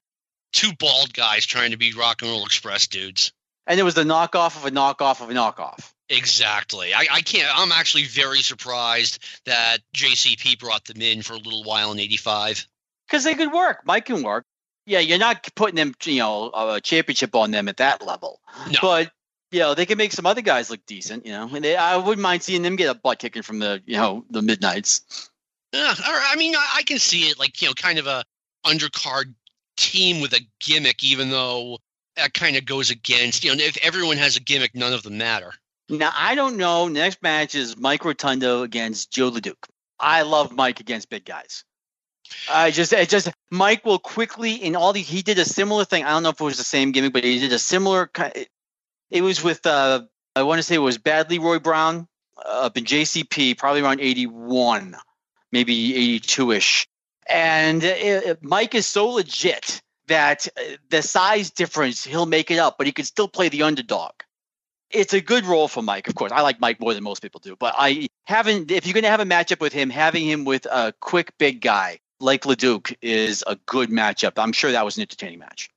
two 0.53 0.71
bald 0.79 1.13
guys 1.13 1.45
trying 1.45 1.71
to 1.71 1.77
be 1.77 1.93
rock 1.93 2.21
and 2.21 2.31
roll 2.31 2.45
express 2.45 2.87
dudes. 2.87 3.31
And 3.65 3.79
it 3.79 3.83
was 3.83 3.95
the 3.95 4.03
knockoff 4.03 4.55
of 4.55 4.65
a 4.65 4.71
knockoff 4.71 5.21
of 5.21 5.29
a 5.29 5.33
knockoff. 5.33 5.91
Exactly. 6.09 6.93
I, 6.93 7.05
I 7.11 7.21
can't. 7.21 7.49
I'm 7.53 7.71
actually 7.71 8.05
very 8.05 8.39
surprised 8.39 9.19
that 9.45 9.79
JCP 9.93 10.57
brought 10.59 10.85
them 10.85 11.01
in 11.01 11.21
for 11.21 11.33
a 11.33 11.37
little 11.37 11.63
while 11.63 11.91
in 11.91 11.99
'85. 11.99 12.65
Because 13.07 13.23
they 13.23 13.35
could 13.35 13.51
work. 13.51 13.81
Mike 13.85 14.05
can 14.05 14.23
work. 14.23 14.45
Yeah, 14.85 14.99
you're 14.99 15.17
not 15.17 15.49
putting 15.55 15.75
them, 15.75 15.93
you 16.05 16.19
know, 16.19 16.49
a 16.53 16.79
championship 16.79 17.35
on 17.35 17.51
them 17.51 17.67
at 17.67 17.77
that 17.77 18.05
level. 18.05 18.39
No. 18.71 18.79
But 18.81 19.11
you 19.51 19.59
know, 19.59 19.73
they 19.73 19.85
can 19.85 19.97
make 19.97 20.13
some 20.13 20.25
other 20.25 20.41
guys 20.41 20.69
look 20.69 20.85
decent. 20.85 21.25
You 21.25 21.33
know, 21.33 21.49
and 21.53 21.63
they, 21.63 21.75
I 21.75 21.97
wouldn't 21.97 22.21
mind 22.21 22.43
seeing 22.43 22.61
them 22.61 22.77
get 22.77 22.89
a 22.89 22.97
butt 22.97 23.19
kicking 23.19 23.43
from 23.43 23.59
the, 23.59 23.81
you 23.85 23.97
know, 23.97 24.25
the 24.29 24.41
midnights. 24.41 25.29
Yeah, 25.73 25.93
I 25.97 26.35
mean, 26.37 26.55
I, 26.55 26.75
I 26.77 26.83
can 26.83 26.99
see 26.99 27.23
it 27.23 27.37
like 27.37 27.61
you 27.61 27.67
know, 27.67 27.73
kind 27.73 27.99
of 27.99 28.07
a 28.07 28.23
undercard 28.65 29.33
team 29.77 30.21
with 30.21 30.33
a 30.33 30.41
gimmick, 30.59 31.03
even 31.03 31.29
though 31.29 31.79
that 32.15 32.33
kind 32.33 32.57
of 32.57 32.65
goes 32.65 32.89
against 32.89 33.43
you 33.43 33.55
know, 33.55 33.63
if 33.63 33.77
everyone 33.81 34.17
has 34.17 34.35
a 34.35 34.41
gimmick, 34.41 34.75
none 34.75 34.93
of 34.93 35.03
them 35.03 35.17
matter. 35.17 35.53
Now 35.89 36.11
I 36.15 36.35
don't 36.35 36.57
know. 36.57 36.87
Next 36.87 37.21
match 37.21 37.55
is 37.55 37.77
Mike 37.77 38.03
Rotundo 38.03 38.63
against 38.63 39.11
Joe 39.11 39.31
LeDuc. 39.31 39.55
I 39.99 40.23
love 40.23 40.51
Mike 40.51 40.79
against 40.79 41.09
big 41.09 41.25
guys. 41.25 41.63
I 42.51 42.71
just, 42.71 42.93
it 42.93 43.09
just 43.09 43.29
Mike 43.49 43.85
will 43.85 43.99
quickly 43.99 44.55
in 44.55 44.75
all 44.75 44.93
these. 44.93 45.07
He 45.07 45.21
did 45.21 45.39
a 45.39 45.45
similar 45.45 45.85
thing. 45.85 46.03
I 46.03 46.09
don't 46.09 46.23
know 46.23 46.29
if 46.29 46.41
it 46.41 46.43
was 46.43 46.57
the 46.57 46.63
same 46.63 46.91
gimmick, 46.91 47.13
but 47.13 47.23
he 47.23 47.39
did 47.39 47.53
a 47.53 47.59
similar. 47.59 48.09
It 49.09 49.21
was 49.21 49.43
with 49.43 49.65
uh, 49.65 50.01
I 50.35 50.43
want 50.43 50.59
to 50.59 50.63
say 50.63 50.75
it 50.75 50.79
was 50.79 50.97
Bad 50.97 51.29
Leroy 51.29 51.59
Brown 51.59 52.07
uh, 52.37 52.65
up 52.65 52.77
in 52.77 52.83
JCP, 52.83 53.57
probably 53.57 53.81
around 53.81 54.01
'81, 54.01 54.95
maybe 55.51 55.95
'82 55.95 56.51
ish. 56.51 56.87
And 57.29 57.83
uh, 57.83 58.35
Mike 58.41 58.75
is 58.75 58.85
so 58.85 59.09
legit 59.09 59.81
that 60.07 60.47
uh, 60.57 60.61
the 60.89 61.01
size 61.01 61.51
difference 61.51 62.03
he'll 62.03 62.25
make 62.25 62.51
it 62.51 62.59
up, 62.59 62.77
but 62.77 62.87
he 62.87 62.93
can 62.93 63.05
still 63.05 63.27
play 63.27 63.49
the 63.49 63.63
underdog 63.63 64.11
it's 64.91 65.13
a 65.13 65.21
good 65.21 65.45
role 65.45 65.67
for 65.67 65.81
Mike, 65.81 66.07
of 66.07 66.15
course. 66.15 66.31
I 66.31 66.41
like 66.41 66.59
Mike 66.59 66.79
more 66.79 66.93
than 66.93 67.03
most 67.03 67.21
people 67.21 67.41
do, 67.43 67.55
but 67.57 67.75
I 67.77 68.07
haven't. 68.25 68.71
If 68.71 68.85
you're 68.85 68.93
going 68.93 69.03
to 69.03 69.09
have 69.09 69.19
a 69.19 69.25
matchup 69.25 69.59
with 69.59 69.73
him, 69.73 69.89
having 69.89 70.25
him 70.25 70.45
with 70.45 70.65
a 70.65 70.93
quick 70.99 71.33
big 71.37 71.61
guy 71.61 71.99
like 72.19 72.45
Leduc 72.45 72.93
is 73.01 73.43
a 73.45 73.57
good 73.65 73.89
matchup. 73.89 74.33
I'm 74.37 74.53
sure 74.53 74.71
that 74.71 74.85
was 74.85 74.97
an 74.97 75.01
entertaining 75.01 75.39
match. 75.39 75.69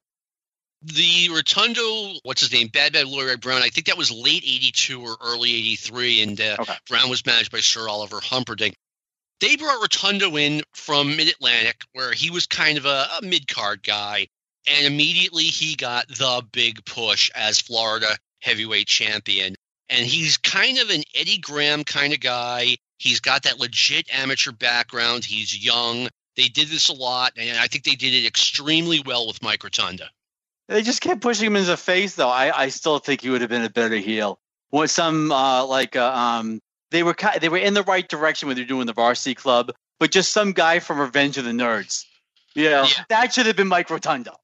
The 0.82 1.28
Rotundo, 1.30 2.18
what's 2.22 2.40
his 2.40 2.52
name, 2.52 2.68
Bad 2.68 2.94
Bad 2.94 3.06
Leroy 3.06 3.36
Brown. 3.36 3.62
I 3.62 3.68
think 3.68 3.86
that 3.88 3.98
was 3.98 4.10
late 4.10 4.44
'82 4.44 5.02
or 5.02 5.16
early 5.22 5.50
'83, 5.50 6.22
and 6.22 6.40
uh, 6.40 6.56
Okay. 6.60 6.74
Brown 6.88 7.10
was 7.10 7.26
managed 7.26 7.52
by 7.52 7.60
Sir 7.60 7.88
Oliver 7.88 8.20
Humperdinck. 8.20 8.74
They 9.40 9.56
brought 9.56 9.80
Rotundo 9.80 10.36
in 10.36 10.62
from 10.74 11.16
Mid 11.16 11.28
Atlantic, 11.28 11.82
where 11.92 12.12
he 12.12 12.30
was 12.30 12.46
kind 12.46 12.76
of 12.76 12.84
a, 12.84 13.08
a 13.18 13.24
mid 13.24 13.48
card 13.48 13.82
guy, 13.82 14.28
and 14.66 14.86
immediately 14.86 15.44
he 15.44 15.76
got 15.76 16.08
the 16.08 16.44
big 16.52 16.84
push 16.84 17.30
as 17.34 17.60
Florida 17.60 18.18
heavyweight 18.40 18.86
champion. 18.86 19.56
And 19.88 20.06
he's 20.06 20.36
kind 20.36 20.78
of 20.78 20.90
an 20.90 21.02
Eddie 21.14 21.38
Graham 21.38 21.84
kind 21.84 22.12
of 22.12 22.20
guy. 22.20 22.76
He's 22.98 23.20
got 23.20 23.42
that 23.44 23.58
legit 23.58 24.14
amateur 24.14 24.52
background. 24.52 25.24
He's 25.24 25.64
young. 25.64 26.08
They 26.36 26.48
did 26.48 26.68
this 26.68 26.88
a 26.88 26.92
lot, 26.92 27.32
and 27.36 27.58
I 27.58 27.66
think 27.66 27.84
they 27.84 27.96
did 27.96 28.12
it 28.12 28.26
extremely 28.26 29.00
well 29.04 29.26
with 29.26 29.42
Mike 29.42 29.64
Rotunda. 29.64 30.10
They 30.68 30.82
just 30.82 31.00
kept 31.00 31.22
pushing 31.22 31.46
him 31.46 31.56
in 31.56 31.66
the 31.66 31.76
face, 31.76 32.14
though. 32.14 32.28
I, 32.28 32.56
I 32.56 32.68
still 32.68 32.98
think 32.98 33.22
he 33.22 33.30
would 33.30 33.40
have 33.40 33.50
been 33.50 33.64
a 33.64 33.70
better 33.70 33.96
heel. 33.96 34.38
What 34.68 34.90
some 34.90 35.32
uh, 35.32 35.66
like 35.66 35.96
uh, 35.96 36.12
um, 36.14 36.60
they 36.90 37.02
were 37.02 37.14
they 37.40 37.48
were 37.48 37.58
in 37.58 37.74
the 37.74 37.82
right 37.82 38.08
direction 38.08 38.48
when 38.48 38.56
they're 38.56 38.64
doing 38.64 38.86
the 38.86 38.92
varsity 38.92 39.34
club, 39.34 39.72
but 39.98 40.10
just 40.10 40.32
some 40.32 40.52
guy 40.52 40.78
from 40.80 40.98
Revenge 41.00 41.38
of 41.38 41.44
the 41.44 41.50
Nerds. 41.52 42.04
You 42.54 42.70
know, 42.70 42.82
Yeah. 42.82 43.04
that 43.08 43.32
should 43.34 43.46
have 43.46 43.56
been 43.56 43.68
Mike 43.68 43.90
Rotundo, 43.90 44.34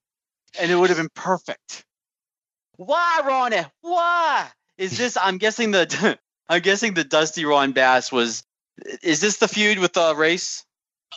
and 0.60 0.70
it 0.70 0.76
would 0.76 0.90
have 0.90 0.98
been 0.98 1.08
perfect. 1.14 1.84
Why, 2.76 3.22
Ronnie? 3.24 3.64
Why 3.80 4.48
is 4.78 4.98
this? 4.98 5.16
I'm 5.16 5.38
guessing 5.38 5.70
the 5.70 6.18
I'm 6.48 6.60
guessing 6.62 6.94
the 6.94 7.04
Dusty 7.04 7.44
Ron 7.44 7.72
Bass 7.72 8.12
was. 8.12 8.42
Is 9.02 9.20
this 9.20 9.38
the 9.38 9.48
feud 9.48 9.78
with 9.78 9.96
uh, 9.96 10.14
Race? 10.16 10.62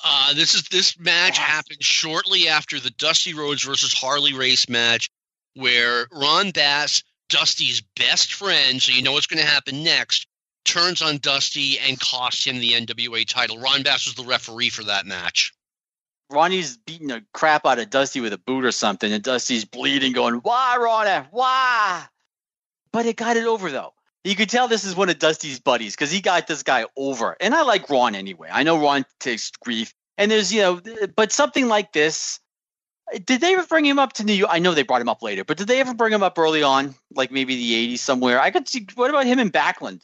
Uh, 0.03 0.33
this 0.33 0.55
is 0.55 0.63
this 0.71 0.97
match 0.97 1.37
happened 1.37 1.83
shortly 1.83 2.47
after 2.47 2.79
the 2.79 2.91
Dusty 2.91 3.33
Rhodes 3.33 3.63
versus 3.63 3.93
Harley 3.93 4.33
Race 4.33 4.69
match, 4.69 5.09
where 5.55 6.07
Ron 6.13 6.51
Bass, 6.51 7.03
Dusty's 7.27 7.81
best 7.97 8.33
friend, 8.33 8.81
so 8.81 8.93
you 8.93 9.01
know 9.03 9.11
what's 9.11 9.27
going 9.27 9.43
to 9.43 9.49
happen 9.51 9.83
next, 9.83 10.25
turns 10.69 11.01
on 11.01 11.17
Dusty 11.17 11.79
and 11.79 11.99
costs 11.99 12.45
him 12.45 12.59
the 12.59 12.73
NWA 12.73 13.25
title. 13.25 13.57
Ron 13.57 13.81
Bass 13.81 14.05
was 14.05 14.13
the 14.13 14.23
referee 14.23 14.69
for 14.69 14.83
that 14.83 15.07
match. 15.07 15.51
Ronnie's 16.29 16.77
beating 16.77 17.07
the 17.07 17.23
crap 17.33 17.65
out 17.65 17.79
of 17.79 17.89
Dusty 17.89 18.21
with 18.21 18.33
a 18.33 18.37
boot 18.37 18.63
or 18.63 18.71
something, 18.71 19.11
and 19.11 19.23
Dusty's 19.23 19.65
bleeding, 19.65 20.13
going, 20.13 20.35
Why, 20.35 20.77
Ronnie? 20.79 21.27
Why? 21.31 22.05
But 22.91 23.07
it 23.07 23.15
got 23.15 23.35
it 23.35 23.45
over, 23.45 23.71
though. 23.71 23.93
You 24.23 24.35
could 24.35 24.49
tell 24.49 24.67
this 24.67 24.83
is 24.83 24.95
one 24.95 25.09
of 25.09 25.17
Dusty's 25.17 25.59
buddies 25.59 25.95
because 25.95 26.11
he 26.11 26.21
got 26.21 26.45
this 26.45 26.61
guy 26.61 26.85
over. 26.95 27.35
And 27.39 27.55
I 27.55 27.63
like 27.63 27.89
Ron 27.89 28.13
anyway. 28.13 28.49
I 28.51 28.61
know 28.61 28.79
Ron 28.79 29.05
takes 29.19 29.49
grief. 29.63 29.93
And 30.19 30.29
there's, 30.29 30.53
you 30.53 30.61
know, 30.61 30.81
but 31.15 31.31
something 31.31 31.67
like 31.67 31.93
this, 31.93 32.39
did 33.23 33.41
they 33.41 33.53
ever 33.53 33.65
bring 33.65 33.85
him 33.85 33.97
up 33.97 34.13
to 34.13 34.23
New 34.23 34.33
York? 34.33 34.51
I 34.53 34.59
know 34.59 34.73
they 34.73 34.83
brought 34.83 35.01
him 35.01 35.09
up 35.09 35.23
later, 35.23 35.43
but 35.45 35.57
did 35.57 35.67
they 35.67 35.79
ever 35.79 35.93
bring 35.95 36.13
him 36.13 36.21
up 36.21 36.37
early 36.37 36.61
on, 36.61 36.93
like 37.15 37.31
maybe 37.31 37.55
the 37.55 37.95
80s 37.95 37.99
somewhere? 37.99 38.39
I 38.39 38.51
could 38.51 38.67
see, 38.67 38.85
what 38.95 39.09
about 39.09 39.25
him 39.25 39.39
in 39.39 39.49
Backlund? 39.49 40.01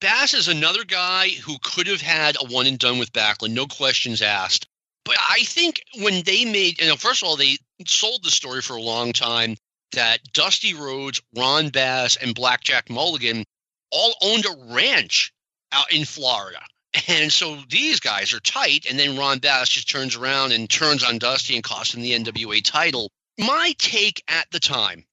Bass 0.00 0.34
is 0.34 0.48
another 0.48 0.84
guy 0.84 1.28
who 1.28 1.58
could 1.62 1.88
have 1.88 2.00
had 2.00 2.36
a 2.36 2.46
one 2.46 2.66
and 2.66 2.78
done 2.78 2.98
with 2.98 3.12
Backlund, 3.12 3.50
no 3.50 3.66
questions 3.66 4.22
asked. 4.22 4.66
But 5.04 5.16
I 5.18 5.40
think 5.44 5.82
when 6.00 6.22
they 6.22 6.44
made, 6.44 6.80
you 6.80 6.86
know, 6.86 6.96
first 6.96 7.22
of 7.22 7.28
all, 7.28 7.36
they 7.36 7.56
sold 7.86 8.22
the 8.22 8.30
story 8.30 8.62
for 8.62 8.76
a 8.76 8.82
long 8.82 9.12
time 9.12 9.56
that 9.92 10.20
Dusty 10.32 10.74
Rhodes, 10.74 11.20
Ron 11.34 11.70
Bass, 11.70 12.16
and 12.16 12.34
Blackjack 12.34 12.90
Mulligan 12.90 13.44
all 13.90 14.14
owned 14.20 14.44
a 14.44 14.74
ranch 14.74 15.32
out 15.72 15.92
in 15.92 16.04
Florida. 16.04 16.60
And 17.06 17.32
so 17.32 17.58
these 17.68 18.00
guys 18.00 18.32
are 18.32 18.40
tight, 18.40 18.86
and 18.88 18.98
then 18.98 19.16
Ron 19.16 19.38
Bass 19.38 19.68
just 19.68 19.90
turns 19.90 20.16
around 20.16 20.52
and 20.52 20.68
turns 20.68 21.04
on 21.04 21.18
Dusty 21.18 21.54
and 21.54 21.64
costs 21.64 21.94
him 21.94 22.02
the 22.02 22.12
NWA 22.12 22.62
title. 22.62 23.10
My 23.38 23.74
take 23.78 24.22
at 24.28 24.50
the 24.50 24.60
time 24.60 25.04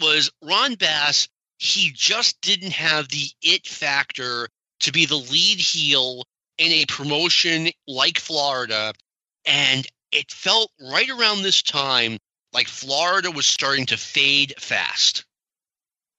was 0.00 0.30
Ron 0.42 0.74
Bass 0.74 1.28
he 1.58 1.90
just 1.94 2.40
didn't 2.40 2.72
have 2.72 3.08
the 3.08 3.28
it 3.42 3.66
factor 3.66 4.48
to 4.80 4.92
be 4.92 5.06
the 5.06 5.16
lead 5.16 5.58
heel 5.58 6.24
in 6.56 6.72
a 6.72 6.86
promotion 6.86 7.68
like 7.86 8.18
Florida. 8.18 8.94
And 9.44 9.86
it 10.12 10.30
felt 10.30 10.70
right 10.80 11.10
around 11.10 11.42
this 11.42 11.62
time 11.62 12.18
like 12.52 12.68
Florida 12.68 13.30
was 13.30 13.46
starting 13.46 13.86
to 13.86 13.96
fade 13.96 14.54
fast. 14.58 15.24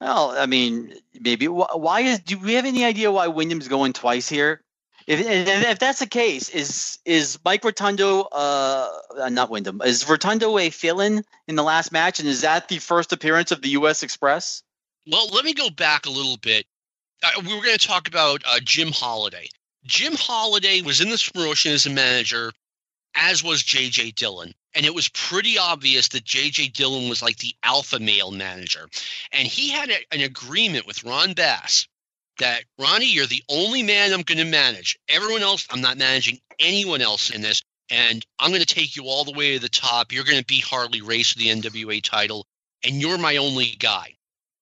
Well, 0.01 0.31
I 0.31 0.45
mean, 0.45 0.93
maybe. 1.19 1.47
Why 1.47 2.01
is? 2.01 2.19
Do 2.19 2.37
we 2.37 2.53
have 2.53 2.65
any 2.65 2.85
idea 2.85 3.11
why 3.11 3.27
Windham's 3.27 3.67
going 3.67 3.93
twice 3.93 4.29
here? 4.29 4.61
If 5.07 5.19
if 5.21 5.79
that's 5.79 5.99
the 5.99 6.07
case, 6.07 6.49
is 6.49 6.99
is 7.03 7.37
Mike 7.43 7.65
Rotundo, 7.65 8.21
uh, 8.21 8.89
uh, 9.19 9.29
not 9.29 9.49
Windham, 9.49 9.81
is 9.83 10.07
Rotundo 10.07 10.57
a 10.57 10.69
fill-in 10.69 11.23
in 11.47 11.55
the 11.55 11.63
last 11.63 11.91
match, 11.91 12.19
and 12.19 12.29
is 12.29 12.41
that 12.41 12.69
the 12.69 12.77
first 12.77 13.11
appearance 13.11 13.51
of 13.51 13.61
the 13.61 13.69
U.S. 13.69 14.03
Express? 14.03 14.63
Well, 15.11 15.27
let 15.29 15.43
me 15.43 15.55
go 15.55 15.71
back 15.71 16.05
a 16.05 16.11
little 16.11 16.37
bit. 16.37 16.67
Uh, 17.23 17.41
we 17.41 17.55
were 17.55 17.63
going 17.63 17.77
to 17.77 17.87
talk 17.87 18.07
about 18.07 18.43
uh, 18.45 18.59
Jim 18.63 18.91
Holiday. 18.91 19.47
Jim 19.83 20.13
Holiday 20.15 20.81
was 20.81 21.01
in 21.01 21.09
this 21.09 21.27
promotion 21.27 21.71
as 21.71 21.87
a 21.87 21.89
manager, 21.89 22.51
as 23.15 23.43
was 23.43 23.63
J.J. 23.63 24.11
Dillon. 24.11 24.53
And 24.75 24.85
it 24.85 24.93
was 24.93 25.09
pretty 25.09 25.57
obvious 25.57 26.09
that 26.09 26.25
J.J. 26.25 26.69
Dillon 26.69 27.09
was 27.09 27.23
like 27.23 27.37
the 27.37 27.55
alpha 27.63 27.99
male 27.99 28.29
manager. 28.29 28.87
And 29.31 29.47
he 29.47 29.69
had 29.69 29.89
a, 29.89 29.97
an 30.11 30.21
agreement 30.21 30.85
with 30.85 31.03
Ron 31.03 31.33
Bass 31.33 31.87
that, 32.37 32.65
Ronnie, 32.77 33.11
you're 33.11 33.25
the 33.25 33.43
only 33.49 33.81
man 33.81 34.13
I'm 34.13 34.21
going 34.21 34.37
to 34.37 34.45
manage. 34.45 34.99
Everyone 35.07 35.41
else, 35.41 35.65
I'm 35.71 35.81
not 35.81 35.97
managing 35.97 36.39
anyone 36.59 37.01
else 37.01 37.31
in 37.31 37.41
this. 37.41 37.63
And 37.89 38.23
I'm 38.37 38.51
going 38.51 38.61
to 38.61 38.75
take 38.75 38.95
you 38.95 39.05
all 39.05 39.23
the 39.23 39.31
way 39.31 39.55
to 39.55 39.59
the 39.59 39.69
top. 39.69 40.11
You're 40.11 40.23
going 40.23 40.37
to 40.37 40.45
beat 40.45 40.63
Harley 40.63 41.01
Race 41.01 41.33
for 41.33 41.39
the 41.39 41.47
NWA 41.47 42.03
title. 42.03 42.45
And 42.83 43.01
you're 43.01 43.17
my 43.17 43.37
only 43.37 43.75
guy. 43.79 44.13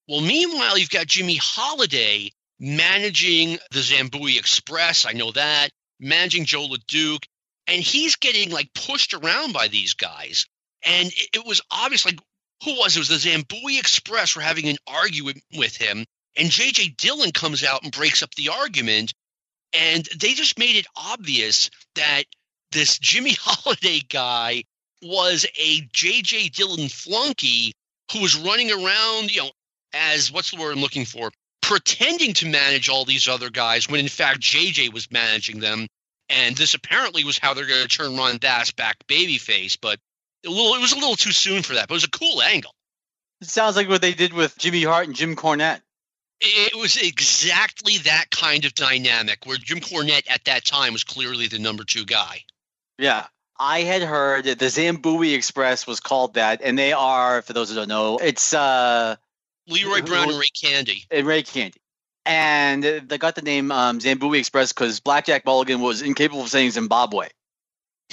Well, 0.08 0.22
meanwhile, 0.22 0.78
you've 0.78 0.90
got 0.90 1.08
Jimmy 1.08 1.36
Holiday 1.36 2.32
managing 2.60 3.60
the 3.72 3.80
Zambuie 3.80 4.40
Express. 4.40 5.06
I 5.06 5.12
know 5.12 5.32
that. 5.34 5.70
Managing 6.00 6.46
Joe 6.46 6.68
LeDuc. 6.68 7.24
And 7.68 7.82
he's 7.82 8.16
getting 8.16 8.50
like 8.52 8.74
pushed 8.74 9.14
around 9.14 9.52
by 9.52 9.68
these 9.68 9.94
guys. 9.94 10.46
And 10.84 11.08
it, 11.08 11.30
it 11.34 11.46
was 11.46 11.62
obvious, 11.72 12.06
like, 12.06 12.20
who 12.64 12.76
was 12.76 12.96
it? 12.96 13.00
it 13.00 13.10
was 13.10 13.24
the 13.24 13.30
Zambuie 13.30 13.80
Express 13.80 14.36
were 14.36 14.42
having 14.42 14.70
an 14.70 14.78
argument 14.88 15.44
with 15.56 15.76
him. 15.76 16.06
And 16.38 16.50
JJ 16.50 16.96
Dillon 16.98 17.32
comes 17.32 17.64
out 17.64 17.84
and 17.84 17.92
breaks 17.92 18.24
up 18.24 18.34
the 18.36 18.50
argument. 18.50 19.14
And 19.74 20.08
they 20.18 20.34
just 20.34 20.58
made 20.58 20.78
it 20.78 20.88
obvious 20.96 21.70
that 21.96 22.24
this 22.72 22.98
Jimmy 22.98 23.34
Holiday 23.40 24.00
guy 24.08 24.64
was 25.02 25.46
a 25.60 25.82
JJ 25.82 26.54
Dillon 26.54 26.88
flunky 26.88 27.74
who 28.14 28.22
was 28.22 28.38
running 28.38 28.72
around, 28.72 29.36
you 29.36 29.42
know, 29.42 29.52
as 29.94 30.32
what's 30.32 30.52
the 30.52 30.60
word 30.60 30.74
I'm 30.74 30.82
looking 30.82 31.06
for? 31.06 31.32
Pretending 31.62 32.34
to 32.36 32.48
manage 32.48 32.90
all 32.90 33.06
these 33.06 33.28
other 33.28 33.50
guys 33.50 33.90
when 33.90 34.00
in 34.00 34.08
fact 34.08 34.40
JJ 34.40 34.94
was 34.94 35.12
managing 35.12 35.60
them. 35.60 35.88
And 36.30 36.56
this 36.56 36.74
apparently 36.74 37.24
was 37.24 37.38
how 37.38 37.54
they're 37.54 37.66
going 37.66 37.88
to 37.88 37.88
turn 37.88 38.18
Ron 38.18 38.38
Bass 38.38 38.72
back 38.72 38.98
babyface, 39.08 39.78
but 39.82 40.00
a 40.46 40.50
little, 40.50 40.76
it 40.76 40.82
was 40.82 40.92
a 40.92 40.98
little 40.98 41.16
too 41.16 41.32
soon 41.32 41.64
for 41.64 41.76
that. 41.76 41.88
But 41.88 41.94
it 41.94 41.98
was 41.98 42.04
a 42.04 42.10
cool 42.10 42.42
angle. 42.42 42.74
It 43.42 43.48
sounds 43.48 43.76
like 43.76 43.88
what 43.88 44.02
they 44.02 44.14
did 44.14 44.34
with 44.34 44.58
Jimmy 44.58 44.84
Hart 44.84 45.08
and 45.08 45.16
Jim 45.16 45.36
Cornette. 45.36 45.82
It 46.40 46.76
was 46.76 46.98
exactly 46.98 47.98
that 48.00 48.26
kind 48.30 48.66
of 48.66 48.74
dynamic 48.76 49.46
where 49.46 49.58
Jim 49.58 49.80
Cornette 49.80 50.30
at 50.30 50.46
that 50.46 50.66
time 50.66 50.94
was 50.94 51.04
clearly 51.04 51.48
the 51.48 51.60
number 51.60 51.84
two 51.84 52.06
guy. 52.06 52.44
Yeah. 53.00 53.26
I 53.60 53.82
had 53.82 54.04
heard 54.04 54.46
that 54.46 54.60
the 54.60 54.66
Zambuie 54.66 55.34
Express 55.34 55.88
was 55.88 56.00
called 56.00 56.36
that, 56.36 56.62
and 56.64 56.78
they 56.78 56.94
are, 56.94 57.42
for 57.42 57.54
those 57.54 57.70
who 57.70 57.76
don't 57.76 57.88
know, 57.88 58.20
it's 58.20 58.54
uh 58.54 59.16
Leroy 59.68 60.02
Brown 60.02 60.30
and 60.30 60.40
Ray 60.40 60.50
Candy. 60.62 61.06
And 61.12 61.28
Ray 61.28 61.44
Candy. 61.44 61.80
And 62.26 62.84
they 62.84 63.18
got 63.18 63.36
the 63.36 63.42
name 63.42 63.72
um, 63.72 64.00
Zambuie 64.00 64.40
Express 64.40 64.74
because 64.74 65.00
Blackjack 65.00 65.46
Mulligan 65.46 65.80
was 65.80 66.02
incapable 66.02 66.42
of 66.42 66.50
saying 66.50 66.72
Zimbabwe. 66.72 67.28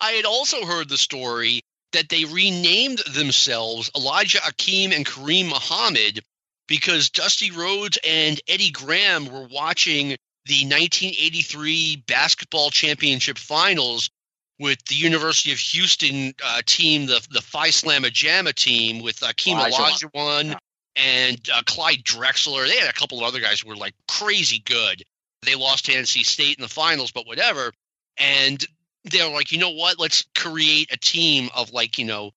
I 0.00 0.10
had 0.12 0.24
also 0.24 0.64
heard 0.64 0.88
the 0.88 0.98
story 0.98 1.62
that 1.92 2.08
they 2.08 2.24
renamed 2.24 2.98
themselves 3.14 3.90
Elijah 3.96 4.38
Akeem 4.38 4.94
and 4.94 5.06
Kareem 5.06 5.48
Muhammad 5.48 6.22
because 6.66 7.10
Dusty 7.10 7.50
Rhodes 7.50 7.98
and 8.04 8.40
Eddie 8.48 8.70
Graham 8.70 9.26
were 9.26 9.46
watching 9.46 10.08
the 10.46 10.66
1983 10.66 12.04
basketball 12.06 12.70
championship 12.70 13.38
finals 13.38 14.10
with 14.58 14.84
the 14.86 14.94
University 14.94 15.52
of 15.52 15.58
Houston 15.58 16.34
uh, 16.44 16.62
team, 16.66 17.06
the 17.06 17.26
the 17.30 17.42
Phi 17.42 17.68
Slamma 17.68 18.06
Jamma 18.06 18.54
team 18.54 19.02
with 19.02 19.20
Akeem 19.20 19.56
Olajuwon 19.56 20.50
yeah. 20.50 20.58
and 20.96 21.40
uh, 21.52 21.62
Clyde 21.66 22.04
Drexler. 22.04 22.66
They 22.68 22.78
had 22.78 22.88
a 22.88 22.92
couple 22.92 23.18
of 23.18 23.24
other 23.24 23.40
guys 23.40 23.60
who 23.60 23.68
were 23.68 23.76
like 23.76 23.94
crazy 24.08 24.62
good. 24.64 25.02
They 25.44 25.54
lost 25.54 25.86
to 25.86 25.92
NC 25.92 26.24
State 26.24 26.56
in 26.56 26.62
the 26.62 26.68
finals, 26.68 27.10
but 27.10 27.26
whatever. 27.26 27.72
And 28.16 28.64
they're 29.04 29.30
like, 29.30 29.52
you 29.52 29.58
know 29.58 29.70
what? 29.70 29.98
Let's 29.98 30.24
create 30.34 30.92
a 30.92 30.96
team 30.96 31.50
of 31.54 31.72
like, 31.72 31.98
you 31.98 32.06
know, 32.06 32.30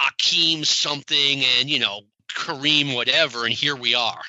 Akeem 0.00 0.66
something 0.66 1.44
and, 1.58 1.70
you 1.70 1.78
know, 1.78 2.00
Kareem 2.34 2.94
whatever. 2.94 3.44
And 3.44 3.54
here 3.54 3.76
we 3.76 3.94
are. 3.94 4.20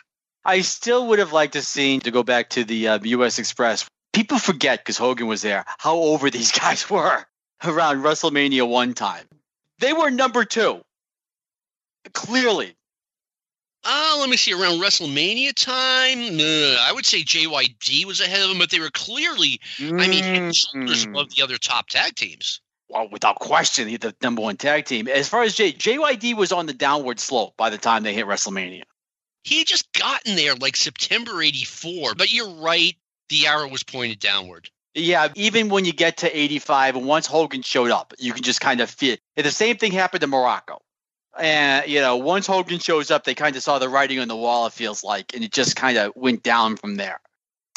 I 0.44 0.62
still 0.62 1.08
would 1.08 1.20
have 1.20 1.34
liked 1.34 1.54
to 1.54 1.62
see, 1.62 2.00
to 2.00 2.12
go 2.12 2.24
back 2.24 2.50
to 2.52 2.64
the 2.64 2.88
uh, 2.88 3.00
U.S. 3.04 3.40
Express, 3.40 3.88
people 4.14 4.40
forget 4.40 4.80
because 4.80 4.98
Hogan 4.98 5.28
was 5.28 5.42
there 5.42 5.66
how 5.78 5.98
over 5.98 6.30
these 6.30 6.52
guys 6.60 6.90
were 6.90 7.26
around 7.64 8.04
WrestleMania 8.04 8.68
one 8.68 8.94
time. 8.94 9.26
They 9.80 9.94
were 9.94 10.12
number 10.12 10.46
two. 10.46 10.82
Clearly. 12.14 12.76
Uh, 13.84 14.18
let 14.20 14.30
me 14.30 14.38
see. 14.38 14.54
Around 14.54 14.80
WrestleMania 14.80 15.54
time, 15.56 16.40
uh, 16.40 16.78
I 16.82 16.92
would 16.94 17.06
say 17.06 17.24
JYD 17.24 18.06
was 18.06 18.22
ahead 18.22 18.42
of 18.42 18.50
them, 18.50 18.60
but 18.60 18.70
they 18.70 18.80
were 18.80 18.92
clearly, 18.92 19.60
mm. 19.78 20.00
I 20.00 20.08
mean, 20.08 20.24
head 20.24 20.56
shoulders 20.56 21.06
above 21.06 21.34
the 21.34 21.42
other 21.42 21.58
top 21.58 21.90
tag 21.90 22.16
teams. 22.16 22.62
Well, 22.90 23.08
without 23.10 23.40
question, 23.40 23.88
the 23.88 24.14
number 24.22 24.42
one 24.42 24.58
tag 24.58 24.86
team. 24.86 25.08
As 25.08 25.30
far 25.30 25.44
as 25.44 25.56
J, 25.56 25.72
JYD 25.72 26.36
was 26.36 26.52
on 26.52 26.66
the 26.66 26.74
downward 26.74 27.20
slope 27.20 27.56
by 27.58 27.70
the 27.70 27.78
time 27.78 28.04
they 28.04 28.14
hit 28.14 28.28
WrestleMania. 28.28 28.84
He 29.44 29.60
had 29.60 29.68
just 29.68 29.92
gotten 29.94 30.36
there 30.36 30.54
like 30.56 30.76
September 30.76 31.42
84, 31.42 32.14
but 32.16 32.32
you're 32.32 32.50
right 32.56 32.96
the 33.32 33.48
arrow 33.48 33.68
was 33.68 33.82
pointed 33.82 34.20
downward. 34.20 34.70
Yeah, 34.94 35.30
even 35.36 35.70
when 35.70 35.86
you 35.86 35.94
get 35.94 36.18
to 36.18 36.38
85, 36.38 36.98
and 36.98 37.06
once 37.06 37.26
Hogan 37.26 37.62
showed 37.62 37.92
up, 37.92 38.14
you 38.20 38.34
can 38.34 38.44
just 38.44 38.60
kind 38.60 38.82
of 38.82 38.90
feel 38.90 39.16
it. 39.36 39.44
The 39.44 39.50
same 39.50 39.78
thing 39.78 39.94
happened 39.94 40.22
to 40.22 40.28
Muraco. 40.28 40.80
And, 41.40 41.88
you 41.88 42.02
know, 42.02 42.18
once 42.18 42.46
Hogan 42.46 42.80
shows 42.80 43.10
up, 43.10 43.24
they 43.24 43.34
kind 43.34 43.56
of 43.56 43.64
saw 43.64 43.80
the 43.80 43.88
writing 43.88 44.20
on 44.20 44.28
the 44.28 44.36
wall, 44.36 44.68
it 44.68 44.74
feels 44.74 45.02
like, 45.02 45.34
and 45.34 45.46
it 45.46 45.54
just 45.54 45.78
kind 45.78 45.98
of 45.98 46.12
went 46.14 46.44
down 46.44 46.76
from 46.76 46.98
there. 46.98 47.22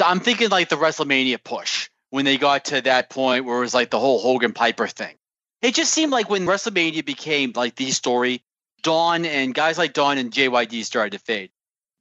So 0.01 0.07
I'm 0.07 0.19
thinking 0.19 0.51
like 0.51 0.71
the 0.71 0.77
WrestleMania 0.77 1.43
push 1.45 1.89
when 2.11 2.25
they 2.25 2.37
got 2.37 2.65
to 2.67 2.81
that 2.81 3.11
point 3.11 3.45
where 3.45 3.59
it 3.59 3.61
was 3.61 3.75
like 3.75 3.91
the 3.91 4.01
whole 4.01 4.19
Hogan 4.19 4.53
Piper 4.53 4.89
thing. 4.89 5.15
It 5.63 5.77
just 5.77 5.93
seemed 5.93 6.11
like 6.11 6.29
when 6.29 6.47
WrestleMania 6.47 7.05
became 7.05 7.53
like 7.55 7.77
the 7.77 7.93
story, 7.93 8.43
Don 8.83 9.25
and 9.25 9.55
guys 9.55 9.79
like 9.79 9.93
Don 9.93 10.19
and 10.19 10.33
JYD 10.33 10.85
started 10.85 11.17
to 11.17 11.25
fade 11.25 11.51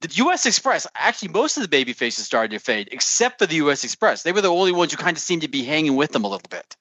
the 0.04 0.14
U.S. 0.16 0.44
Express, 0.44 0.86
actually, 0.94 1.28
most 1.28 1.56
of 1.56 1.62
the 1.62 1.68
baby 1.68 1.94
faces 1.94 2.26
started 2.26 2.50
to 2.50 2.58
fade, 2.58 2.90
except 2.92 3.38
for 3.38 3.46
the 3.46 3.56
U.S. 3.56 3.84
Express. 3.84 4.22
They 4.22 4.32
were 4.32 4.42
the 4.42 4.48
only 4.48 4.70
ones 4.72 4.92
who 4.92 4.98
kind 4.98 5.16
of 5.16 5.22
seemed 5.22 5.42
to 5.42 5.48
be 5.48 5.64
hanging 5.64 5.96
with 5.96 6.12
them 6.12 6.24
a 6.24 6.28
little 6.28 6.48
bit. 6.50 6.76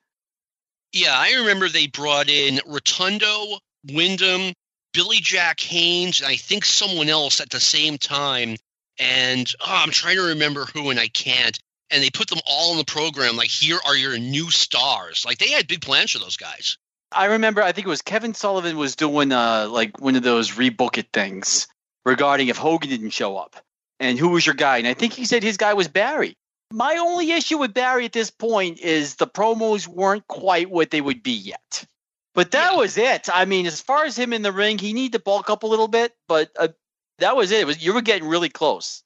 Yeah, 0.91 1.13
I 1.15 1.39
remember 1.39 1.69
they 1.69 1.87
brought 1.87 2.29
in 2.29 2.59
Rotundo, 2.65 3.59
Windham, 3.89 4.53
Billy 4.93 5.17
Jack 5.21 5.61
Haynes, 5.61 6.19
and 6.19 6.29
I 6.29 6.35
think 6.35 6.65
someone 6.65 7.07
else 7.07 7.39
at 7.39 7.49
the 7.49 7.61
same 7.61 7.97
time. 7.97 8.57
And 8.99 9.49
oh, 9.61 9.65
I'm 9.67 9.91
trying 9.91 10.17
to 10.17 10.27
remember 10.29 10.65
who, 10.65 10.89
and 10.89 10.99
I 10.99 11.07
can't. 11.07 11.57
And 11.91 12.03
they 12.03 12.09
put 12.09 12.27
them 12.27 12.41
all 12.45 12.73
in 12.73 12.77
the 12.77 12.83
program. 12.83 13.37
Like, 13.37 13.49
here 13.49 13.79
are 13.87 13.95
your 13.95 14.17
new 14.19 14.51
stars. 14.51 15.23
Like, 15.25 15.37
they 15.37 15.51
had 15.51 15.67
big 15.67 15.81
plans 15.81 16.11
for 16.11 16.19
those 16.19 16.37
guys. 16.37 16.77
I 17.09 17.25
remember. 17.25 17.63
I 17.63 17.71
think 17.71 17.87
it 17.87 17.89
was 17.89 18.01
Kevin 18.01 18.33
Sullivan 18.33 18.75
was 18.75 18.95
doing 18.95 19.31
uh 19.31 19.67
like 19.69 20.01
one 20.01 20.15
of 20.15 20.23
those 20.23 20.51
rebook 20.51 20.97
it 20.97 21.07
things 21.13 21.67
regarding 22.05 22.47
if 22.47 22.57
Hogan 22.57 22.89
didn't 22.89 23.11
show 23.11 23.37
up 23.37 23.55
and 23.99 24.19
who 24.19 24.29
was 24.29 24.45
your 24.45 24.55
guy. 24.55 24.77
And 24.77 24.87
I 24.87 24.93
think 24.93 25.13
he 25.13 25.25
said 25.25 25.43
his 25.43 25.57
guy 25.57 25.73
was 25.73 25.87
Barry. 25.87 26.35
My 26.71 26.97
only 26.97 27.31
issue 27.31 27.59
with 27.59 27.73
Barry 27.73 28.05
at 28.05 28.13
this 28.13 28.31
point 28.31 28.79
is 28.79 29.15
the 29.15 29.27
promos 29.27 29.87
weren't 29.87 30.27
quite 30.27 30.69
what 30.69 30.91
they 30.91 31.01
would 31.01 31.23
be 31.23 31.33
yet. 31.33 31.85
But 32.33 32.51
that 32.51 32.73
yeah. 32.73 32.77
was 32.77 32.97
it. 32.97 33.29
I 33.31 33.45
mean, 33.45 33.67
as 33.67 33.81
far 33.81 34.05
as 34.05 34.17
him 34.17 34.33
in 34.33 34.41
the 34.41 34.51
ring, 34.51 34.79
he 34.79 34.93
needed 34.93 35.13
to 35.13 35.19
bulk 35.19 35.49
up 35.49 35.63
a 35.63 35.67
little 35.67 35.87
bit, 35.87 36.13
but 36.27 36.49
uh, 36.57 36.69
that 37.19 37.35
was 37.35 37.51
it. 37.51 37.61
it 37.61 37.67
was, 37.67 37.83
you 37.83 37.93
were 37.93 38.01
getting 38.01 38.27
really 38.27 38.49
close. 38.49 39.03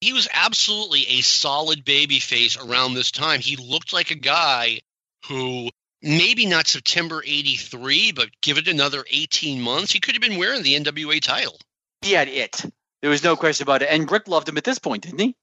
He 0.00 0.12
was 0.12 0.28
absolutely 0.32 1.06
a 1.06 1.20
solid 1.20 1.84
baby 1.84 2.18
face 2.18 2.56
around 2.56 2.94
this 2.94 3.10
time. 3.10 3.40
He 3.40 3.56
looked 3.56 3.92
like 3.92 4.10
a 4.10 4.14
guy 4.16 4.80
who 5.28 5.68
maybe 6.02 6.46
not 6.46 6.66
September 6.66 7.22
83, 7.24 8.12
but 8.12 8.28
give 8.40 8.58
it 8.58 8.68
another 8.68 9.04
18 9.10 9.60
months, 9.60 9.92
he 9.92 10.00
could 10.00 10.14
have 10.14 10.22
been 10.22 10.38
wearing 10.38 10.62
the 10.62 10.78
NWA 10.78 11.20
title 11.20 11.58
he 12.06 12.12
had 12.12 12.28
it. 12.28 12.64
There 13.02 13.10
was 13.10 13.22
no 13.22 13.36
question 13.36 13.64
about 13.64 13.82
it. 13.82 13.88
And 13.90 14.10
Ric 14.10 14.28
loved 14.28 14.48
him 14.48 14.56
at 14.56 14.64
this 14.64 14.78
point, 14.78 15.02
didn't 15.02 15.20
he? 15.20 15.36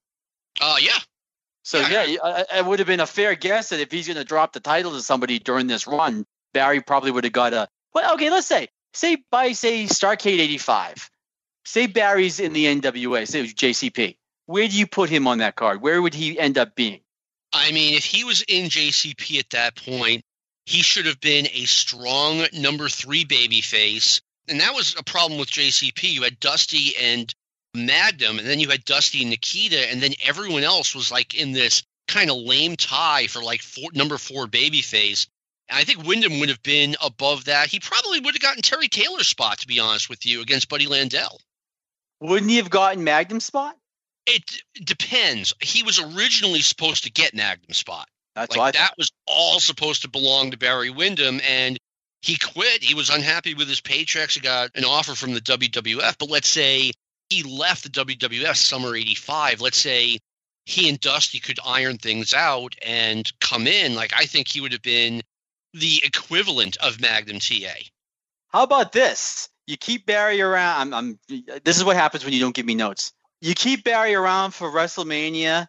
Uh, 0.60 0.78
yeah. 0.82 0.98
So 1.64 1.80
yeah, 1.80 2.04
yeah 2.04 2.44
it 2.56 2.66
would 2.66 2.80
have 2.80 2.88
been 2.88 3.00
a 3.00 3.08
fair 3.08 3.36
guess 3.36 3.70
that 3.70 3.80
if 3.80 3.92
he's 3.92 4.08
going 4.08 4.18
to 4.18 4.26
drop 4.26 4.54
the 4.54 4.60
title 4.60 4.92
to 4.92 5.02
somebody 5.02 5.40
during 5.40 5.68
this 5.68 5.88
run, 5.88 6.26
Barry 6.54 6.82
probably 6.82 7.12
would 7.12 7.24
have 7.24 7.34
got 7.34 7.54
a. 7.54 7.68
Well, 7.94 8.14
okay, 8.16 8.30
let's 8.30 8.48
say, 8.48 8.68
say 8.94 9.18
by 9.32 9.54
say 9.54 9.86
Starcade 9.86 10.40
'85, 10.40 11.10
say 11.64 11.88
Barry's 11.88 12.40
in 12.40 12.54
the 12.54 12.66
NWA, 12.66 13.28
say 13.28 13.40
it 13.40 13.44
was 13.44 13.54
JCP. 13.54 14.18
Where 14.46 14.68
do 14.68 14.78
you 14.78 14.88
put 14.88 15.10
him 15.10 15.28
on 15.28 15.38
that 15.38 15.56
card? 15.56 15.82
Where 15.82 16.02
would 16.02 16.14
he 16.14 16.38
end 16.38 16.58
up 16.58 16.76
being? 16.76 17.00
I 17.54 17.72
mean, 17.72 17.94
if 17.94 18.04
he 18.04 18.24
was 18.24 18.42
in 18.42 18.66
JCP 18.66 19.40
at 19.40 19.50
that 19.52 19.76
point, 19.76 20.24
he 20.66 20.82
should 20.82 21.06
have 21.06 21.22
been 21.22 21.48
a 21.54 21.66
strong 21.66 22.46
number 22.54 22.90
three 22.90 23.26
baby 23.26 23.62
face 23.62 24.22
and 24.48 24.60
that 24.60 24.74
was 24.74 24.96
a 24.98 25.04
problem 25.04 25.40
with 25.40 25.50
JCP. 25.50 26.12
You 26.12 26.24
had 26.24 26.40
Dusty 26.40 26.96
and 27.00 27.34
Magnum, 27.74 28.40
and 28.40 28.48
then 28.48 28.60
you 28.60 28.70
had 28.70 28.86
Dusty 28.86 29.22
and 29.22 29.30
Nikita, 29.30 29.90
and 29.90 30.02
then 30.02 30.14
everyone 30.24 30.64
else 30.64 30.94
was 30.94 31.12
like 31.12 31.36
in 31.36 31.52
this 31.52 31.84
kind 32.08 32.30
of 32.30 32.38
lame 32.38 32.76
tie 32.76 33.28
for 33.28 33.42
like 33.42 33.62
four, 33.62 33.90
number 33.94 34.18
four 34.18 34.48
babyface. 34.48 35.28
And 35.70 35.80
I 35.80 35.84
think 35.84 36.06
Windham 36.06 36.40
would 36.40 36.50
have 36.50 36.62
been 36.62 36.96
above 37.02 37.46
that. 37.46 37.68
He 37.68 37.80
probably 37.80 38.20
would 38.20 38.36
have 38.36 38.42
gotten 38.42 38.62
Terry 38.62 38.90
Taylor's 38.90 39.28
spot, 39.28 39.60
to 39.60 39.68
be 39.68 39.80
honest 39.80 40.10
with 40.10 40.26
you, 40.26 40.42
against 40.42 40.70
Buddy 40.70 40.88
Landel. 40.88 41.38
Wouldn't 42.20 42.52
he 42.52 42.58
have 42.58 42.70
gotten 42.70 43.04
Magnum's 43.04 43.46
spot? 43.46 43.76
It 44.26 44.44
depends. 44.84 45.54
He 45.62 45.84
was 45.84 46.00
originally 46.00 46.62
supposed 46.62 47.04
to 47.06 47.12
get 47.12 47.34
Magnum 47.34 47.74
spot. 47.74 48.08
That's 48.36 48.56
like 48.56 48.74
that 48.74 48.94
was 48.98 49.12
all 49.28 49.60
supposed 49.60 50.04
to 50.04 50.10
belong 50.10 50.52
to 50.52 50.58
Barry 50.58 50.90
Windham, 50.90 51.40
and 51.48 51.78
he 52.24 52.38
quit. 52.38 52.82
He 52.82 52.96
was 52.96 53.10
unhappy 53.10 53.54
with 53.54 53.68
his 53.68 53.82
paychecks. 53.82 54.34
He 54.34 54.40
got 54.40 54.72
an 54.76 54.86
offer 54.86 55.14
from 55.14 55.34
the 55.34 55.42
WWF, 55.42 56.16
but 56.18 56.30
let's 56.30 56.48
say 56.48 56.92
he 57.30 57.44
left 57.44 57.84
the 57.84 57.90
WWF 57.90 58.56
summer 58.56 58.96
'85. 58.96 59.60
Let's 59.60 59.78
say 59.78 60.20
he 60.66 60.88
and 60.88 61.00
Dusty 61.00 61.40
could 61.40 61.60
iron 61.66 61.98
things 61.98 62.34
out 62.34 62.76
and 62.82 63.30
come 63.42 63.68
in. 63.68 63.94
Like 63.94 64.14
I 64.16 64.26
think 64.26 64.48
he 64.48 64.62
would 64.62 64.72
have 64.72 64.82
been 64.82 65.22
the 65.74 66.02
equivalent 66.06 66.78
of 66.78 67.02
Magnum 67.02 67.40
TA. 67.40 67.74
How 68.48 68.64
about 68.64 68.94
this? 68.94 69.50
You 69.68 69.76
keep 69.76 70.06
Barry 70.06 70.42
around. 70.42 70.94
I'm, 70.94 71.20
I'm. 71.30 71.60
This 71.66 71.78
is 71.78 71.84
what 71.84 71.98
happens 71.98 72.24
when 72.24 72.34
you 72.34 72.40
don't 72.40 72.56
give 72.56 72.66
me 72.66 72.76
notes. 72.76 73.12
You 73.42 73.54
keep 73.54 73.84
Barry 73.84 74.16
around 74.16 74.52
for 74.52 74.72
WrestleMania, 74.72 75.68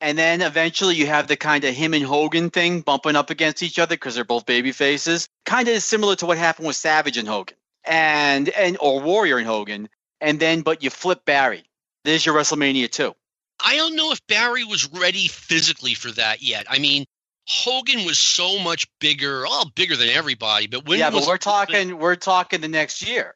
and 0.00 0.18
then 0.18 0.40
eventually 0.42 0.94
you 0.94 1.06
have 1.06 1.26
the 1.26 1.36
kind 1.36 1.64
of 1.64 1.74
him 1.74 1.94
and 1.94 2.04
Hogan 2.04 2.50
thing 2.50 2.80
bumping 2.80 3.16
up 3.16 3.30
against 3.30 3.62
each 3.62 3.78
other 3.78 3.94
because 3.94 4.14
they're 4.14 4.24
both 4.24 4.46
baby 4.46 4.72
faces. 4.72 5.28
Kind 5.44 5.68
of 5.68 5.82
similar 5.82 6.16
to 6.16 6.26
what 6.26 6.38
happened 6.38 6.66
with 6.66 6.76
Savage 6.76 7.18
and 7.18 7.28
Hogan, 7.28 7.56
and 7.84 8.48
and 8.48 8.76
or 8.80 9.00
Warrior 9.00 9.38
and 9.38 9.46
Hogan. 9.46 9.88
And 10.20 10.38
then, 10.38 10.62
but 10.62 10.82
you 10.82 10.90
flip 10.90 11.24
Barry. 11.24 11.64
There's 12.04 12.24
your 12.24 12.34
WrestleMania 12.34 12.90
two. 12.90 13.14
I 13.62 13.76
don't 13.76 13.96
know 13.96 14.12
if 14.12 14.26
Barry 14.26 14.64
was 14.64 14.88
ready 14.92 15.28
physically 15.28 15.94
for 15.94 16.10
that 16.12 16.42
yet. 16.42 16.66
I 16.68 16.78
mean, 16.78 17.04
Hogan 17.46 18.04
was 18.04 18.18
so 18.18 18.58
much 18.58 18.86
bigger, 19.00 19.46
all 19.46 19.68
bigger 19.74 19.96
than 19.96 20.08
everybody. 20.08 20.66
But 20.66 20.86
when 20.86 20.98
yeah, 20.98 21.10
but 21.10 21.26
we're 21.26 21.36
talking, 21.36 21.98
we're 21.98 22.16
talking 22.16 22.60
the 22.60 22.68
next 22.68 23.06
year. 23.06 23.34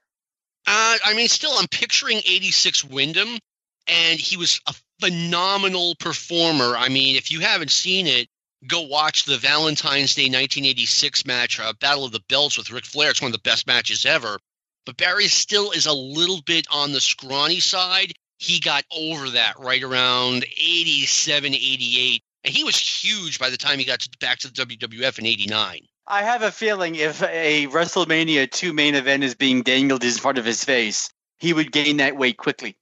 Uh, 0.66 0.96
I 1.04 1.14
mean, 1.14 1.28
still, 1.28 1.52
I'm 1.52 1.68
picturing 1.68 2.18
'86 2.18 2.84
Windham, 2.84 3.38
and 3.86 4.18
he 4.18 4.36
was 4.36 4.60
a 4.66 4.74
phenomenal 5.04 5.94
performer. 5.96 6.76
I 6.76 6.88
mean, 6.88 7.16
if 7.16 7.30
you 7.30 7.40
haven't 7.40 7.70
seen 7.70 8.06
it, 8.06 8.28
go 8.66 8.82
watch 8.82 9.24
the 9.24 9.36
Valentine's 9.36 10.14
Day 10.14 10.24
1986 10.24 11.26
match, 11.26 11.60
uh, 11.60 11.74
Battle 11.78 12.06
of 12.06 12.12
the 12.12 12.22
Belts 12.28 12.56
with 12.56 12.70
Ric 12.70 12.86
Flair. 12.86 13.10
It's 13.10 13.20
one 13.20 13.28
of 13.28 13.32
the 13.32 13.50
best 13.50 13.66
matches 13.66 14.06
ever. 14.06 14.38
But 14.86 14.96
Barry 14.96 15.28
still 15.28 15.72
is 15.72 15.86
a 15.86 15.92
little 15.92 16.40
bit 16.42 16.66
on 16.70 16.92
the 16.92 17.00
scrawny 17.00 17.60
side. 17.60 18.12
He 18.38 18.60
got 18.60 18.84
over 18.90 19.30
that 19.30 19.58
right 19.58 19.82
around 19.82 20.44
87, 20.44 21.54
88. 21.54 22.22
And 22.44 22.54
he 22.54 22.64
was 22.64 22.76
huge 22.76 23.38
by 23.38 23.50
the 23.50 23.56
time 23.56 23.78
he 23.78 23.84
got 23.84 24.00
to, 24.00 24.10
back 24.20 24.38
to 24.40 24.52
the 24.52 24.66
WWF 24.66 25.18
in 25.18 25.26
89. 25.26 25.80
I 26.06 26.22
have 26.22 26.42
a 26.42 26.52
feeling 26.52 26.96
if 26.96 27.22
a 27.22 27.66
WrestleMania 27.66 28.50
2 28.50 28.72
main 28.72 28.94
event 28.94 29.24
is 29.24 29.34
being 29.34 29.62
dangled 29.62 30.04
in 30.04 30.12
front 30.12 30.38
of 30.38 30.44
his 30.44 30.64
face, 30.64 31.10
he 31.38 31.52
would 31.52 31.72
gain 31.72 31.98
that 31.98 32.16
weight 32.16 32.36
quickly. 32.36 32.76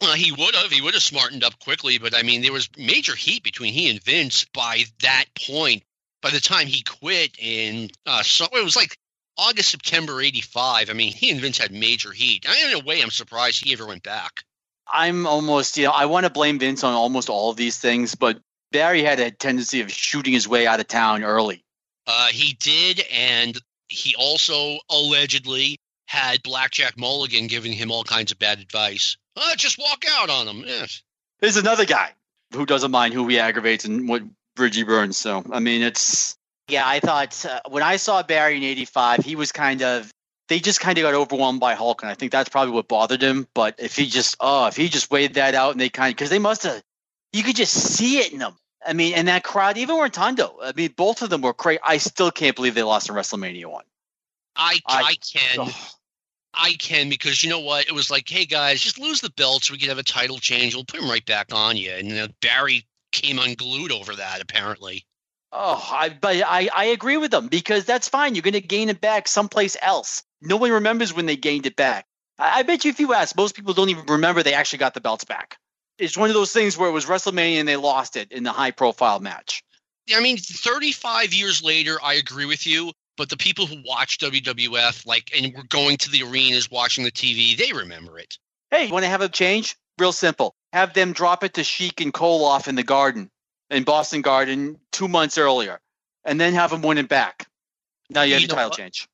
Well, 0.00 0.14
he 0.14 0.30
would 0.30 0.54
have. 0.54 0.70
He 0.70 0.80
would 0.80 0.94
have 0.94 1.02
smartened 1.02 1.44
up 1.44 1.58
quickly. 1.58 1.98
But 1.98 2.16
I 2.16 2.22
mean, 2.22 2.42
there 2.42 2.52
was 2.52 2.68
major 2.76 3.14
heat 3.14 3.42
between 3.42 3.72
he 3.72 3.90
and 3.90 4.02
Vince 4.02 4.44
by 4.54 4.84
that 5.02 5.26
point. 5.34 5.82
By 6.20 6.30
the 6.30 6.40
time 6.40 6.66
he 6.66 6.82
quit 6.82 7.36
in, 7.38 7.90
uh, 8.04 8.22
so 8.24 8.46
it 8.52 8.64
was 8.64 8.74
like 8.74 8.96
August, 9.36 9.70
September 9.70 10.20
85. 10.20 10.90
I 10.90 10.92
mean, 10.92 11.12
he 11.12 11.30
and 11.30 11.40
Vince 11.40 11.58
had 11.58 11.70
major 11.70 12.10
heat. 12.10 12.44
I, 12.48 12.70
in 12.70 12.80
a 12.80 12.84
way, 12.84 13.00
I'm 13.00 13.10
surprised 13.10 13.62
he 13.62 13.72
ever 13.72 13.86
went 13.86 14.02
back. 14.02 14.42
I'm 14.92 15.26
almost, 15.26 15.76
you 15.76 15.84
know, 15.84 15.92
I 15.92 16.06
want 16.06 16.24
to 16.24 16.30
blame 16.30 16.58
Vince 16.58 16.82
on 16.82 16.94
almost 16.94 17.28
all 17.28 17.50
of 17.50 17.56
these 17.56 17.78
things, 17.78 18.14
but 18.14 18.40
Barry 18.72 19.02
had 19.02 19.20
a 19.20 19.30
tendency 19.30 19.80
of 19.80 19.92
shooting 19.92 20.32
his 20.32 20.48
way 20.48 20.66
out 20.66 20.80
of 20.80 20.88
town 20.88 21.22
early. 21.22 21.64
Uh, 22.06 22.28
he 22.28 22.54
did, 22.54 23.04
and 23.12 23.58
he 23.88 24.14
also 24.16 24.78
allegedly 24.90 25.78
had 26.08 26.42
Blackjack 26.42 26.96
Mulligan 26.96 27.48
giving 27.48 27.72
him 27.72 27.92
all 27.92 28.02
kinds 28.02 28.32
of 28.32 28.38
bad 28.38 28.60
advice. 28.60 29.18
Uh, 29.36 29.54
just 29.56 29.78
walk 29.78 30.04
out 30.10 30.30
on 30.30 30.48
him. 30.48 30.64
Yes. 30.66 31.02
There's 31.40 31.58
another 31.58 31.84
guy 31.84 32.12
who 32.54 32.64
doesn't 32.64 32.90
mind 32.90 33.12
who 33.12 33.28
he 33.28 33.38
aggravates 33.38 33.84
and 33.84 34.08
what 34.08 34.22
Bridgie 34.56 34.84
burns. 34.84 35.18
So, 35.18 35.44
I 35.52 35.60
mean, 35.60 35.82
it's, 35.82 36.34
yeah, 36.66 36.88
I 36.88 37.00
thought 37.00 37.44
uh, 37.44 37.60
when 37.68 37.82
I 37.82 37.96
saw 37.96 38.22
Barry 38.22 38.56
in 38.56 38.62
85, 38.62 39.22
he 39.22 39.36
was 39.36 39.52
kind 39.52 39.82
of, 39.82 40.10
they 40.48 40.60
just 40.60 40.80
kind 40.80 40.96
of 40.96 41.02
got 41.02 41.12
overwhelmed 41.12 41.60
by 41.60 41.74
Hulk. 41.74 42.00
And 42.02 42.10
I 42.10 42.14
think 42.14 42.32
that's 42.32 42.48
probably 42.48 42.72
what 42.72 42.88
bothered 42.88 43.22
him. 43.22 43.46
But 43.52 43.74
if 43.78 43.94
he 43.94 44.06
just, 44.06 44.36
oh, 44.40 44.66
if 44.66 44.76
he 44.76 44.88
just 44.88 45.10
weighed 45.10 45.34
that 45.34 45.54
out 45.54 45.72
and 45.72 45.80
they 45.80 45.90
kind 45.90 46.10
of, 46.10 46.16
because 46.16 46.30
they 46.30 46.38
must 46.38 46.62
have, 46.62 46.82
you 47.34 47.42
could 47.42 47.56
just 47.56 47.74
see 47.74 48.18
it 48.18 48.32
in 48.32 48.38
them. 48.38 48.56
I 48.84 48.94
mean, 48.94 49.12
and 49.12 49.28
that 49.28 49.44
crowd, 49.44 49.76
even 49.76 49.96
Rotundo, 49.96 50.56
I 50.62 50.72
mean, 50.74 50.94
both 50.96 51.20
of 51.20 51.28
them 51.28 51.42
were 51.42 51.52
crazy. 51.52 51.80
I 51.84 51.98
still 51.98 52.30
can't 52.30 52.56
believe 52.56 52.74
they 52.74 52.82
lost 52.82 53.10
in 53.10 53.14
WrestleMania 53.14 53.66
1. 53.66 53.84
I, 54.56 54.78
I, 54.86 55.02
I 55.02 55.14
can. 55.14 55.58
Oh. 55.58 55.88
I 56.58 56.72
can 56.72 57.08
because 57.08 57.42
you 57.42 57.50
know 57.50 57.60
what? 57.60 57.86
It 57.86 57.94
was 57.94 58.10
like, 58.10 58.28
hey 58.28 58.44
guys, 58.44 58.80
just 58.80 58.98
lose 58.98 59.20
the 59.20 59.30
belt 59.30 59.64
so 59.64 59.72
we 59.72 59.78
can 59.78 59.90
have 59.90 59.98
a 59.98 60.02
title 60.02 60.38
change. 60.38 60.74
We'll 60.74 60.84
put 60.84 61.00
him 61.00 61.08
right 61.08 61.24
back 61.24 61.54
on 61.54 61.76
you. 61.76 61.92
And 61.92 62.12
uh, 62.12 62.28
Barry 62.42 62.84
came 63.12 63.38
unglued 63.38 63.92
over 63.92 64.16
that, 64.16 64.42
apparently. 64.42 65.06
Oh, 65.52 65.88
I, 65.92 66.08
but 66.10 66.36
I, 66.44 66.68
I 66.74 66.84
agree 66.86 67.16
with 67.16 67.30
them 67.30 67.46
because 67.46 67.84
that's 67.84 68.08
fine. 68.08 68.34
You're 68.34 68.42
going 68.42 68.52
to 68.52 68.60
gain 68.60 68.88
it 68.88 69.00
back 69.00 69.28
someplace 69.28 69.76
else. 69.80 70.24
No 70.42 70.56
one 70.56 70.72
remembers 70.72 71.14
when 71.14 71.26
they 71.26 71.36
gained 71.36 71.66
it 71.66 71.76
back. 71.76 72.06
I, 72.38 72.58
I 72.58 72.62
bet 72.64 72.84
you 72.84 72.90
if 72.90 73.00
you 73.00 73.14
ask, 73.14 73.36
most 73.36 73.54
people 73.54 73.72
don't 73.72 73.88
even 73.88 74.04
remember 74.06 74.42
they 74.42 74.54
actually 74.54 74.80
got 74.80 74.94
the 74.94 75.00
belts 75.00 75.24
back. 75.24 75.56
It's 75.96 76.16
one 76.16 76.28
of 76.28 76.34
those 76.34 76.52
things 76.52 76.76
where 76.76 76.88
it 76.88 76.92
was 76.92 77.06
WrestleMania 77.06 77.60
and 77.60 77.68
they 77.68 77.76
lost 77.76 78.16
it 78.16 78.32
in 78.32 78.42
the 78.42 78.52
high 78.52 78.72
profile 78.72 79.20
match. 79.20 79.62
I 80.14 80.20
mean, 80.20 80.38
35 80.38 81.34
years 81.34 81.62
later, 81.62 81.98
I 82.02 82.14
agree 82.14 82.46
with 82.46 82.66
you. 82.66 82.92
But 83.18 83.28
the 83.28 83.36
people 83.36 83.66
who 83.66 83.82
watch 83.84 84.18
WWF, 84.18 85.04
like, 85.04 85.32
and 85.36 85.52
were 85.52 85.64
going 85.64 85.96
to 85.98 86.10
the 86.10 86.22
arenas, 86.22 86.70
watching 86.70 87.02
the 87.02 87.10
TV, 87.10 87.56
they 87.56 87.72
remember 87.72 88.16
it. 88.18 88.38
Hey, 88.70 88.86
you 88.86 88.92
want 88.92 89.04
to 89.04 89.10
have 89.10 89.22
a 89.22 89.28
change? 89.28 89.76
Real 89.98 90.12
simple. 90.12 90.54
Have 90.72 90.94
them 90.94 91.12
drop 91.12 91.42
it 91.42 91.54
to 91.54 91.64
Sheik 91.64 92.00
and 92.00 92.14
Koloff 92.14 92.68
in 92.68 92.76
the 92.76 92.84
Garden, 92.84 93.28
in 93.70 93.82
Boston 93.82 94.22
Garden, 94.22 94.78
two 94.92 95.08
months 95.08 95.36
earlier, 95.36 95.80
and 96.24 96.40
then 96.40 96.54
have 96.54 96.70
them 96.70 96.80
win 96.80 96.96
it 96.96 97.08
back. 97.08 97.48
Now 98.08 98.22
you 98.22 98.34
have 98.34 98.42
you 98.42 98.46
a 98.46 98.50
title 98.50 98.70
what? 98.70 98.78
change. 98.78 99.08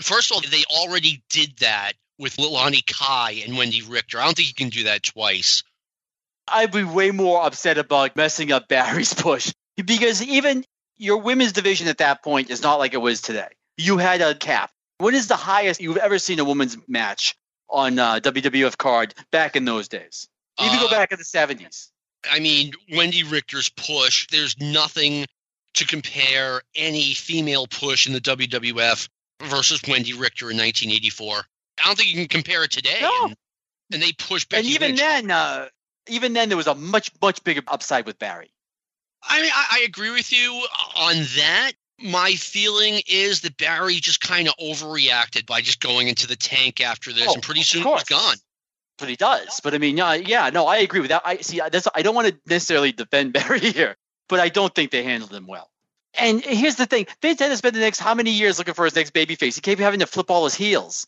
First 0.00 0.30
of 0.30 0.36
all, 0.36 0.42
they 0.48 0.62
already 0.70 1.24
did 1.28 1.56
that 1.58 1.94
with 2.18 2.36
Leilani 2.36 2.86
Kai 2.86 3.42
and 3.44 3.54
Wendi 3.54 3.82
Richter. 3.90 4.20
I 4.20 4.26
don't 4.26 4.36
think 4.36 4.48
you 4.48 4.54
can 4.54 4.68
do 4.68 4.84
that 4.84 5.02
twice. 5.02 5.64
I'd 6.46 6.70
be 6.70 6.84
way 6.84 7.10
more 7.10 7.44
upset 7.44 7.78
about 7.78 8.14
messing 8.14 8.52
up 8.52 8.68
Barry's 8.68 9.14
push 9.20 9.52
because 9.76 10.22
even 10.22 10.64
your 10.96 11.18
women's 11.18 11.52
division 11.52 11.88
at 11.88 11.98
that 11.98 12.22
point 12.22 12.50
is 12.50 12.62
not 12.62 12.76
like 12.76 12.94
it 12.94 12.98
was 12.98 13.20
today. 13.20 13.48
You 13.76 13.98
had 13.98 14.20
a 14.20 14.34
cap. 14.34 14.70
What 14.98 15.14
is 15.14 15.26
the 15.26 15.36
highest 15.36 15.80
you've 15.80 15.96
ever 15.96 16.18
seen 16.18 16.38
a 16.38 16.44
women's 16.44 16.76
match 16.86 17.34
on 17.68 17.98
uh, 17.98 18.20
WWF 18.20 18.76
card 18.76 19.14
back 19.32 19.56
in 19.56 19.64
those 19.64 19.88
days? 19.88 20.28
Even 20.60 20.78
uh, 20.78 20.82
go 20.82 20.88
back 20.90 21.10
in 21.12 21.18
the 21.18 21.24
70s. 21.24 21.88
I 22.30 22.38
mean, 22.38 22.72
Wendi 22.92 23.28
Richter's 23.30 23.68
push, 23.70 24.28
there's 24.28 24.58
nothing 24.60 25.26
to 25.74 25.86
compare 25.86 26.62
any 26.76 27.12
female 27.14 27.66
push 27.66 28.06
in 28.06 28.12
the 28.12 28.20
WWF 28.20 29.08
versus 29.42 29.80
Wendi 29.80 30.18
Richter 30.18 30.50
in 30.50 30.56
1984. 30.56 31.38
I 31.82 31.86
don't 31.86 31.98
think 31.98 32.10
you 32.10 32.16
can 32.16 32.28
compare 32.28 32.62
it 32.62 32.70
today. 32.70 32.98
No. 33.02 33.24
And, 33.24 33.36
and 33.92 34.02
they 34.02 34.12
pushed 34.12 34.48
Becky 34.48 34.60
And 34.68 34.74
even 34.76 34.88
Lynch. 34.90 35.00
then, 35.00 35.30
uh, 35.32 35.66
even 36.08 36.32
then, 36.34 36.48
there 36.48 36.56
was 36.56 36.68
a 36.68 36.74
much, 36.76 37.10
much 37.20 37.42
bigger 37.42 37.62
upside 37.66 38.06
with 38.06 38.18
Barry. 38.20 38.50
I 39.28 39.40
mean, 39.40 39.50
I, 39.54 39.66
I 39.72 39.84
agree 39.84 40.10
with 40.10 40.32
you 40.32 40.52
on 40.96 41.16
that. 41.36 41.72
My 42.00 42.32
feeling 42.34 43.00
is 43.06 43.42
that 43.42 43.56
Barry 43.56 43.96
just 43.96 44.20
kind 44.20 44.48
of 44.48 44.54
overreacted 44.56 45.46
by 45.46 45.60
just 45.60 45.80
going 45.80 46.08
into 46.08 46.26
the 46.26 46.36
tank 46.36 46.80
after 46.80 47.12
this, 47.12 47.28
oh, 47.28 47.34
and 47.34 47.42
pretty 47.42 47.62
soon 47.62 47.86
it's 47.86 48.04
gone. 48.04 48.36
But 48.98 49.08
he 49.08 49.16
does. 49.16 49.60
But 49.62 49.74
I 49.74 49.78
mean, 49.78 49.96
yeah, 49.96 50.14
yeah, 50.14 50.50
no, 50.50 50.66
I 50.66 50.78
agree 50.78 51.00
with 51.00 51.10
that. 51.10 51.22
I 51.24 51.38
see. 51.38 51.60
That's, 51.70 51.88
I 51.94 52.02
don't 52.02 52.14
want 52.14 52.28
to 52.28 52.36
necessarily 52.46 52.92
defend 52.92 53.32
Barry 53.34 53.60
here, 53.60 53.96
but 54.28 54.40
I 54.40 54.48
don't 54.48 54.74
think 54.74 54.90
they 54.90 55.02
handled 55.02 55.32
him 55.32 55.46
well. 55.46 55.70
And 56.16 56.44
here's 56.44 56.76
the 56.76 56.86
thing: 56.86 57.06
Vince 57.22 57.40
had 57.40 57.48
to 57.48 57.56
spend 57.56 57.74
the 57.74 57.80
next 57.80 58.00
how 58.00 58.14
many 58.14 58.32
years 58.32 58.58
looking 58.58 58.74
for 58.74 58.84
his 58.84 58.94
next 58.94 59.12
baby 59.12 59.36
face? 59.36 59.54
He 59.54 59.60
kept 59.60 59.80
having 59.80 60.00
to 60.00 60.06
flip 60.06 60.30
all 60.30 60.44
his 60.44 60.54
heels. 60.54 61.06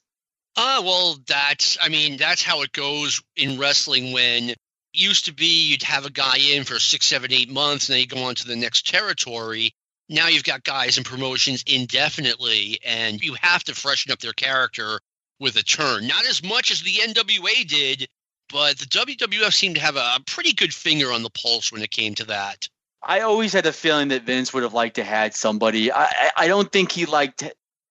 Uh, 0.57 0.81
well, 0.85 1.19
that's, 1.27 1.77
I 1.83 1.91
mean, 1.91 2.17
that's 2.17 2.43
how 2.43 2.63
it 2.63 2.73
goes 2.73 3.23
in 3.37 3.59
wrestling 3.59 4.13
when 4.13 4.55
used 4.99 5.27
to 5.27 5.35
be 5.35 5.71
you'd 5.71 5.83
have 5.83 6.07
a 6.07 6.11
guy 6.11 6.37
in 6.39 6.65
for 6.65 6.79
six, 6.79 7.07
seven, 7.07 7.33
eight 7.33 7.51
months, 7.51 7.89
and 7.89 7.95
then 7.95 8.01
you 8.01 8.07
go 8.07 8.25
on 8.25 8.35
to 8.37 8.47
the 8.47 8.57
next 8.57 8.87
territory. 8.87 9.73
Now 10.09 10.29
you've 10.29 10.45
got 10.45 10.63
guys 10.63 10.99
in 10.99 11.05
promotions 11.05 11.65
indefinitely, 11.67 12.79
and 12.85 13.21
you 13.21 13.35
have 13.41 13.65
to 13.65 13.75
freshen 13.75 14.13
up 14.13 14.21
their 14.21 14.33
character 14.33 15.01
with 15.41 15.57
a 15.57 15.63
turn. 15.63 16.07
Not 16.07 16.27
as 16.27 16.43
much 16.43 16.71
as 16.71 16.83
the 16.83 16.93
NWA 16.93 17.67
did, 17.67 18.09
but 18.53 18.79
the 18.79 18.87
WWF 18.87 19.53
seemed 19.53 19.77
to 19.77 19.81
have 19.81 19.97
a 19.97 20.21
pretty 20.27 20.53
good 20.53 20.73
finger 20.73 21.13
on 21.13 21.23
the 21.23 21.31
pulse 21.31 21.73
when 21.73 21.83
it 21.83 21.91
came 21.91 22.15
to 22.17 22.25
that. 22.27 22.69
I 23.03 23.21
always 23.21 23.53
had 23.53 23.67
a 23.67 23.73
feeling 23.73 24.09
that 24.09 24.23
Vince 24.23 24.53
would 24.53 24.63
have 24.63 24.75
liked 24.75 24.97
to 24.97 25.05
had 25.05 25.35
somebody. 25.35 25.93
I, 25.93 26.31
I 26.37 26.49
don't 26.49 26.71
think 26.71 26.91
he 26.91 27.07
liked 27.07 27.45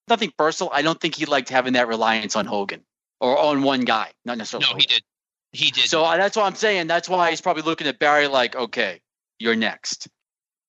nothing 0.07 0.31
personal. 0.37 0.71
I 0.73 0.81
don't 0.81 0.99
think 0.99 1.15
he 1.15 1.25
liked 1.25 1.49
having 1.49 1.73
that 1.73 1.87
reliance 1.87 2.35
on 2.35 2.45
Hogan 2.45 2.83
or 3.21 3.37
on 3.37 3.63
one 3.63 3.81
guy, 3.81 4.11
not 4.25 4.37
necessarily. 4.37 4.63
No, 4.63 4.67
Hogan. 4.67 4.81
he 4.81 4.87
did. 4.87 5.03
He 5.55 5.71
did. 5.71 5.89
So 5.89 6.03
uh, 6.03 6.17
that's 6.17 6.35
what 6.35 6.45
I'm 6.45 6.55
saying. 6.55 6.87
That's 6.87 7.07
why 7.07 7.29
he's 7.29 7.41
probably 7.41 7.63
looking 7.63 7.87
at 7.87 7.97
Barry 7.97 8.27
like, 8.27 8.55
okay, 8.55 9.01
you're 9.39 9.55
next. 9.55 10.07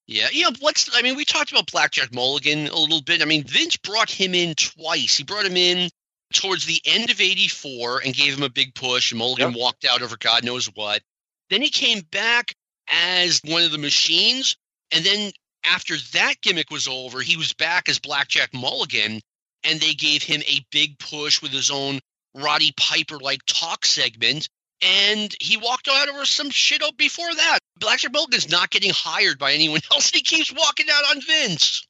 Yeah, 0.07 0.29
you 0.31 0.45
know, 0.45 0.53
let's. 0.63 0.89
I 0.97 1.03
mean, 1.03 1.17
we 1.17 1.25
talked 1.25 1.51
about 1.51 1.71
Blackjack 1.71 2.15
Mulligan 2.15 2.69
a 2.69 2.79
little 2.79 3.03
bit. 3.03 3.23
I 3.23 3.25
mean, 3.25 3.45
Vince 3.45 3.77
brought 3.77 4.11
him 4.11 4.35
in 4.35 4.55
twice. 4.55 5.17
He 5.17 5.25
brought 5.25 5.45
him 5.45 5.57
in 5.57 5.91
towards 6.33 6.65
the 6.65 6.81
end 6.85 7.11
of 7.11 7.21
'84 7.21 8.03
and 8.05 8.15
gave 8.15 8.37
him 8.37 8.45
a 8.45 8.49
big 8.49 8.75
push. 8.75 9.11
And 9.11 9.19
Mulligan 9.19 9.51
yep. 9.51 9.59
walked 9.59 9.85
out 9.85 10.03
over 10.03 10.17
God 10.17 10.45
knows 10.45 10.67
what. 10.67 11.03
Then 11.51 11.61
he 11.61 11.71
came 11.71 12.01
back 12.13 12.55
as 12.89 13.41
one 13.45 13.63
of 13.63 13.73
the 13.73 13.79
machines. 13.79 14.57
And 14.93 15.05
then 15.05 15.33
after 15.65 15.97
that 16.13 16.35
gimmick 16.41 16.71
was 16.71 16.87
over, 16.87 17.21
he 17.21 17.37
was 17.37 17.53
back 17.55 17.89
as 17.89 17.99
Blackjack 17.99 18.55
Mulligan. 18.55 19.21
And 19.65 19.81
they 19.81 19.95
gave 19.95 20.23
him 20.23 20.43
a 20.47 20.65
big 20.71 21.01
push 21.01 21.43
with 21.43 21.51
his 21.51 21.73
own 21.73 21.99
Roddy 22.35 22.73
Piper 22.77 23.19
like 23.19 23.41
talk 23.47 23.85
segment. 23.85 24.49
And 24.83 25.35
he 25.41 25.57
walked 25.57 25.89
out 25.89 26.09
over 26.09 26.25
some 26.27 26.51
shit 26.51 26.83
up 26.83 26.97
before 26.97 27.35
that. 27.35 27.59
Blackjack 27.79 28.13
Mulligan's 28.13 28.51
not 28.51 28.71
getting 28.71 28.93
hired 28.95 29.39
by 29.39 29.53
anyone 29.53 29.81
else. 29.93 30.11
He 30.11 30.23
keeps 30.23 30.53
walking 30.53 30.87
out 30.91 31.17
on 31.17 31.23
Vince. 31.23 31.87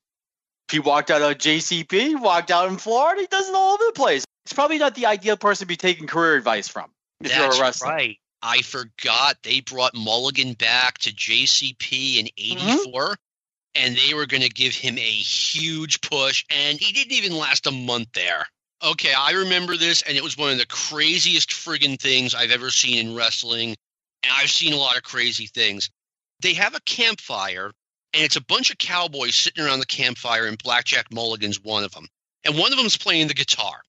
He 0.71 0.79
walked 0.81 1.11
out 1.11 1.23
of 1.23 1.39
JCP, 1.39 2.21
walked 2.21 2.51
out 2.51 2.69
in 2.69 2.77
Florida. 2.77 3.21
He 3.21 3.27
does 3.29 3.49
it 3.49 3.55
all 3.55 3.75
over 3.75 3.85
the 3.87 3.93
place. 3.93 4.25
He's 4.45 4.53
probably 4.53 4.79
not 4.79 4.95
the 4.95 5.07
ideal 5.07 5.37
person 5.37 5.65
to 5.65 5.69
be 5.69 5.77
taking 5.77 6.07
career 6.07 6.37
advice 6.37 6.69
from 6.69 6.91
if 7.21 7.29
That's 7.31 7.57
you're 7.57 7.65
a 7.65 7.67
wrestler. 7.67 7.89
right. 7.89 8.19
I 8.43 8.63
forgot 8.63 9.39
they 9.43 9.61
brought 9.61 9.95
Mulligan 9.95 10.53
back 10.53 10.99
to 10.99 11.13
JCP 11.13 12.19
in 12.19 12.27
mm-hmm. 12.27 12.69
'84, 12.85 13.17
and 13.75 13.97
they 13.97 14.15
were 14.15 14.27
going 14.27 14.43
to 14.43 14.49
give 14.49 14.75
him 14.75 14.99
a 14.99 15.01
huge 15.01 16.01
push, 16.01 16.45
and 16.51 16.79
he 16.79 16.93
didn't 16.93 17.13
even 17.13 17.37
last 17.37 17.67
a 17.67 17.73
month 17.73 18.09
there. 18.13 18.47
Okay, 18.87 19.13
I 19.13 19.33
remember 19.33 19.77
this, 19.77 20.03
and 20.03 20.17
it 20.17 20.23
was 20.23 20.37
one 20.37 20.53
of 20.53 20.59
the 20.59 20.67
craziest 20.67 21.51
friggin' 21.51 22.01
things 22.01 22.37
I've 22.37 22.53
ever 22.53 22.71
seen 22.71 22.99
in 22.99 23.17
wrestling. 23.17 23.71
And 24.23 24.33
I've 24.33 24.51
seen 24.51 24.73
a 24.73 24.77
lot 24.77 24.97
of 24.97 25.03
crazy 25.03 25.49
things. 25.49 25.91
They 26.41 26.55
have 26.55 26.77
a 26.77 26.81
campfire, 26.87 27.73
and 28.15 28.23
it's 28.23 28.37
a 28.37 28.45
bunch 28.45 28.71
of 28.71 28.79
cowboys 28.79 29.35
sitting 29.35 29.65
around 29.65 29.81
the 29.81 29.87
campfire, 29.87 30.47
and 30.47 30.57
Blackjack 30.57 31.13
Mulligan's 31.13 31.61
one 31.61 31.83
of 31.83 31.91
them. 31.91 32.07
And 32.45 32.57
one 32.57 32.71
of 32.71 32.79
them's 32.79 32.97
playing 32.97 33.27
the 33.27 33.35
guitar. 33.35 33.83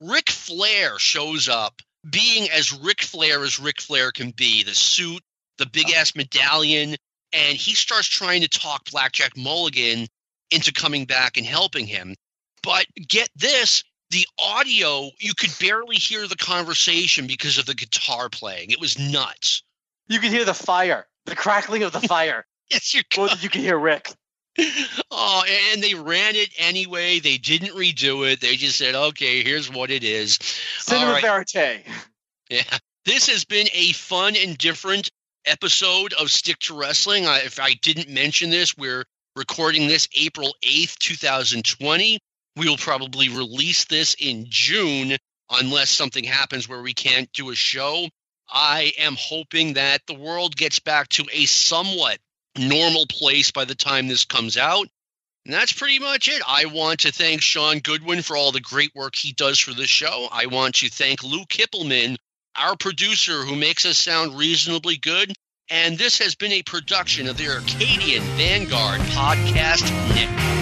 Ric 0.00 0.30
Flair 0.30 0.96
shows 1.00 1.48
up, 1.48 1.82
being 2.08 2.48
as 2.50 2.72
Ric 2.72 3.02
Flair 3.02 3.42
as 3.42 3.58
Ric 3.58 3.80
Flair 3.80 4.12
can 4.12 4.30
be 4.30 4.62
the 4.62 4.76
suit, 4.76 5.22
the 5.58 5.66
big 5.66 5.90
ass 5.90 6.14
medallion, 6.14 6.94
and 7.32 7.56
he 7.56 7.74
starts 7.74 8.06
trying 8.06 8.42
to 8.42 8.48
talk 8.48 8.84
Blackjack 8.92 9.36
Mulligan 9.36 10.06
into 10.52 10.72
coming 10.72 11.04
back 11.04 11.36
and 11.36 11.44
helping 11.44 11.88
him. 11.88 12.14
But 12.62 12.86
get 13.08 13.28
this 13.34 13.82
the 14.10 14.26
audio, 14.38 15.10
you 15.18 15.34
could 15.34 15.52
barely 15.60 15.96
hear 15.96 16.26
the 16.26 16.36
conversation 16.36 17.26
because 17.26 17.58
of 17.58 17.66
the 17.66 17.74
guitar 17.74 18.28
playing. 18.28 18.70
It 18.70 18.80
was 18.80 18.98
nuts. 18.98 19.62
You 20.08 20.20
could 20.20 20.30
hear 20.30 20.44
the 20.44 20.54
fire, 20.54 21.06
the 21.24 21.36
crackling 21.36 21.82
of 21.82 21.92
the 21.92 22.00
fire. 22.08 22.46
Yes, 22.70 22.94
you 22.94 23.02
than 23.16 23.28
you 23.40 23.48
can 23.48 23.62
hear 23.62 23.78
Ric. 23.78 24.12
Oh, 25.18 25.42
and 25.72 25.82
they 25.82 25.94
ran 25.94 26.34
it 26.34 26.50
anyway. 26.58 27.20
They 27.20 27.38
didn't 27.38 27.76
redo 27.76 28.30
it. 28.30 28.40
They 28.40 28.56
just 28.56 28.76
said, 28.76 28.94
okay, 28.94 29.42
here's 29.42 29.72
what 29.72 29.90
it 29.90 30.04
is. 30.04 30.38
Cinema 30.78 31.12
right. 31.12 31.22
verite. 31.22 31.84
Yeah. 32.50 32.78
This 33.06 33.28
has 33.28 33.44
been 33.44 33.68
a 33.72 33.92
fun 33.92 34.34
and 34.36 34.58
different 34.58 35.10
episode 35.46 36.12
of 36.14 36.30
Stick 36.30 36.58
to 36.60 36.78
Wrestling. 36.78 37.26
I, 37.26 37.38
if 37.38 37.60
I 37.60 37.74
didn't 37.74 38.08
mention 38.08 38.50
this, 38.50 38.76
we're 38.76 39.04
recording 39.36 39.86
this 39.86 40.08
April 40.16 40.54
8th, 40.62 40.98
2020. 40.98 42.18
We 42.56 42.68
will 42.68 42.78
probably 42.78 43.28
release 43.28 43.84
this 43.84 44.16
in 44.18 44.46
June 44.48 45.16
unless 45.50 45.90
something 45.90 46.24
happens 46.24 46.68
where 46.68 46.82
we 46.82 46.94
can't 46.94 47.30
do 47.32 47.50
a 47.50 47.54
show. 47.54 48.08
I 48.48 48.92
am 48.98 49.16
hoping 49.18 49.74
that 49.74 50.02
the 50.06 50.14
world 50.14 50.56
gets 50.56 50.78
back 50.78 51.08
to 51.10 51.26
a 51.32 51.46
somewhat 51.46 52.18
normal 52.56 53.06
place 53.06 53.50
by 53.50 53.64
the 53.64 53.74
time 53.74 54.08
this 54.08 54.24
comes 54.24 54.56
out. 54.56 54.88
And 55.44 55.54
that's 55.54 55.72
pretty 55.72 55.98
much 55.98 56.28
it. 56.28 56.42
I 56.46 56.64
want 56.64 57.00
to 57.00 57.12
thank 57.12 57.40
Sean 57.40 57.78
Goodwin 57.78 58.22
for 58.22 58.36
all 58.36 58.52
the 58.52 58.60
great 58.60 58.90
work 58.94 59.14
he 59.14 59.32
does 59.32 59.60
for 59.60 59.72
the 59.74 59.86
show. 59.86 60.28
I 60.32 60.46
want 60.46 60.76
to 60.76 60.88
thank 60.88 61.22
Lou 61.22 61.44
Kippelman, 61.44 62.16
our 62.56 62.76
producer, 62.76 63.44
who 63.44 63.54
makes 63.54 63.86
us 63.86 63.98
sound 63.98 64.36
reasonably 64.36 64.96
good. 64.96 65.32
And 65.68 65.98
this 65.98 66.18
has 66.18 66.34
been 66.34 66.52
a 66.52 66.62
production 66.62 67.28
of 67.28 67.36
the 67.36 67.48
Arcadian 67.48 68.22
Vanguard 68.36 69.00
Podcast 69.02 69.84
Network. 70.14 70.55